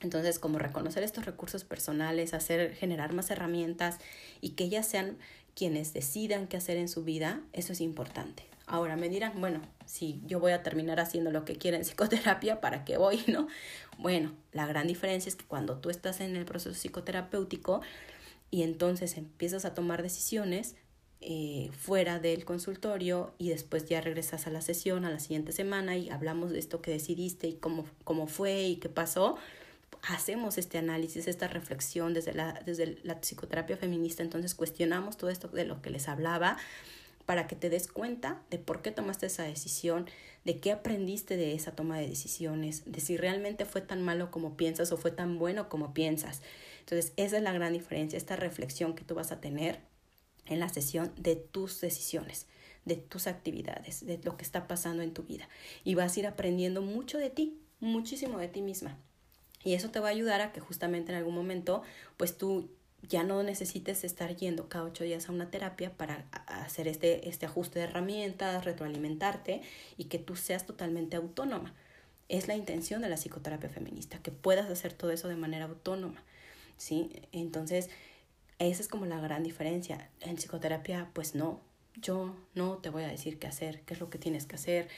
Entonces, 0.00 0.38
como 0.38 0.58
reconocer 0.58 1.02
estos 1.02 1.24
recursos 1.24 1.64
personales, 1.64 2.34
hacer, 2.34 2.74
generar 2.74 3.14
más 3.14 3.30
herramientas 3.30 3.98
y 4.40 4.50
que 4.50 4.64
ellas 4.64 4.86
sean 4.86 5.16
quienes 5.54 5.94
decidan 5.94 6.48
qué 6.48 6.58
hacer 6.58 6.76
en 6.76 6.88
su 6.88 7.02
vida, 7.02 7.40
eso 7.54 7.72
es 7.72 7.80
importante. 7.80 8.44
Ahora 8.66 8.96
me 8.96 9.08
dirán, 9.08 9.40
bueno, 9.40 9.62
si 9.86 10.20
yo 10.26 10.40
voy 10.40 10.52
a 10.52 10.62
terminar 10.62 11.00
haciendo 11.00 11.30
lo 11.30 11.44
que 11.44 11.56
quiera 11.56 11.76
en 11.76 11.84
psicoterapia, 11.84 12.60
¿para 12.60 12.84
qué 12.84 12.98
voy? 12.98 13.22
¿No? 13.28 13.48
Bueno, 13.96 14.32
la 14.52 14.66
gran 14.66 14.86
diferencia 14.86 15.30
es 15.30 15.36
que 15.36 15.46
cuando 15.46 15.78
tú 15.78 15.88
estás 15.88 16.20
en 16.20 16.36
el 16.36 16.44
proceso 16.44 16.74
psicoterapéutico 16.74 17.80
y 18.50 18.62
entonces 18.62 19.16
empiezas 19.16 19.64
a 19.64 19.72
tomar 19.72 20.02
decisiones 20.02 20.74
eh, 21.28 21.72
fuera 21.76 22.20
del 22.20 22.44
consultorio 22.44 23.34
y 23.36 23.48
después 23.48 23.84
ya 23.86 24.00
regresas 24.00 24.46
a 24.46 24.50
la 24.50 24.60
sesión 24.60 25.04
a 25.04 25.10
la 25.10 25.18
siguiente 25.18 25.50
semana 25.50 25.96
y 25.96 26.08
hablamos 26.08 26.52
de 26.52 26.60
esto 26.60 26.80
que 26.80 26.92
decidiste 26.92 27.48
y 27.48 27.54
cómo, 27.54 27.84
cómo 28.04 28.28
fue 28.28 28.62
y 28.62 28.76
qué 28.76 28.88
pasó, 28.88 29.36
hacemos 30.02 30.56
este 30.56 30.78
análisis, 30.78 31.26
esta 31.26 31.48
reflexión 31.48 32.14
desde 32.14 32.32
la, 32.32 32.62
desde 32.64 32.98
la 33.02 33.20
psicoterapia 33.20 33.76
feminista, 33.76 34.22
entonces 34.22 34.54
cuestionamos 34.54 35.16
todo 35.16 35.30
esto 35.30 35.48
de 35.48 35.64
lo 35.64 35.82
que 35.82 35.90
les 35.90 36.06
hablaba 36.06 36.58
para 37.24 37.48
que 37.48 37.56
te 37.56 37.70
des 37.70 37.88
cuenta 37.88 38.40
de 38.48 38.60
por 38.60 38.80
qué 38.80 38.92
tomaste 38.92 39.26
esa 39.26 39.42
decisión, 39.42 40.06
de 40.44 40.60
qué 40.60 40.70
aprendiste 40.70 41.36
de 41.36 41.54
esa 41.54 41.72
toma 41.72 41.98
de 41.98 42.06
decisiones, 42.06 42.84
de 42.86 43.00
si 43.00 43.16
realmente 43.16 43.64
fue 43.64 43.80
tan 43.80 44.00
malo 44.00 44.30
como 44.30 44.56
piensas 44.56 44.92
o 44.92 44.96
fue 44.96 45.10
tan 45.10 45.40
bueno 45.40 45.68
como 45.68 45.92
piensas. 45.92 46.40
Entonces, 46.78 47.12
esa 47.16 47.38
es 47.38 47.42
la 47.42 47.52
gran 47.52 47.72
diferencia, 47.72 48.16
esta 48.16 48.36
reflexión 48.36 48.94
que 48.94 49.02
tú 49.02 49.16
vas 49.16 49.32
a 49.32 49.40
tener 49.40 49.80
en 50.46 50.60
la 50.60 50.68
sesión 50.68 51.12
de 51.16 51.36
tus 51.36 51.80
decisiones, 51.80 52.46
de 52.84 52.96
tus 52.96 53.26
actividades, 53.26 54.06
de 54.06 54.18
lo 54.22 54.36
que 54.36 54.44
está 54.44 54.66
pasando 54.66 55.02
en 55.02 55.12
tu 55.12 55.22
vida. 55.22 55.48
Y 55.84 55.94
vas 55.94 56.16
a 56.16 56.20
ir 56.20 56.26
aprendiendo 56.26 56.82
mucho 56.82 57.18
de 57.18 57.30
ti, 57.30 57.58
muchísimo 57.80 58.38
de 58.38 58.48
ti 58.48 58.62
misma. 58.62 58.96
Y 59.64 59.74
eso 59.74 59.90
te 59.90 60.00
va 60.00 60.08
a 60.08 60.12
ayudar 60.12 60.40
a 60.40 60.52
que 60.52 60.60
justamente 60.60 61.10
en 61.10 61.18
algún 61.18 61.34
momento, 61.34 61.82
pues 62.16 62.38
tú 62.38 62.70
ya 63.02 63.24
no 63.24 63.42
necesites 63.42 64.04
estar 64.04 64.34
yendo 64.36 64.68
cada 64.68 64.84
ocho 64.84 65.04
días 65.04 65.28
a 65.28 65.32
una 65.32 65.50
terapia 65.50 65.96
para 65.96 66.26
hacer 66.46 66.88
este, 66.88 67.28
este 67.28 67.46
ajuste 67.46 67.78
de 67.78 67.86
herramientas, 67.86 68.64
retroalimentarte 68.64 69.62
y 69.96 70.04
que 70.04 70.18
tú 70.18 70.36
seas 70.36 70.66
totalmente 70.66 71.16
autónoma. 71.16 71.74
Es 72.28 72.48
la 72.48 72.56
intención 72.56 73.02
de 73.02 73.08
la 73.08 73.16
psicoterapia 73.16 73.68
feminista, 73.68 74.18
que 74.18 74.32
puedas 74.32 74.70
hacer 74.70 74.92
todo 74.92 75.10
eso 75.12 75.28
de 75.28 75.36
manera 75.36 75.66
autónoma. 75.66 76.22
¿sí? 76.76 77.10
Entonces, 77.32 77.90
esa 78.58 78.82
es 78.82 78.88
como 78.88 79.06
la 79.06 79.20
gran 79.20 79.42
diferencia. 79.42 80.10
En 80.20 80.36
psicoterapia, 80.36 81.10
pues 81.12 81.34
no, 81.34 81.60
yo 82.00 82.34
no 82.54 82.78
te 82.78 82.90
voy 82.90 83.04
a 83.04 83.08
decir 83.08 83.38
qué 83.38 83.46
hacer, 83.46 83.82
qué 83.82 83.94
es 83.94 84.00
lo 84.00 84.10
que 84.10 84.18
tienes 84.18 84.46
que 84.46 84.56
hacer 84.56 84.88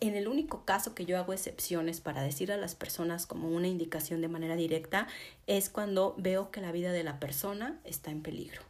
en 0.00 0.16
el 0.16 0.28
único 0.28 0.64
caso 0.64 0.94
que 0.94 1.04
yo 1.04 1.18
hago 1.18 1.32
excepciones 1.32 2.00
para 2.00 2.22
decir 2.22 2.52
a 2.52 2.56
las 2.56 2.74
personas 2.74 3.26
como 3.26 3.48
una 3.48 3.68
indicación 3.68 4.20
de 4.20 4.28
manera 4.28 4.56
directa 4.56 5.06
es 5.46 5.68
cuando 5.68 6.14
veo 6.18 6.50
que 6.50 6.60
la 6.60 6.72
vida 6.72 6.92
de 6.92 7.04
la 7.04 7.20
persona 7.20 7.78
está 7.84 8.10
en 8.10 8.22
peligro. 8.22 8.62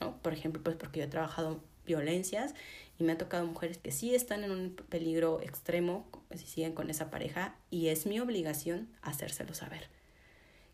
¿no? 0.00 0.16
Por 0.18 0.32
ejemplo, 0.32 0.62
pues 0.62 0.76
porque 0.76 1.00
yo 1.00 1.04
he 1.04 1.08
trabajado 1.08 1.60
violencias 1.86 2.54
y 2.98 3.04
me 3.04 3.12
ha 3.12 3.18
tocado 3.18 3.46
mujeres 3.46 3.78
que 3.78 3.92
sí 3.92 4.14
están 4.14 4.44
en 4.44 4.50
un 4.50 4.76
peligro 4.88 5.40
extremo 5.42 6.06
si 6.34 6.46
siguen 6.46 6.74
con 6.74 6.90
esa 6.90 7.10
pareja 7.10 7.54
y 7.70 7.88
es 7.88 8.06
mi 8.06 8.20
obligación 8.20 8.88
hacérselo 9.02 9.54
saber. 9.54 9.88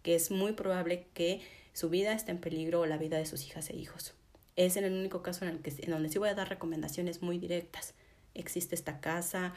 Que 0.06 0.14
es 0.14 0.30
muy 0.30 0.52
probable 0.52 1.08
que 1.12 1.42
su 1.72 1.90
vida 1.90 2.12
esté 2.14 2.30
en 2.30 2.38
peligro 2.38 2.80
o 2.80 2.86
la 2.86 2.96
vida 2.96 3.18
de 3.18 3.26
sus 3.26 3.44
hijas 3.44 3.68
e 3.68 3.76
hijos. 3.76 4.14
Es 4.54 4.76
en 4.76 4.84
el 4.84 4.92
único 4.94 5.22
caso 5.22 5.44
en 5.44 5.50
el 5.50 5.58
que 5.60 5.74
en 5.78 5.90
donde 5.90 6.08
sí 6.08 6.18
voy 6.18 6.28
a 6.28 6.34
dar 6.34 6.48
recomendaciones 6.48 7.20
muy 7.20 7.38
directas 7.38 7.94
existe 8.36 8.74
esta 8.74 9.00
casa 9.00 9.54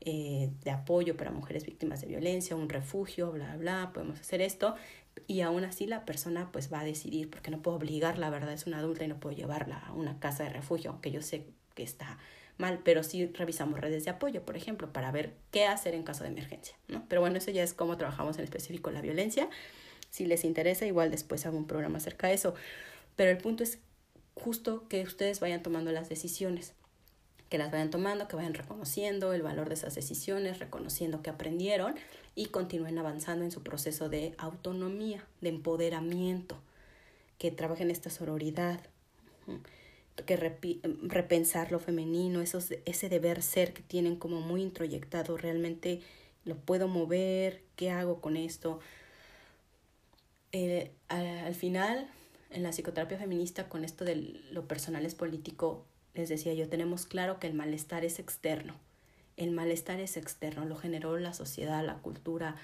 eh, 0.00 0.50
de 0.64 0.70
apoyo 0.70 1.16
para 1.16 1.30
mujeres 1.30 1.66
víctimas 1.66 2.00
de 2.00 2.06
violencia, 2.06 2.56
un 2.56 2.68
refugio, 2.68 3.32
bla, 3.32 3.56
bla, 3.56 3.90
podemos 3.92 4.18
hacer 4.20 4.40
esto. 4.40 4.74
Y 5.26 5.42
aún 5.42 5.64
así 5.64 5.86
la 5.86 6.04
persona 6.06 6.50
pues 6.52 6.72
va 6.72 6.80
a 6.80 6.84
decidir, 6.84 7.28
porque 7.28 7.50
no 7.50 7.60
puedo 7.60 7.76
obligar, 7.76 8.18
la 8.18 8.30
verdad 8.30 8.52
es 8.52 8.66
una 8.66 8.78
adulta 8.78 9.04
y 9.04 9.08
no 9.08 9.20
puedo 9.20 9.36
llevarla 9.36 9.78
a 9.78 9.92
una 9.92 10.18
casa 10.18 10.44
de 10.44 10.50
refugio, 10.50 10.90
aunque 10.90 11.10
yo 11.10 11.20
sé 11.20 11.46
que 11.74 11.82
está 11.82 12.18
mal, 12.56 12.80
pero 12.84 13.02
sí 13.02 13.26
revisamos 13.26 13.80
redes 13.80 14.04
de 14.04 14.10
apoyo, 14.10 14.42
por 14.42 14.56
ejemplo, 14.56 14.92
para 14.92 15.10
ver 15.10 15.34
qué 15.50 15.66
hacer 15.66 15.94
en 15.94 16.02
caso 16.02 16.24
de 16.24 16.30
emergencia. 16.30 16.76
Pero 17.08 17.20
bueno, 17.20 17.36
eso 17.36 17.50
ya 17.50 17.62
es 17.62 17.74
cómo 17.74 17.96
trabajamos 17.96 18.38
en 18.38 18.44
específico 18.44 18.90
la 18.90 19.00
violencia. 19.00 19.48
Si 20.10 20.26
les 20.26 20.44
interesa, 20.44 20.86
igual 20.86 21.10
después 21.10 21.46
hago 21.46 21.56
un 21.56 21.66
programa 21.66 21.98
acerca 21.98 22.28
de 22.28 22.34
eso. 22.34 22.54
Pero 23.16 23.30
el 23.30 23.38
punto 23.38 23.62
es 23.62 23.78
justo 24.34 24.86
que 24.88 25.02
ustedes 25.02 25.40
vayan 25.40 25.62
tomando 25.62 25.92
las 25.92 26.08
decisiones 26.08 26.74
que 27.50 27.58
las 27.58 27.72
vayan 27.72 27.90
tomando, 27.90 28.28
que 28.28 28.36
vayan 28.36 28.54
reconociendo 28.54 29.32
el 29.32 29.42
valor 29.42 29.68
de 29.68 29.74
esas 29.74 29.96
decisiones, 29.96 30.60
reconociendo 30.60 31.20
que 31.20 31.30
aprendieron 31.30 31.96
y 32.36 32.46
continúen 32.46 32.96
avanzando 32.96 33.44
en 33.44 33.50
su 33.50 33.62
proceso 33.62 34.08
de 34.08 34.34
autonomía, 34.38 35.26
de 35.40 35.48
empoderamiento, 35.48 36.56
que 37.38 37.50
trabajen 37.50 37.90
esta 37.90 38.08
sororidad, 38.08 38.80
que 40.26 40.36
repensar 40.36 41.72
lo 41.72 41.80
femenino, 41.80 42.40
esos, 42.40 42.72
ese 42.84 43.08
deber 43.08 43.42
ser 43.42 43.72
que 43.72 43.82
tienen 43.82 44.14
como 44.14 44.40
muy 44.40 44.62
introyectado, 44.62 45.36
realmente 45.36 46.02
lo 46.44 46.54
puedo 46.54 46.86
mover, 46.86 47.62
¿qué 47.74 47.90
hago 47.90 48.20
con 48.20 48.36
esto? 48.36 48.78
Eh, 50.52 50.92
al 51.08 51.54
final, 51.54 52.08
en 52.50 52.62
la 52.62 52.70
psicoterapia 52.70 53.18
feminista, 53.18 53.68
con 53.68 53.84
esto 53.84 54.04
de 54.04 54.16
lo 54.50 54.66
personal 54.66 55.06
es 55.06 55.14
político, 55.14 55.86
les 56.14 56.28
decía 56.28 56.54
yo, 56.54 56.68
tenemos 56.68 57.06
claro 57.06 57.38
que 57.38 57.46
el 57.46 57.54
malestar 57.54 58.04
es 58.04 58.18
externo. 58.18 58.74
El 59.36 59.52
malestar 59.52 60.00
es 60.00 60.16
externo, 60.16 60.64
lo 60.66 60.76
generó 60.76 61.16
la 61.18 61.32
sociedad, 61.32 61.84
la 61.84 61.98
cultura, 61.98 62.56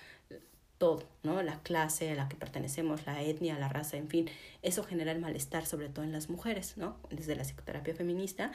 todo, 0.78 1.05
¿no? 1.22 1.43
La 1.43 1.61
clase 1.62 2.11
a 2.11 2.14
la 2.14 2.28
que 2.28 2.37
pertenecemos, 2.37 3.07
la 3.07 3.22
etnia, 3.22 3.59
la 3.59 3.68
raza, 3.68 3.97
en 3.97 4.09
fin, 4.09 4.28
eso 4.62 4.84
genera 4.84 5.12
el 5.12 5.20
malestar, 5.20 5.66
sobre 5.66 5.89
todo 5.89 6.05
en 6.05 6.12
las 6.12 6.28
mujeres, 6.28 6.76
¿no? 6.76 6.99
Desde 7.11 7.37
la 7.37 7.45
psicoterapia 7.45 7.95
feminista. 7.95 8.53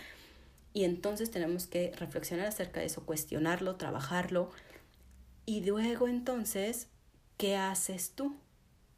Y 0.74 0.84
entonces 0.86 1.32
tenemos 1.32 1.68
que 1.68 1.94
reflexionar 1.98 2.48
acerca 2.48 2.80
de 2.80 2.88
eso, 2.88 3.06
cuestionarlo, 3.06 3.76
trabajarlo 3.76 4.52
Y 5.46 5.64
luego 5.66 6.08
entonces, 6.08 6.88
¿qué 7.38 7.56
haces 7.58 8.12
tú? 8.16 8.36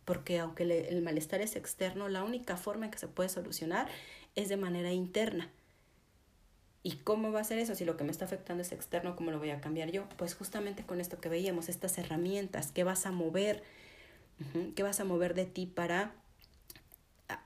Porque 0.06 0.40
aunque 0.40 0.64
el 0.64 1.02
malestar 1.02 1.42
es 1.42 1.56
externo, 1.56 2.10
la 2.10 2.24
única 2.24 2.58
forma 2.58 2.86
en 2.86 2.92
que 2.92 3.00
se 3.00 3.08
puede 3.08 3.30
solucionar 3.30 3.88
es 4.36 4.50
de 4.50 4.58
manera 4.58 4.92
interna. 4.92 5.50
¿Y 6.82 6.98
cómo 6.98 7.32
va 7.32 7.40
a 7.40 7.46
ser 7.46 7.60
eso? 7.60 7.76
Si 7.76 7.86
lo 7.86 7.96
que 7.96 8.04
me 8.04 8.12
está 8.12 8.26
afectando 8.26 8.62
es 8.62 8.74
externo, 8.74 9.16
¿cómo 9.16 9.32
lo 9.32 9.40
voy 9.40 9.52
a 9.52 9.62
cambiar 9.62 9.92
yo? 9.92 10.08
Pues 10.18 10.36
justamente 10.36 10.84
con 10.84 11.00
esto 11.00 11.20
que 11.22 11.30
veíamos, 11.30 11.70
estas 11.70 11.98
herramientas, 11.98 12.74
¿qué 12.74 12.84
vas 12.84 13.06
a 13.06 13.12
mover? 13.12 13.64
¿Qué 14.76 14.84
vas 14.84 15.00
a 15.00 15.06
mover 15.06 15.34
de 15.34 15.46
ti 15.46 15.66
para 15.66 16.12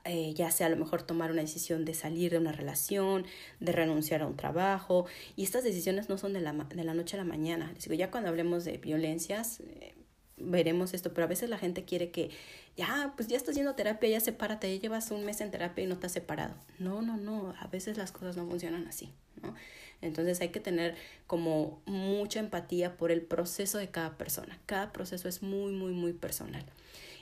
eh, 0.04 0.34
ya 0.34 0.50
sea 0.50 0.66
a 0.66 0.70
lo 0.70 0.76
mejor 0.76 1.02
tomar 1.02 1.30
una 1.30 1.42
decisión 1.42 1.84
de 1.84 1.94
salir 1.94 2.32
de 2.32 2.38
una 2.38 2.52
relación, 2.52 3.26
de 3.60 3.72
renunciar 3.72 4.22
a 4.22 4.26
un 4.26 4.36
trabajo. 4.36 5.06
Y 5.36 5.44
estas 5.44 5.64
decisiones 5.64 6.08
no 6.08 6.18
son 6.18 6.32
de 6.32 6.40
la, 6.40 6.52
de 6.52 6.84
la 6.84 6.94
noche 6.94 7.16
a 7.16 7.18
la 7.18 7.24
mañana. 7.24 7.70
Les 7.74 7.84
digo, 7.84 7.94
ya 7.94 8.10
cuando 8.10 8.28
hablemos 8.28 8.64
de 8.64 8.78
violencias, 8.78 9.60
eh, 9.60 9.94
veremos 10.40 10.94
esto, 10.94 11.12
pero 11.12 11.24
a 11.24 11.28
veces 11.28 11.48
la 11.50 11.58
gente 11.58 11.84
quiere 11.84 12.10
que, 12.10 12.30
ya, 12.76 13.12
pues 13.16 13.28
ya 13.28 13.36
estás 13.36 13.50
haciendo 13.50 13.74
terapia, 13.74 14.08
ya 14.08 14.20
sepárate, 14.20 14.74
ya 14.74 14.80
llevas 14.80 15.10
un 15.10 15.24
mes 15.24 15.40
en 15.40 15.50
terapia 15.50 15.84
y 15.84 15.86
no 15.86 15.98
te 15.98 16.06
has 16.06 16.12
separado. 16.12 16.54
No, 16.78 17.02
no, 17.02 17.16
no, 17.16 17.54
a 17.58 17.66
veces 17.66 17.96
las 17.96 18.12
cosas 18.12 18.36
no 18.36 18.46
funcionan 18.46 18.86
así, 18.86 19.12
¿no? 19.42 19.54
Entonces 20.00 20.40
hay 20.40 20.50
que 20.50 20.60
tener 20.60 20.94
como 21.26 21.80
mucha 21.86 22.40
empatía 22.40 22.96
por 22.96 23.10
el 23.10 23.22
proceso 23.22 23.78
de 23.78 23.88
cada 23.88 24.16
persona. 24.16 24.58
Cada 24.66 24.92
proceso 24.92 25.28
es 25.28 25.42
muy, 25.42 25.72
muy, 25.72 25.92
muy 25.92 26.12
personal. 26.12 26.64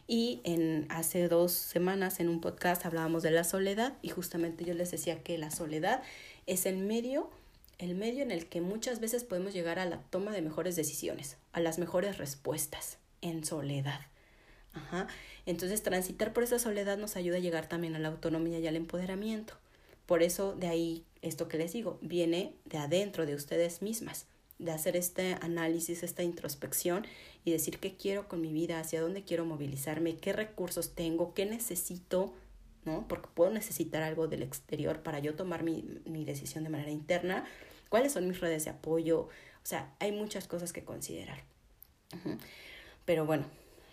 Y 0.06 0.40
en 0.44 0.86
hace 0.88 1.26
dos 1.28 1.52
semanas 1.52 2.20
en 2.20 2.28
un 2.28 2.40
podcast 2.40 2.86
hablábamos 2.86 3.22
de 3.22 3.32
la 3.32 3.44
soledad 3.44 3.94
y 4.02 4.10
justamente 4.10 4.64
yo 4.64 4.74
les 4.74 4.90
decía 4.90 5.22
que 5.22 5.36
la 5.36 5.50
soledad 5.50 6.02
es 6.46 6.66
el 6.66 6.76
medio, 6.76 7.30
el 7.78 7.96
medio 7.96 8.22
en 8.22 8.30
el 8.30 8.46
que 8.46 8.60
muchas 8.60 9.00
veces 9.00 9.24
podemos 9.24 9.52
llegar 9.52 9.80
a 9.80 9.86
la 9.86 10.00
toma 10.10 10.32
de 10.32 10.42
mejores 10.42 10.76
decisiones, 10.76 11.38
a 11.52 11.60
las 11.60 11.78
mejores 11.78 12.18
respuestas 12.18 12.98
en 13.22 13.44
soledad. 13.44 14.00
Ajá. 14.72 15.06
Entonces 15.46 15.82
transitar 15.82 16.32
por 16.32 16.42
esa 16.42 16.58
soledad 16.58 16.98
nos 16.98 17.16
ayuda 17.16 17.36
a 17.36 17.40
llegar 17.40 17.68
también 17.68 17.96
a 17.96 17.98
la 17.98 18.08
autonomía 18.08 18.58
y 18.58 18.66
al 18.66 18.76
empoderamiento. 18.76 19.54
Por 20.06 20.22
eso 20.22 20.54
de 20.54 20.68
ahí 20.68 21.04
esto 21.22 21.48
que 21.48 21.58
les 21.58 21.72
digo 21.72 21.98
viene 22.02 22.54
de 22.64 22.78
adentro 22.78 23.26
de 23.26 23.34
ustedes 23.34 23.82
mismas 23.82 24.26
de 24.58 24.72
hacer 24.72 24.96
este 24.96 25.36
análisis, 25.40 26.02
esta 26.02 26.22
introspección 26.22 27.06
y 27.44 27.52
decir 27.52 27.78
qué 27.78 27.96
quiero 27.96 28.28
con 28.28 28.40
mi 28.40 28.52
vida, 28.52 28.80
hacia 28.80 29.00
dónde 29.00 29.22
quiero 29.22 29.44
movilizarme, 29.44 30.16
qué 30.16 30.32
recursos 30.32 30.94
tengo, 30.94 31.34
qué 31.34 31.46
necesito, 31.46 32.32
¿no? 32.84 33.06
Porque 33.06 33.28
puedo 33.34 33.50
necesitar 33.50 34.02
algo 34.02 34.28
del 34.28 34.42
exterior 34.42 35.02
para 35.02 35.18
yo 35.18 35.34
tomar 35.34 35.62
mi, 35.62 35.84
mi 36.06 36.24
decisión 36.24 36.64
de 36.64 36.70
manera 36.70 36.90
interna, 36.90 37.44
cuáles 37.88 38.12
son 38.12 38.26
mis 38.26 38.40
redes 38.40 38.64
de 38.64 38.70
apoyo, 38.70 39.20
o 39.20 39.68
sea, 39.68 39.94
hay 39.98 40.12
muchas 40.12 40.46
cosas 40.46 40.72
que 40.72 40.84
considerar. 40.84 41.42
Pero 43.06 43.24
bueno, 43.24 43.46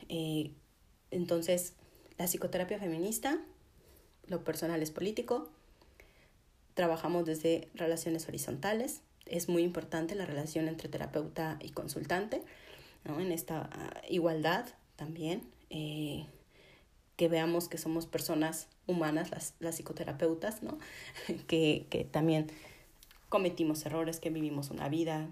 eh, 0.09 0.51
entonces, 1.11 1.74
la 2.18 2.26
psicoterapia 2.26 2.80
feminista, 2.80 3.39
lo 4.28 4.43
personal 4.43 4.82
es 4.82 4.91
político, 4.91 5.49
trabajamos 6.74 7.26
desde 7.26 7.70
relaciones 7.76 8.28
horizontales, 8.28 9.01
es 9.26 9.47
muy 9.47 9.64
importante 9.64 10.16
la 10.16 10.26
relación 10.26 10.68
entre 10.68 10.89
terapeuta 10.89 11.57
y 11.61 11.70
consultante, 11.70 12.41
¿no? 13.05 13.20
en 13.20 13.32
esta 13.32 13.70
ah, 13.72 14.01
igualdad 14.09 14.66
también, 14.95 15.43
eh, 15.70 16.26
que 17.16 17.28
veamos 17.28 17.70
que 17.70 17.78
somos 17.78 18.07
personas 18.07 18.68
humanas, 18.88 19.30
las, 19.30 19.53
las 19.59 19.76
psicoterapeutas, 19.76 20.64
¿no? 20.64 20.80
que, 21.47 21.86
que 21.91 22.03
también 22.03 22.47
cometimos 23.30 23.86
errores, 23.86 24.20
que 24.20 24.32
vivimos 24.32 24.72
una 24.72 24.89
vida, 24.89 25.30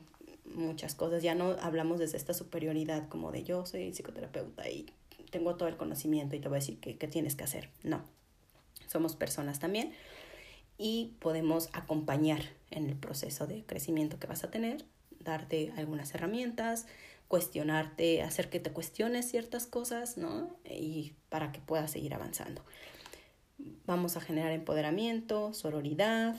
muchas 0.55 0.95
cosas, 0.95 1.23
ya 1.23 1.35
no 1.35 1.55
hablamos 1.61 1.99
desde 1.99 2.17
esta 2.17 2.33
superioridad 2.33 3.07
como 3.09 3.31
de 3.31 3.43
yo 3.43 3.65
soy 3.65 3.93
psicoterapeuta 3.93 4.69
y 4.69 4.87
tengo 5.31 5.55
todo 5.55 5.69
el 5.69 5.77
conocimiento 5.77 6.35
y 6.35 6.39
te 6.39 6.47
voy 6.47 6.57
a 6.57 6.59
decir 6.59 6.79
qué, 6.79 6.97
qué 6.97 7.07
tienes 7.07 7.35
que 7.35 7.43
hacer, 7.43 7.69
no, 7.83 8.03
somos 8.87 9.15
personas 9.15 9.59
también 9.59 9.93
y 10.77 11.13
podemos 11.19 11.69
acompañar 11.73 12.41
en 12.71 12.87
el 12.87 12.95
proceso 12.95 13.45
de 13.45 13.63
crecimiento 13.63 14.19
que 14.19 14.27
vas 14.27 14.43
a 14.43 14.49
tener, 14.51 14.83
darte 15.19 15.71
algunas 15.77 16.13
herramientas, 16.15 16.87
cuestionarte, 17.27 18.23
hacer 18.23 18.49
que 18.49 18.59
te 18.59 18.71
cuestiones 18.71 19.29
ciertas 19.29 19.67
cosas, 19.67 20.17
¿no? 20.17 20.49
Y 20.65 21.13
para 21.29 21.51
que 21.51 21.59
puedas 21.59 21.91
seguir 21.91 22.13
avanzando. 22.13 22.61
Vamos 23.85 24.17
a 24.17 24.21
generar 24.21 24.51
empoderamiento, 24.51 25.53
sororidad, 25.53 26.35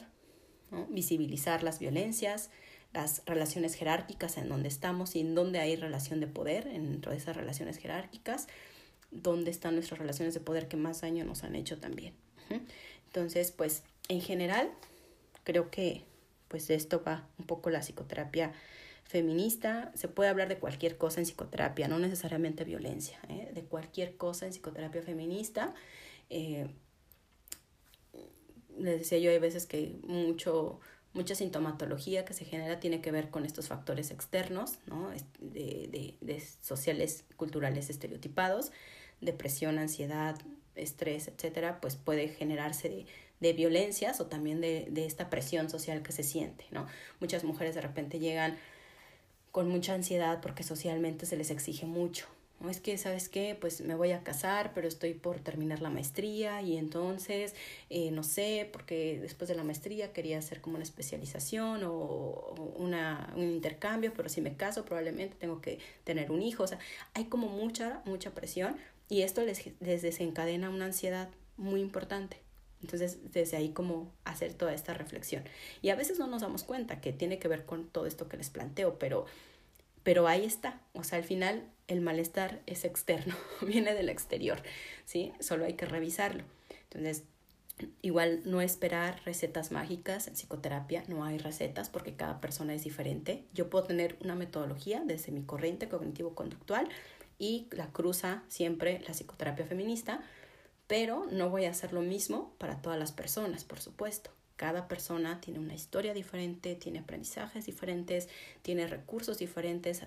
visibilizar 0.88 1.62
las 1.62 1.78
violencias, 1.78 2.50
las 2.92 3.22
relaciones 3.26 3.74
jerárquicas 3.74 4.36
en 4.36 4.48
donde 4.48 4.68
estamos 4.68 5.16
y 5.16 5.20
en 5.20 5.34
donde 5.34 5.60
hay 5.60 5.76
relación 5.76 6.20
de 6.20 6.26
poder, 6.26 6.64
dentro 6.64 7.12
de 7.12 7.18
esas 7.18 7.36
relaciones 7.36 7.78
jerárquicas, 7.78 8.48
donde 9.10 9.50
están 9.50 9.74
nuestras 9.74 9.98
relaciones 9.98 10.34
de 10.34 10.40
poder 10.40 10.68
que 10.68 10.76
más 10.76 11.00
daño 11.00 11.24
nos 11.24 11.44
han 11.44 11.54
hecho 11.54 11.78
también. 11.78 12.14
Entonces, 13.06 13.50
pues 13.50 13.82
en 14.08 14.20
general, 14.20 14.70
creo 15.44 15.70
que 15.70 16.04
pues 16.48 16.68
de 16.68 16.74
esto 16.74 17.02
va 17.02 17.26
un 17.38 17.46
poco 17.46 17.70
la 17.70 17.80
psicoterapia 17.80 18.52
feminista. 19.04 19.90
Se 19.94 20.08
puede 20.08 20.28
hablar 20.28 20.48
de 20.48 20.58
cualquier 20.58 20.98
cosa 20.98 21.20
en 21.20 21.26
psicoterapia, 21.26 21.88
no 21.88 21.98
necesariamente 21.98 22.64
violencia, 22.64 23.18
¿eh? 23.28 23.50
de 23.54 23.62
cualquier 23.62 24.16
cosa 24.16 24.46
en 24.46 24.52
psicoterapia 24.52 25.02
feminista. 25.02 25.74
Eh, 26.28 26.66
les 28.78 29.00
decía 29.00 29.18
yo, 29.18 29.30
hay 29.30 29.38
veces 29.38 29.66
que 29.66 29.96
mucho, 30.02 30.80
mucha 31.14 31.34
sintomatología 31.34 32.24
que 32.24 32.34
se 32.34 32.44
genera 32.44 32.80
tiene 32.80 33.00
que 33.00 33.10
ver 33.10 33.30
con 33.30 33.44
estos 33.44 33.68
factores 33.68 34.10
externos, 34.10 34.78
¿no? 34.86 35.10
de, 35.40 35.88
de, 35.90 36.14
de 36.20 36.42
sociales, 36.60 37.24
culturales 37.36 37.90
estereotipados, 37.90 38.72
depresión, 39.20 39.78
ansiedad, 39.78 40.36
estrés, 40.74 41.28
etcétera, 41.28 41.80
pues 41.80 41.96
puede 41.96 42.28
generarse 42.28 42.88
de, 42.88 43.06
de 43.40 43.52
violencias 43.52 44.20
o 44.20 44.26
también 44.26 44.60
de, 44.60 44.86
de, 44.90 45.04
esta 45.04 45.28
presión 45.28 45.68
social 45.68 46.02
que 46.02 46.12
se 46.12 46.22
siente, 46.22 46.64
¿no? 46.70 46.86
Muchas 47.20 47.44
mujeres 47.44 47.74
de 47.74 47.82
repente 47.82 48.18
llegan 48.18 48.56
con 49.50 49.68
mucha 49.68 49.94
ansiedad 49.94 50.40
porque 50.40 50.62
socialmente 50.62 51.26
se 51.26 51.36
les 51.36 51.50
exige 51.50 51.84
mucho. 51.84 52.26
No 52.62 52.70
es 52.70 52.80
que, 52.80 52.96
¿sabes 52.96 53.28
qué? 53.28 53.56
Pues 53.60 53.80
me 53.80 53.96
voy 53.96 54.12
a 54.12 54.22
casar, 54.22 54.72
pero 54.72 54.86
estoy 54.86 55.14
por 55.14 55.40
terminar 55.40 55.80
la 55.80 55.90
maestría 55.90 56.62
y 56.62 56.76
entonces, 56.76 57.54
eh, 57.90 58.12
no 58.12 58.22
sé, 58.22 58.68
porque 58.72 59.18
después 59.20 59.48
de 59.48 59.56
la 59.56 59.64
maestría 59.64 60.12
quería 60.12 60.38
hacer 60.38 60.60
como 60.60 60.76
una 60.76 60.84
especialización 60.84 61.82
o, 61.84 62.74
una, 62.76 63.32
un 63.36 63.42
intercambio, 63.42 64.12
pero 64.14 64.28
si 64.28 64.40
me 64.40 64.56
caso 64.56 64.84
probablemente 64.84 65.34
tengo 65.38 65.60
que 65.60 65.80
tener 66.04 66.30
un 66.30 66.40
hijo. 66.40 66.62
O 66.62 66.66
sea, 66.68 66.78
hay 67.14 67.24
como 67.24 67.48
mucha, 67.48 68.00
mucha 68.04 68.30
presión 68.30 68.76
y 69.08 69.22
esto 69.22 69.42
les, 69.44 69.68
les 69.80 70.02
desencadena 70.02 70.70
una 70.70 70.84
ansiedad 70.84 71.30
muy 71.56 71.80
importante. 71.80 72.38
Entonces, 72.80 73.18
desde 73.32 73.56
ahí 73.56 73.70
como 73.70 74.12
hacer 74.24 74.54
toda 74.54 74.74
esta 74.74 74.94
reflexión. 74.94 75.44
Y 75.82 75.90
a 75.90 75.96
veces 75.96 76.18
no 76.18 76.26
nos 76.26 76.42
damos 76.42 76.64
cuenta 76.64 77.00
que 77.00 77.12
tiene 77.12 77.38
que 77.38 77.48
ver 77.48 77.64
con 77.64 77.88
todo 77.88 78.06
esto 78.06 78.28
que 78.28 78.36
les 78.36 78.50
planteo, 78.50 78.98
pero, 78.98 79.26
pero 80.02 80.28
ahí 80.28 80.44
está. 80.44 80.80
O 80.92 81.04
sea, 81.04 81.18
al 81.18 81.24
final 81.24 81.64
el 81.88 82.00
malestar 82.00 82.60
es 82.66 82.84
externo, 82.84 83.34
viene 83.62 83.94
del 83.94 84.08
exterior, 84.08 84.62
¿sí? 85.04 85.32
Solo 85.40 85.64
hay 85.64 85.74
que 85.74 85.86
revisarlo. 85.86 86.44
Entonces, 86.84 87.24
igual 88.02 88.42
no 88.44 88.60
esperar 88.60 89.20
recetas 89.24 89.72
mágicas 89.72 90.28
en 90.28 90.34
psicoterapia, 90.34 91.04
no 91.08 91.24
hay 91.24 91.38
recetas 91.38 91.88
porque 91.88 92.14
cada 92.14 92.40
persona 92.40 92.74
es 92.74 92.84
diferente. 92.84 93.44
Yo 93.54 93.70
puedo 93.70 93.84
tener 93.84 94.16
una 94.22 94.34
metodología 94.34 95.02
desde 95.04 95.32
mi 95.32 95.42
corriente 95.42 95.88
cognitivo-conductual 95.88 96.88
y 97.38 97.66
la 97.72 97.88
cruza 97.88 98.44
siempre 98.48 99.00
la 99.06 99.14
psicoterapia 99.14 99.66
feminista, 99.66 100.22
pero 100.86 101.26
no 101.30 101.50
voy 101.50 101.64
a 101.64 101.70
hacer 101.70 101.92
lo 101.92 102.02
mismo 102.02 102.54
para 102.58 102.82
todas 102.82 102.98
las 102.98 103.12
personas, 103.12 103.64
por 103.64 103.80
supuesto. 103.80 104.30
Cada 104.56 104.88
persona 104.88 105.40
tiene 105.40 105.58
una 105.58 105.74
historia 105.74 106.14
diferente, 106.14 106.74
tiene 106.74 107.00
aprendizajes 107.00 107.66
diferentes, 107.66 108.28
tiene 108.62 108.86
recursos 108.86 109.38
diferentes, 109.38 110.02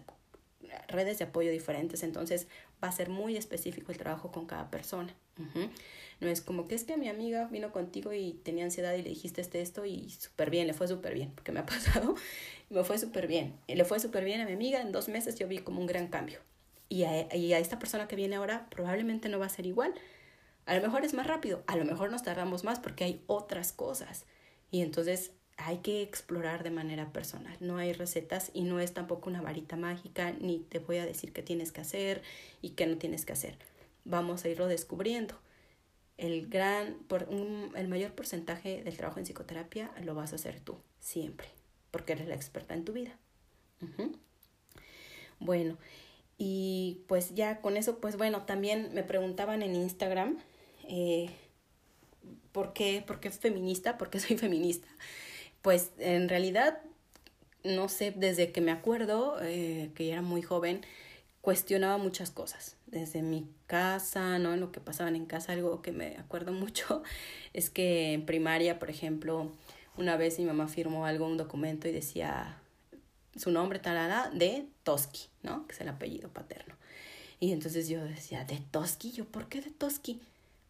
redes 0.87 1.17
de 1.19 1.25
apoyo 1.25 1.51
diferentes, 1.51 2.03
entonces 2.03 2.47
va 2.83 2.89
a 2.89 2.91
ser 2.91 3.09
muy 3.09 3.37
específico 3.37 3.91
el 3.91 3.97
trabajo 3.97 4.31
con 4.31 4.45
cada 4.45 4.69
persona. 4.69 5.13
No 6.21 6.29
es 6.29 6.41
como 6.41 6.67
que 6.67 6.75
es 6.75 6.85
que 6.85 6.95
mi 6.95 7.09
amiga 7.09 7.45
vino 7.47 7.71
contigo 7.71 8.13
y 8.13 8.33
tenía 8.43 8.63
ansiedad 8.63 8.93
y 8.93 9.01
le 9.01 9.09
dijiste 9.09 9.41
este 9.41 9.61
esto 9.61 9.85
y 9.85 10.09
súper 10.09 10.49
bien, 10.49 10.65
le 10.65 10.73
fue 10.73 10.87
súper 10.87 11.13
bien, 11.13 11.31
porque 11.35 11.51
me 11.51 11.59
ha 11.59 11.65
pasado, 11.65 12.15
me 12.69 12.83
fue 12.83 12.97
súper 12.97 13.27
bien. 13.27 13.53
Le 13.67 13.83
fue 13.83 13.99
súper 13.99 14.23
bien 14.23 14.41
a 14.41 14.45
mi 14.45 14.53
amiga, 14.53 14.81
en 14.81 14.91
dos 14.91 15.09
meses 15.09 15.35
yo 15.35 15.47
vi 15.47 15.59
como 15.59 15.81
un 15.81 15.87
gran 15.87 16.07
cambio. 16.07 16.39
Y 16.87 17.03
a, 17.03 17.35
y 17.35 17.51
a 17.53 17.59
esta 17.59 17.79
persona 17.79 18.07
que 18.07 18.15
viene 18.15 18.35
ahora 18.35 18.67
probablemente 18.69 19.27
no 19.27 19.39
va 19.39 19.47
a 19.47 19.49
ser 19.49 19.65
igual, 19.65 19.93
a 20.65 20.75
lo 20.75 20.81
mejor 20.81 21.03
es 21.03 21.13
más 21.13 21.27
rápido, 21.27 21.63
a 21.67 21.75
lo 21.75 21.85
mejor 21.85 22.11
nos 22.11 22.23
tardamos 22.23 22.63
más 22.63 22.79
porque 22.79 23.03
hay 23.03 23.21
otras 23.27 23.71
cosas. 23.71 24.25
Y 24.75 24.81
entonces 24.81 25.31
hay 25.55 25.77
que 25.77 26.01
explorar 26.01 26.61
de 26.63 26.69
manera 26.69 27.13
personal. 27.13 27.55
No 27.61 27.77
hay 27.77 27.93
recetas 27.93 28.51
y 28.53 28.63
no 28.63 28.81
es 28.81 28.93
tampoco 28.93 29.29
una 29.29 29.41
varita 29.41 29.77
mágica, 29.77 30.33
ni 30.33 30.59
te 30.59 30.79
voy 30.79 30.97
a 30.97 31.05
decir 31.05 31.31
qué 31.31 31.41
tienes 31.41 31.71
que 31.71 31.79
hacer 31.79 32.23
y 32.61 32.71
qué 32.71 32.85
no 32.85 32.97
tienes 32.97 33.23
que 33.23 33.31
hacer. 33.31 33.57
Vamos 34.03 34.43
a 34.43 34.49
irlo 34.49 34.67
descubriendo. 34.67 35.35
El 36.17 36.49
gran, 36.49 36.95
por 37.07 37.29
el 37.75 37.87
mayor 37.87 38.11
porcentaje 38.15 38.83
del 38.83 38.97
trabajo 38.97 39.17
en 39.17 39.25
psicoterapia 39.25 39.93
lo 40.03 40.13
vas 40.13 40.33
a 40.33 40.35
hacer 40.35 40.59
tú, 40.59 40.77
siempre, 40.99 41.47
porque 41.89 42.11
eres 42.11 42.27
la 42.27 42.35
experta 42.35 42.73
en 42.73 42.83
tu 42.83 42.91
vida. 42.91 43.17
Bueno, 45.39 45.77
y 46.37 46.99
pues 47.07 47.33
ya 47.33 47.61
con 47.61 47.77
eso, 47.77 47.99
pues 47.99 48.17
bueno, 48.17 48.41
también 48.41 48.93
me 48.93 49.03
preguntaban 49.03 49.61
en 49.61 49.73
Instagram, 49.73 50.37
eh, 50.89 51.29
¿por 52.51 52.73
qué, 52.73 53.03
¿por 53.05 53.19
qué 53.19 53.31
feminista? 53.31 53.97
¿Por 53.97 54.09
qué 54.09 54.19
soy 54.21 54.37
feminista? 54.37 54.87
Pues 55.61 55.91
en 55.97 56.29
realidad, 56.29 56.79
no 57.63 57.89
sé, 57.89 58.13
desde 58.15 58.51
que 58.51 58.61
me 58.61 58.71
acuerdo, 58.71 59.37
eh, 59.41 59.91
que 59.95 60.11
era 60.11 60.21
muy 60.21 60.41
joven, 60.41 60.85
cuestionaba 61.41 61.97
muchas 61.97 62.31
cosas. 62.31 62.75
Desde 62.87 63.21
mi 63.21 63.47
casa, 63.67 64.39
¿no? 64.39 64.55
Lo 64.55 64.71
que 64.71 64.79
pasaban 64.79 65.15
en 65.15 65.25
casa, 65.25 65.53
algo 65.53 65.81
que 65.81 65.91
me 65.91 66.17
acuerdo 66.17 66.51
mucho 66.63 67.03
es 67.53 67.69
que 67.69 68.13
en 68.13 68.25
primaria, 68.25 68.79
por 68.79 68.89
ejemplo, 68.89 69.51
una 69.97 70.17
vez 70.17 70.39
mi 70.39 70.45
mamá 70.45 70.67
firmó 70.67 71.05
algo, 71.05 71.25
un 71.25 71.37
documento 71.37 71.87
y 71.87 71.91
decía 71.91 72.57
su 73.35 73.51
nombre 73.51 73.79
talada 73.79 74.29
de 74.31 74.65
Toski, 74.83 75.27
¿no? 75.43 75.67
Que 75.67 75.73
es 75.73 75.81
el 75.81 75.89
apellido 75.89 76.29
paterno. 76.29 76.75
Y 77.39 77.51
entonces 77.51 77.89
yo 77.89 78.03
decía, 78.03 78.45
¿de 78.45 78.59
Toski? 78.71 79.11
Yo, 79.11 79.25
¿por 79.25 79.47
qué 79.47 79.61
de 79.61 79.71
Toski? 79.71 80.21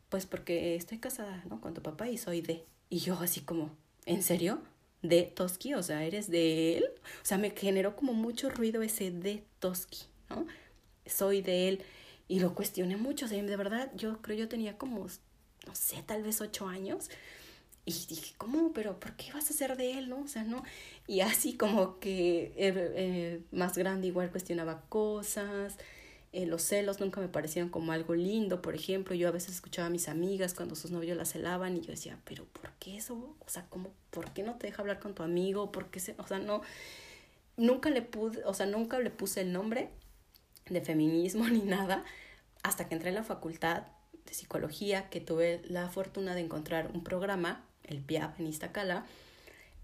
Pues 0.10 0.26
porque 0.26 0.76
estoy 0.76 1.00
casada, 1.00 1.44
¿no? 1.50 1.62
Con 1.62 1.74
tu 1.74 1.82
papá 1.82 2.10
y 2.10 2.18
soy 2.18 2.42
de. 2.42 2.66
Y 2.90 3.00
yo 3.00 3.20
así 3.20 3.42
como, 3.42 3.72
¿en 4.06 4.22
serio? 4.24 4.62
¿De 5.02 5.24
Toski? 5.24 5.74
O 5.74 5.84
sea, 5.84 6.04
¿eres 6.04 6.30
de 6.30 6.78
él? 6.78 6.86
O 7.22 7.26
sea, 7.26 7.38
me 7.38 7.52
generó 7.52 7.96
como 7.96 8.14
mucho 8.14 8.50
ruido 8.50 8.82
ese 8.82 9.12
de 9.12 9.44
Toski, 9.60 10.06
¿no? 10.30 10.46
Soy 11.06 11.42
de 11.42 11.68
él. 11.70 11.84
Y 12.28 12.40
lo 12.40 12.56
cuestioné 12.56 12.98
mucho, 12.98 13.26
o 13.26 13.30
sea, 13.30 13.42
de 13.42 13.58
verdad, 13.58 13.92
yo 13.96 14.22
creo 14.22 14.38
yo 14.38 14.48
tenía 14.50 14.78
como, 14.78 15.06
no 15.68 15.76
sé, 15.76 16.02
tal 16.06 16.24
vez 16.24 16.42
ocho 16.42 16.68
años. 16.68 17.10
Y 17.86 17.94
dije, 18.08 18.34
¿cómo? 18.38 18.74
¿Pero 18.74 19.00
por 19.00 19.16
qué 19.16 19.32
vas 19.32 19.50
a 19.52 19.54
ser 19.54 19.78
de 19.78 20.00
él, 20.00 20.10
no? 20.10 20.22
O 20.22 20.28
sea, 20.28 20.44
no. 20.44 20.64
Y 21.06 21.20
así 21.22 21.54
como 21.56 22.00
que 22.00 22.46
eh, 22.56 22.74
eh, 22.96 23.42
más 23.52 23.78
grande 23.78 24.08
igual 24.08 24.32
cuestionaba 24.32 24.82
cosas. 24.90 25.78
Eh, 26.36 26.46
los 26.46 26.64
celos 26.64 27.00
nunca 27.00 27.22
me 27.22 27.30
parecieron 27.30 27.70
como 27.70 27.94
algo 27.94 28.14
lindo, 28.14 28.62
por 28.62 28.76
ejemplo. 28.76 29.16
Yo 29.16 29.30
a 29.30 29.32
veces 29.32 29.56
escuchaba 29.56 29.88
a 29.88 29.90
mis 29.90 30.10
amigas 30.10 30.54
cuando 30.54 30.76
sus 30.76 30.92
novios 30.92 31.16
la 31.16 31.24
celaban 31.24 31.78
y 31.78 31.80
yo 31.80 31.92
decía, 31.92 32.20
¿pero 32.26 32.44
por 32.44 32.74
qué 32.74 32.98
eso? 32.98 33.38
O 33.40 33.50
sea, 33.50 33.68
¿cómo, 33.70 33.94
¿por 34.10 34.34
qué 34.34 34.44
no 34.44 34.56
te 34.56 34.68
deja 34.68 34.82
hablar 34.82 35.00
con 35.00 35.16
tu 35.16 35.24
amigo? 35.24 35.72
¿Por 35.72 35.90
qué 35.90 36.02
se...? 36.02 36.14
O 36.18 36.28
sea, 36.28 36.40
no... 36.40 36.62
Nunca 37.56 37.90
le 37.90 38.02
pude, 38.02 38.44
o 38.44 38.54
sea, 38.54 38.66
nunca 38.66 39.00
le 39.00 39.12
puse 39.12 39.40
el 39.40 39.54
nombre 39.54 39.92
de 40.70 40.82
feminismo 40.82 41.48
ni 41.50 41.62
nada 41.62 42.04
hasta 42.64 42.90
que 42.90 42.96
entré 42.96 43.10
en 43.10 43.16
la 43.16 43.24
facultad 43.24 43.84
de 44.26 44.34
psicología, 44.34 45.10
que 45.10 45.22
tuve 45.22 45.62
la 45.70 45.88
fortuna 45.88 46.36
de 46.36 46.42
encontrar 46.42 46.92
un 46.94 47.02
programa 47.02 47.64
el 47.84 48.02
PIAP 48.02 48.42
en 48.42 48.48
Iztacala, 48.48 49.06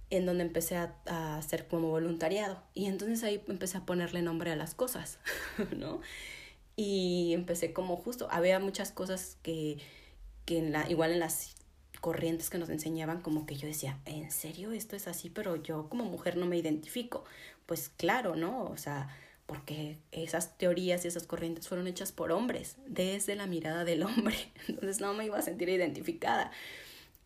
en 0.09 0.25
donde 0.25 0.43
empecé 0.43 0.75
a, 0.75 1.37
hacer 1.37 1.67
como 1.67 1.87
voluntariado. 1.89 2.61
Y 2.73 2.87
entonces 2.87 3.23
ahí 3.23 3.41
empecé 3.47 3.77
a 3.77 3.85
ponerle 3.85 4.21
nombre 4.21 4.51
a 4.51 4.57
las 4.57 4.75
cosas, 4.75 5.19
¿no? 5.77 6.01
Y 6.83 7.35
empecé 7.35 7.73
como 7.73 7.95
justo, 7.95 8.27
había 8.31 8.59
muchas 8.59 8.91
cosas 8.91 9.37
que, 9.43 9.77
que 10.45 10.57
en 10.57 10.71
la, 10.71 10.89
igual 10.89 11.11
en 11.11 11.19
las 11.19 11.53
corrientes 11.99 12.49
que 12.49 12.57
nos 12.57 12.69
enseñaban, 12.69 13.21
como 13.21 13.45
que 13.45 13.55
yo 13.55 13.67
decía, 13.67 13.99
¿en 14.05 14.31
serio 14.31 14.71
esto 14.71 14.95
es 14.95 15.07
así? 15.07 15.29
Pero 15.29 15.57
yo 15.57 15.89
como 15.89 16.05
mujer 16.05 16.37
no 16.37 16.47
me 16.47 16.57
identifico. 16.57 17.23
Pues 17.67 17.89
claro, 17.89 18.35
¿no? 18.35 18.63
O 18.63 18.77
sea, 18.77 19.15
porque 19.45 19.99
esas 20.11 20.57
teorías 20.57 21.05
y 21.05 21.09
esas 21.09 21.27
corrientes 21.27 21.67
fueron 21.67 21.85
hechas 21.85 22.11
por 22.11 22.31
hombres, 22.31 22.77
desde 22.87 23.35
la 23.35 23.45
mirada 23.45 23.85
del 23.85 24.01
hombre. 24.01 24.35
Entonces 24.67 25.01
no 25.01 25.13
me 25.13 25.25
iba 25.25 25.37
a 25.37 25.43
sentir 25.43 25.69
identificada 25.69 26.49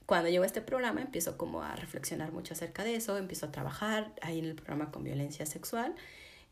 cuando 0.05 0.29
llegó 0.29 0.43
a 0.43 0.47
este 0.47 0.61
programa 0.61 1.01
empiezo 1.01 1.37
como 1.37 1.63
a 1.63 1.75
reflexionar 1.75 2.31
mucho 2.31 2.53
acerca 2.53 2.83
de 2.83 2.95
eso, 2.95 3.17
empiezo 3.17 3.47
a 3.47 3.51
trabajar 3.51 4.13
ahí 4.21 4.37
en 4.37 4.45
el 4.45 4.55
programa 4.55 4.91
con 4.91 5.03
violencia 5.03 5.45
sexual. 5.45 5.95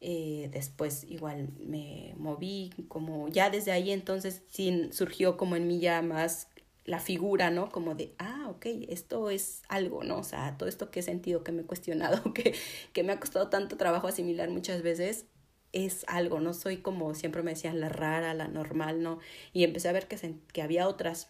Eh, 0.05 0.49
después 0.51 1.05
igual 1.05 1.47
me 1.65 2.13
moví 2.17 2.71
como 2.89 3.29
ya 3.29 3.49
desde 3.49 3.71
ahí 3.71 3.89
entonces 3.89 4.41
sí 4.49 4.89
surgió 4.91 5.37
como 5.37 5.55
en 5.55 5.65
mí 5.65 5.79
ya 5.79 6.01
más 6.01 6.49
la 6.83 6.99
figura, 6.99 7.51
¿no? 7.51 7.69
Como 7.69 7.95
de, 7.95 8.13
ah, 8.17 8.47
ok, 8.49 8.65
esto 8.89 9.29
es 9.29 9.61
algo, 9.69 10.03
¿no? 10.03 10.17
O 10.17 10.23
sea, 10.23 10.57
todo 10.57 10.67
esto 10.67 10.91
que 10.91 10.99
he 10.99 11.03
sentido, 11.03 11.45
que 11.45 11.53
me 11.53 11.61
he 11.61 11.65
cuestionado, 11.65 12.21
que, 12.33 12.53
que 12.91 13.03
me 13.03 13.13
ha 13.13 13.19
costado 13.21 13.47
tanto 13.47 13.77
trabajo 13.77 14.09
asimilar 14.09 14.49
muchas 14.49 14.81
veces, 14.81 15.25
es 15.71 16.03
algo, 16.09 16.41
no 16.41 16.53
soy 16.53 16.77
como 16.77 17.15
siempre 17.15 17.41
me 17.41 17.51
decían 17.51 17.79
la 17.79 17.87
rara, 17.87 18.33
la 18.33 18.49
normal, 18.49 19.01
¿no? 19.01 19.19
Y 19.53 19.63
empecé 19.63 19.87
a 19.87 19.93
ver 19.93 20.09
que, 20.09 20.35
que 20.51 20.61
había 20.61 20.89
otras 20.89 21.29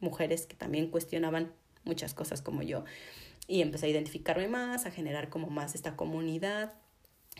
mujeres 0.00 0.46
que 0.46 0.56
también 0.56 0.90
cuestionaban 0.90 1.52
muchas 1.84 2.14
cosas 2.14 2.40
como 2.40 2.62
yo. 2.62 2.84
Y 3.46 3.60
empecé 3.60 3.86
a 3.86 3.90
identificarme 3.90 4.48
más, 4.48 4.86
a 4.86 4.90
generar 4.90 5.28
como 5.28 5.48
más 5.50 5.74
esta 5.74 5.96
comunidad 5.96 6.72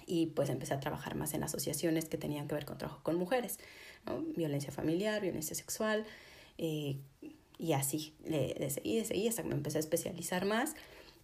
y 0.05 0.27
pues 0.27 0.51
empecé 0.51 0.75
a 0.75 0.81
trabajar 0.81 1.15
más 1.15 1.35
en 1.35 1.43
asociaciones 1.43 2.07
que 2.07 2.19
tenían 2.19 2.49
que 2.49 2.55
ver 2.55 2.65
con 2.65 2.79
trabajo 2.79 3.01
con 3.03 3.17
mujeres, 3.17 3.59
violencia 4.37 4.73
familiar, 4.73 5.21
violencia 5.23 5.57
sexual 5.57 6.05
eh, 6.59 6.99
y 7.59 7.73
así, 7.73 8.15
de 8.21 8.71
seguí, 8.71 8.99
de 8.99 9.05
seguí 9.05 9.29
hasta 9.29 9.43
que 9.43 9.49
me 9.49 9.55
empecé 9.55 9.79
a 9.79 9.81
especializar 9.81 10.45
más 10.45 10.75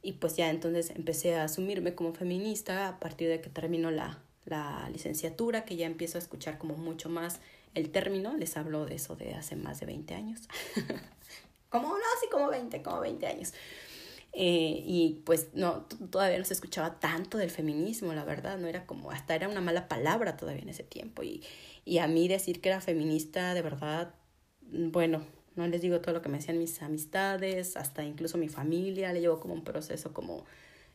y 0.02 0.12
pues 0.12 0.36
ya 0.36 0.50
entonces 0.50 0.90
empecé 0.90 1.36
a 1.36 1.44
asumirme 1.44 1.94
como 1.94 2.12
feminista 2.12 2.88
a 2.88 2.98
partir 2.98 3.28
de 3.28 3.40
que 3.40 3.50
terminó 3.50 3.90
la, 3.90 4.18
la 4.44 4.88
licenciatura, 4.90 5.64
que 5.64 5.76
ya 5.76 5.86
empiezo 5.86 6.18
a 6.18 6.20
escuchar 6.20 6.58
como 6.58 6.76
mucho 6.76 7.08
más 7.08 7.40
el 7.74 7.90
término, 7.90 8.36
les 8.36 8.56
hablo 8.56 8.84
de 8.84 8.96
eso 8.96 9.16
de 9.16 9.34
hace 9.34 9.56
más 9.56 9.80
de 9.80 9.86
20 9.86 10.14
años. 10.14 10.40
como, 11.70 11.88
no, 11.88 12.04
así 12.16 12.28
como 12.30 12.48
20, 12.48 12.82
como 12.82 13.00
20 13.00 13.26
años. 13.26 13.54
Eh, 14.34 14.82
y 14.86 15.22
pues 15.26 15.48
no, 15.52 15.86
todavía 16.10 16.38
no 16.38 16.44
se 16.44 16.54
escuchaba 16.54 16.98
tanto 17.00 17.36
del 17.38 17.50
feminismo, 17.50 18.14
la 18.14 18.24
verdad, 18.24 18.58
no 18.58 18.66
era 18.66 18.86
como, 18.86 19.10
hasta 19.10 19.34
era 19.34 19.48
una 19.48 19.60
mala 19.60 19.88
palabra 19.88 20.36
todavía 20.36 20.62
en 20.62 20.70
ese 20.70 20.84
tiempo. 20.84 21.22
Y, 21.22 21.42
y 21.84 21.98
a 21.98 22.06
mí 22.06 22.28
decir 22.28 22.60
que 22.60 22.70
era 22.70 22.80
feminista, 22.80 23.54
de 23.54 23.62
verdad, 23.62 24.14
bueno, 24.62 25.22
no 25.54 25.66
les 25.66 25.82
digo 25.82 26.00
todo 26.00 26.14
lo 26.14 26.22
que 26.22 26.28
me 26.30 26.38
decían 26.38 26.58
mis 26.58 26.80
amistades, 26.82 27.76
hasta 27.76 28.04
incluso 28.04 28.38
mi 28.38 28.48
familia, 28.48 29.12
le 29.12 29.20
llevó 29.20 29.38
como 29.40 29.54
un 29.54 29.64
proceso 29.64 30.12
como 30.12 30.44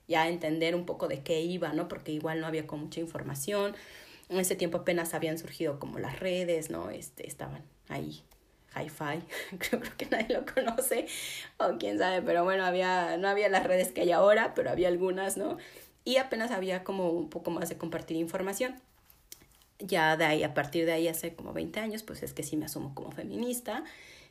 ya 0.08 0.28
entender 0.30 0.74
un 0.76 0.86
poco 0.86 1.08
de 1.08 1.22
qué 1.22 1.42
iba, 1.42 1.74
¿no? 1.74 1.88
Porque 1.88 2.12
igual 2.12 2.40
no 2.42 2.48
había 2.48 2.66
como 2.66 2.86
mucha 2.86 3.02
información. 3.02 3.76
En 4.30 4.40
ese 4.40 4.56
tiempo 4.56 4.80
apenas 4.80 5.14
habían 5.14 5.38
surgido 5.38 5.80
como 5.80 6.00
las 6.00 6.20
redes, 6.20 6.70
¿no? 6.70 6.90
Este, 6.90 7.28
estaban 7.28 7.64
ahí 7.90 8.24
hi-fi, 8.82 9.21
creo, 9.57 9.82
que 9.97 10.05
nadie 10.07 10.36
lo 10.36 10.45
conoce, 10.45 11.07
o 11.57 11.78
quién 11.78 11.97
sabe, 11.97 12.21
pero 12.21 12.43
bueno, 12.43 12.65
había, 12.65 13.17
no 13.17 13.28
había 13.28 13.49
las 13.49 13.65
redes 13.65 13.91
que 13.91 14.01
hay 14.01 14.11
ahora, 14.11 14.53
pero 14.55 14.69
había 14.69 14.88
algunas, 14.88 15.38
¿no? 15.38 15.57
Y 16.03 16.17
apenas 16.17 16.51
había 16.51 16.84
como 16.84 17.09
un 17.09 17.30
poco 17.30 17.51
más 17.51 17.69
de 17.69 17.78
compartir 17.78 18.17
información. 18.17 18.75
Ya 19.80 20.17
de 20.17 20.25
ahí, 20.25 20.43
a 20.43 20.53
partir 20.53 20.86
de 20.86 20.93
ahí, 20.93 21.07
hace 21.07 21.36
como 21.36 21.53
20 21.53 21.80
años, 21.80 22.01
pues 22.03 22.23
es 22.23 22.34
que 22.34 22.43
sí 22.43 22.57
me 22.57 22.65
asumo 22.65 22.95
como 22.95 23.11
feminista 23.11 23.84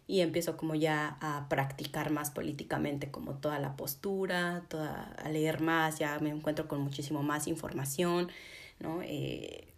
y 0.09 0.21
empiezo 0.21 0.57
como 0.57 0.75
ya 0.75 1.19
a 1.21 1.49
practicar 1.49 2.11
más 2.11 2.31
políticamente 2.31 3.11
como 3.11 3.35
toda 3.35 3.59
la 3.59 3.77
postura, 3.77 4.65
toda, 4.69 5.15
a 5.19 5.29
leer 5.29 5.61
más, 5.61 5.99
ya 5.99 6.19
me 6.21 6.31
encuentro 6.31 6.69
con 6.69 6.81
muchísimo 6.81 7.23
más 7.23 7.49
información, 7.49 8.31
¿no? 8.79 9.03
Eh, 9.03 9.69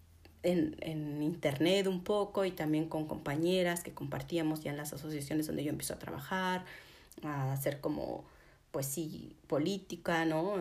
en, 0.48 0.76
en 0.80 1.22
internet 1.22 1.86
un 1.86 2.02
poco 2.02 2.44
y 2.44 2.50
también 2.50 2.88
con 2.88 3.06
compañeras 3.06 3.82
que 3.82 3.92
compartíamos 3.92 4.62
ya 4.62 4.70
en 4.70 4.76
las 4.76 4.92
asociaciones 4.92 5.46
donde 5.46 5.64
yo 5.64 5.70
empiezo 5.70 5.94
a 5.94 5.98
trabajar, 5.98 6.64
a 7.22 7.52
hacer 7.52 7.80
como, 7.80 8.24
pues 8.70 8.86
sí, 8.86 9.36
política, 9.46 10.24
¿no? 10.24 10.56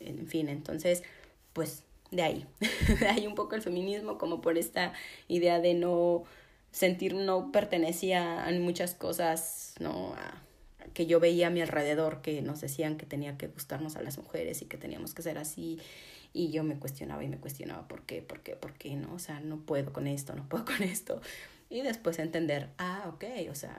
En 0.00 0.26
fin, 0.26 0.48
entonces, 0.48 1.02
pues 1.52 1.82
de 2.10 2.22
ahí, 2.22 2.46
de 3.00 3.08
ahí 3.08 3.26
un 3.26 3.34
poco 3.34 3.54
el 3.54 3.62
feminismo, 3.62 4.18
como 4.18 4.40
por 4.40 4.58
esta 4.58 4.92
idea 5.28 5.60
de 5.60 5.74
no 5.74 6.24
sentir 6.70 7.14
no 7.14 7.50
pertenecía 7.52 8.44
a 8.44 8.50
muchas 8.52 8.94
cosas, 8.94 9.74
¿no? 9.80 10.14
Que 10.94 11.06
yo 11.06 11.20
veía 11.20 11.48
a 11.48 11.50
mi 11.50 11.60
alrededor 11.60 12.22
que 12.22 12.42
nos 12.42 12.60
decían 12.60 12.96
que 12.96 13.06
tenía 13.06 13.36
que 13.36 13.48
gustarnos 13.48 13.96
a 13.96 14.02
las 14.02 14.18
mujeres 14.18 14.62
y 14.62 14.66
que 14.66 14.76
teníamos 14.76 15.14
que 15.14 15.22
ser 15.22 15.38
así 15.38 15.78
y 16.32 16.50
yo 16.50 16.64
me 16.64 16.78
cuestionaba 16.78 17.24
y 17.24 17.28
me 17.28 17.38
cuestionaba 17.38 17.88
por 17.88 18.02
qué, 18.02 18.22
por 18.22 18.40
qué, 18.40 18.56
por 18.56 18.74
qué, 18.74 18.96
¿no? 18.96 19.14
O 19.14 19.18
sea, 19.18 19.40
no 19.40 19.58
puedo 19.60 19.92
con 19.92 20.06
esto, 20.06 20.34
no 20.34 20.48
puedo 20.48 20.64
con 20.66 20.82
esto. 20.82 21.20
Y 21.70 21.82
después 21.82 22.18
entender, 22.18 22.70
ah, 22.78 23.04
ok, 23.08 23.24
o 23.50 23.54
sea, 23.54 23.76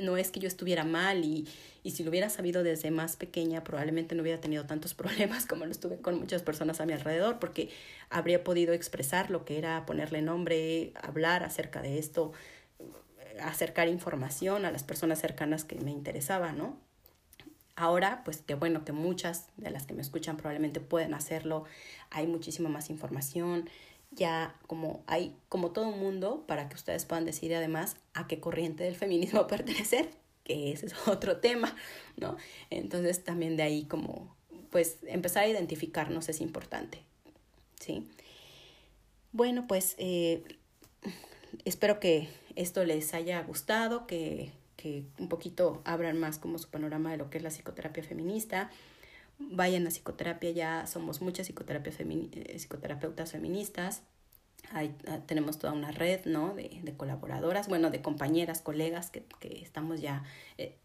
no 0.00 0.16
es 0.16 0.30
que 0.30 0.40
yo 0.40 0.48
estuviera 0.48 0.84
mal 0.84 1.24
y, 1.24 1.46
y 1.82 1.90
si 1.90 2.04
lo 2.04 2.10
hubiera 2.10 2.30
sabido 2.30 2.62
desde 2.62 2.90
más 2.90 3.16
pequeña 3.16 3.64
probablemente 3.64 4.14
no 4.14 4.22
hubiera 4.22 4.40
tenido 4.40 4.64
tantos 4.66 4.94
problemas 4.94 5.46
como 5.46 5.64
lo 5.64 5.72
estuve 5.72 5.98
con 5.98 6.18
muchas 6.18 6.42
personas 6.42 6.80
a 6.80 6.86
mi 6.86 6.92
alrededor 6.92 7.38
porque 7.38 7.70
habría 8.10 8.44
podido 8.44 8.72
expresar 8.72 9.30
lo 9.30 9.44
que 9.44 9.58
era 9.58 9.84
ponerle 9.86 10.22
nombre, 10.22 10.92
hablar 10.94 11.42
acerca 11.42 11.82
de 11.82 11.98
esto, 11.98 12.32
acercar 13.42 13.88
información 13.88 14.64
a 14.64 14.70
las 14.70 14.82
personas 14.82 15.20
cercanas 15.20 15.64
que 15.64 15.76
me 15.76 15.90
interesaban, 15.90 16.58
¿no? 16.58 16.87
Ahora, 17.80 18.22
pues 18.24 18.42
qué 18.44 18.56
bueno 18.56 18.84
que 18.84 18.90
muchas 18.90 19.46
de 19.56 19.70
las 19.70 19.86
que 19.86 19.94
me 19.94 20.02
escuchan 20.02 20.36
probablemente 20.36 20.80
pueden 20.80 21.14
hacerlo. 21.14 21.62
Hay 22.10 22.26
muchísima 22.26 22.68
más 22.68 22.90
información. 22.90 23.70
Ya 24.10 24.56
como 24.66 25.04
hay 25.06 25.36
como 25.48 25.70
todo 25.70 25.86
un 25.86 26.00
mundo 26.00 26.42
para 26.48 26.68
que 26.68 26.74
ustedes 26.74 27.04
puedan 27.04 27.24
decidir 27.24 27.54
además 27.54 27.94
a 28.14 28.26
qué 28.26 28.40
corriente 28.40 28.82
del 28.82 28.96
feminismo 28.96 29.46
pertenecer, 29.46 30.10
que 30.42 30.72
ese 30.72 30.86
es 30.86 30.94
otro 31.06 31.36
tema, 31.36 31.76
¿no? 32.16 32.36
Entonces 32.70 33.22
también 33.22 33.56
de 33.56 33.62
ahí 33.62 33.84
como 33.84 34.34
pues 34.70 34.96
empezar 35.06 35.44
a 35.44 35.48
identificarnos 35.48 36.28
es 36.28 36.40
importante, 36.40 37.00
¿sí? 37.78 38.08
Bueno, 39.30 39.68
pues 39.68 39.94
eh, 39.98 40.42
espero 41.64 42.00
que 42.00 42.28
esto 42.56 42.82
les 42.82 43.14
haya 43.14 43.40
gustado, 43.42 44.08
que, 44.08 44.50
que 44.78 45.04
un 45.18 45.28
poquito 45.28 45.82
abran 45.84 46.18
más 46.20 46.38
como 46.38 46.56
su 46.56 46.70
panorama 46.70 47.10
de 47.10 47.16
lo 47.16 47.28
que 47.30 47.38
es 47.38 47.44
la 47.44 47.50
psicoterapia 47.50 48.04
feminista. 48.04 48.70
Vayan 49.40 49.84
a 49.86 49.90
psicoterapia, 49.90 50.52
ya 50.52 50.86
somos 50.86 51.20
muchas 51.20 51.48
psicoterapia 51.48 51.92
eh, 51.98 52.54
psicoterapeutas 52.56 53.32
feministas. 53.32 54.02
Hay, 54.70 54.94
ah, 55.08 55.18
tenemos 55.26 55.58
toda 55.58 55.72
una 55.72 55.90
red 55.90 56.24
¿no? 56.26 56.54
de, 56.54 56.80
de 56.82 56.96
colaboradoras, 56.96 57.68
bueno, 57.68 57.90
de 57.90 58.02
compañeras, 58.02 58.60
colegas 58.60 59.10
que, 59.10 59.24
que 59.40 59.60
estamos 59.60 60.00
ya 60.00 60.22
eh, 60.58 60.76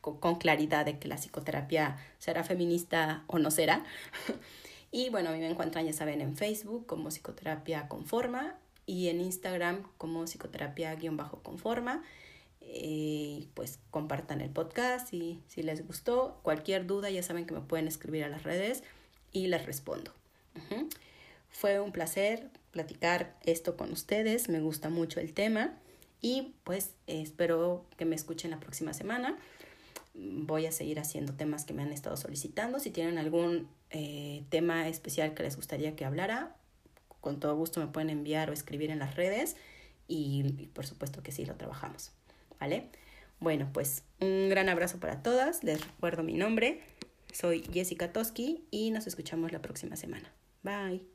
con, 0.00 0.18
con, 0.20 0.36
claridad 0.36 0.86
de 0.86 0.98
que 0.98 1.06
la 1.06 1.16
psicoterapia 1.16 1.98
será 2.18 2.44
feminista 2.44 3.24
o 3.26 3.38
no 3.38 3.50
será. 3.50 3.84
y 4.90 5.10
bueno, 5.10 5.28
a 5.28 5.32
mí 5.32 5.38
me 5.38 5.50
encuentran, 5.50 5.84
ya 5.84 5.92
saben, 5.92 6.22
en 6.22 6.34
Facebook 6.34 6.86
como 6.86 7.10
psicoterapia 7.10 7.88
conforma 7.88 8.56
y 8.86 9.08
en 9.08 9.20
Instagram 9.20 9.82
como 9.98 10.24
psicoterapia-conforma. 10.24 12.02
Pues 13.54 13.78
compartan 13.90 14.40
el 14.40 14.50
podcast 14.50 15.12
y 15.12 15.42
si 15.48 15.62
les 15.62 15.86
gustó, 15.86 16.38
cualquier 16.42 16.86
duda 16.86 17.10
ya 17.10 17.22
saben 17.22 17.46
que 17.46 17.54
me 17.54 17.60
pueden 17.60 17.88
escribir 17.88 18.24
a 18.24 18.28
las 18.28 18.42
redes 18.42 18.82
y 19.32 19.46
les 19.48 19.64
respondo. 19.66 20.12
Fue 21.50 21.80
un 21.80 21.92
placer 21.92 22.50
platicar 22.70 23.36
esto 23.44 23.76
con 23.76 23.90
ustedes, 23.92 24.48
me 24.48 24.60
gusta 24.60 24.90
mucho 24.90 25.18
el 25.20 25.32
tema 25.32 25.74
y 26.20 26.54
pues 26.64 26.94
espero 27.06 27.84
que 27.96 28.04
me 28.04 28.16
escuchen 28.16 28.50
la 28.50 28.60
próxima 28.60 28.92
semana. 28.92 29.38
Voy 30.14 30.66
a 30.66 30.72
seguir 30.72 30.98
haciendo 30.98 31.34
temas 31.34 31.64
que 31.64 31.74
me 31.74 31.82
han 31.82 31.92
estado 31.92 32.16
solicitando. 32.16 32.80
Si 32.80 32.90
tienen 32.90 33.18
algún 33.18 33.68
eh, 33.90 34.44
tema 34.50 34.88
especial 34.88 35.34
que 35.34 35.44
les 35.44 35.56
gustaría 35.56 35.96
que 35.96 36.04
hablara, 36.04 36.56
con 37.20 37.40
todo 37.40 37.56
gusto 37.56 37.80
me 37.80 37.86
pueden 37.86 38.10
enviar 38.10 38.50
o 38.50 38.52
escribir 38.52 38.90
en 38.90 38.98
las 38.98 39.16
redes 39.16 39.56
y 40.06 40.68
por 40.74 40.86
supuesto 40.86 41.22
que 41.22 41.32
sí 41.32 41.44
lo 41.44 41.54
trabajamos. 41.54 42.12
¿Vale? 42.60 42.90
Bueno, 43.40 43.70
pues 43.72 44.02
un 44.20 44.48
gran 44.48 44.68
abrazo 44.68 44.98
para 44.98 45.22
todas. 45.22 45.62
Les 45.62 45.84
recuerdo 45.84 46.22
mi 46.22 46.34
nombre. 46.34 46.80
Soy 47.32 47.62
Jessica 47.72 48.12
Toski 48.12 48.66
y 48.70 48.90
nos 48.90 49.06
escuchamos 49.06 49.52
la 49.52 49.62
próxima 49.62 49.96
semana. 49.96 50.32
Bye. 50.62 51.06